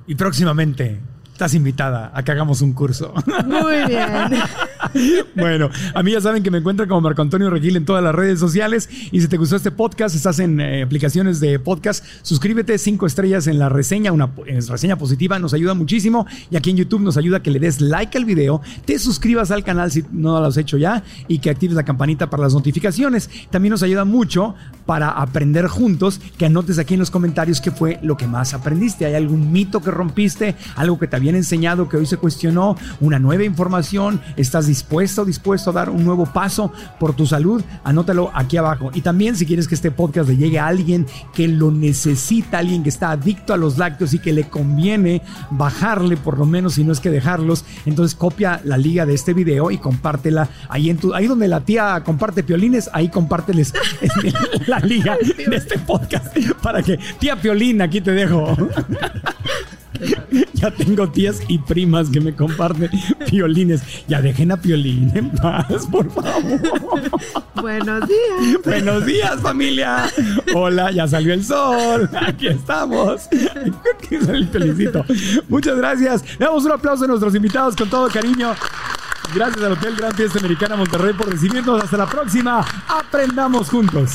y 0.06 0.14
próximamente 0.14 1.00
estás 1.42 1.54
invitada 1.54 2.12
a 2.14 2.22
que 2.22 2.30
hagamos 2.30 2.62
un 2.62 2.72
curso. 2.72 3.12
Muy 3.46 3.84
bien. 3.88 5.24
bueno, 5.34 5.70
a 5.92 6.02
mí 6.04 6.12
ya 6.12 6.20
saben 6.20 6.40
que 6.44 6.52
me 6.52 6.58
encuentran 6.58 6.88
como 6.88 7.00
Marco 7.00 7.20
Antonio 7.20 7.50
Regil 7.50 7.76
en 7.76 7.84
todas 7.84 8.04
las 8.04 8.14
redes 8.14 8.38
sociales. 8.38 8.88
Y 9.10 9.20
si 9.20 9.26
te 9.26 9.36
gustó 9.38 9.56
este 9.56 9.72
podcast, 9.72 10.14
estás 10.14 10.38
en 10.38 10.60
eh, 10.60 10.84
aplicaciones 10.84 11.40
de 11.40 11.58
podcast, 11.58 12.04
suscríbete, 12.22 12.78
cinco 12.78 13.06
estrellas 13.06 13.48
en 13.48 13.58
la 13.58 13.68
reseña, 13.68 14.12
una 14.12 14.30
reseña 14.68 14.96
positiva, 14.96 15.40
nos 15.40 15.52
ayuda 15.52 15.74
muchísimo. 15.74 16.28
Y 16.48 16.54
aquí 16.54 16.70
en 16.70 16.76
YouTube 16.76 17.00
nos 17.00 17.16
ayuda 17.16 17.42
que 17.42 17.50
le 17.50 17.58
des 17.58 17.80
like 17.80 18.16
al 18.16 18.24
video, 18.24 18.60
te 18.84 19.00
suscribas 19.00 19.50
al 19.50 19.64
canal 19.64 19.90
si 19.90 20.04
no 20.12 20.38
lo 20.38 20.46
has 20.46 20.56
hecho 20.56 20.78
ya 20.78 21.02
y 21.26 21.40
que 21.40 21.50
actives 21.50 21.74
la 21.74 21.82
campanita 21.82 22.30
para 22.30 22.44
las 22.44 22.54
notificaciones. 22.54 23.28
También 23.50 23.72
nos 23.72 23.82
ayuda 23.82 24.04
mucho 24.04 24.54
para 24.86 25.10
aprender 25.10 25.66
juntos, 25.66 26.20
que 26.38 26.46
anotes 26.46 26.78
aquí 26.78 26.94
en 26.94 27.00
los 27.00 27.10
comentarios 27.10 27.60
qué 27.60 27.70
fue 27.70 27.98
lo 28.02 28.16
que 28.16 28.26
más 28.26 28.54
aprendiste. 28.54 29.06
¿Hay 29.06 29.14
algún 29.14 29.52
mito 29.52 29.80
que 29.80 29.90
rompiste? 29.90 30.56
¿Algo 30.76 30.98
que 30.98 31.06
te 31.06 31.16
habían 31.16 31.36
enseñado 31.36 31.88
que 31.88 31.96
hoy 31.96 32.06
se 32.06 32.16
cuestionó? 32.16 32.76
¿Una 33.00 33.18
nueva 33.18 33.44
información? 33.44 34.20
¿Estás 34.36 34.66
dispuesto 34.66 35.22
o 35.22 35.24
dispuesto 35.24 35.70
a 35.70 35.72
dar 35.72 35.90
un 35.90 36.04
nuevo 36.04 36.26
paso 36.26 36.72
por 36.98 37.14
tu 37.14 37.26
salud? 37.26 37.62
Anótalo 37.84 38.30
aquí 38.34 38.56
abajo. 38.56 38.90
Y 38.94 39.00
también 39.00 39.36
si 39.36 39.46
quieres 39.46 39.68
que 39.68 39.74
este 39.74 39.90
podcast 39.90 40.28
le 40.28 40.36
llegue 40.36 40.58
a 40.58 40.66
alguien 40.66 41.06
que 41.34 41.48
lo 41.48 41.70
necesita, 41.70 42.58
alguien 42.58 42.82
que 42.82 42.88
está 42.88 43.10
adicto 43.10 43.54
a 43.54 43.56
los 43.56 43.78
lácteos 43.78 44.14
y 44.14 44.18
que 44.18 44.32
le 44.32 44.48
conviene 44.48 45.22
bajarle 45.50 46.16
por 46.16 46.38
lo 46.38 46.46
menos, 46.46 46.74
si 46.74 46.84
no 46.84 46.92
es 46.92 47.00
que 47.00 47.10
dejarlos, 47.10 47.64
entonces 47.86 48.14
copia 48.14 48.60
la 48.64 48.76
liga 48.76 49.06
de 49.06 49.14
este 49.14 49.34
video 49.34 49.70
y 49.70 49.78
compártela 49.78 50.48
ahí 50.68 50.90
en 50.90 50.96
tu, 50.96 51.14
ahí 51.14 51.26
donde 51.26 51.48
la 51.48 51.60
tía 51.60 52.02
comparte 52.04 52.42
piolines, 52.42 52.90
ahí 52.92 53.08
compárteles 53.08 53.72
la 54.72 54.78
liga 54.78 55.18
de 55.20 55.56
este 55.56 55.78
podcast 55.80 56.34
para 56.62 56.82
que 56.82 56.98
tía 57.18 57.36
Piolín, 57.36 57.82
aquí 57.82 58.00
te 58.00 58.12
dejo. 58.12 58.56
ya 60.54 60.70
tengo 60.70 61.10
tías 61.10 61.40
y 61.46 61.58
primas 61.58 62.08
que 62.08 62.20
me 62.22 62.34
comparten 62.34 62.88
violines. 63.30 63.82
Ya 64.08 64.22
dejen 64.22 64.50
a 64.50 64.56
Piolín 64.56 65.12
en 65.14 65.30
paz, 65.30 65.86
por 65.90 66.10
favor. 66.10 66.58
Buenos 67.54 68.08
días. 68.08 68.62
Buenos 68.64 69.04
días, 69.04 69.40
familia. 69.42 70.10
Hola, 70.54 70.90
ya 70.90 71.06
salió 71.06 71.34
el 71.34 71.44
sol. 71.44 72.08
Aquí 72.26 72.46
estamos. 72.46 73.26
Aquí 73.26 74.14
el 74.14 74.48
felicito. 74.48 75.04
Muchas 75.50 75.76
gracias. 75.76 76.24
Le 76.38 76.46
damos 76.46 76.64
un 76.64 76.72
aplauso 76.72 77.04
a 77.04 77.08
nuestros 77.08 77.34
invitados 77.34 77.76
con 77.76 77.90
todo 77.90 78.08
cariño. 78.08 78.54
Gracias 79.34 79.62
al 79.62 79.72
Hotel 79.72 79.96
Gran 79.96 80.14
Fiesta 80.14 80.38
Americana 80.38 80.76
Monterrey 80.76 81.12
por 81.12 81.30
recibirnos. 81.30 81.84
Hasta 81.84 81.98
la 81.98 82.06
próxima. 82.06 82.64
Aprendamos 82.88 83.68
juntos. 83.68 84.14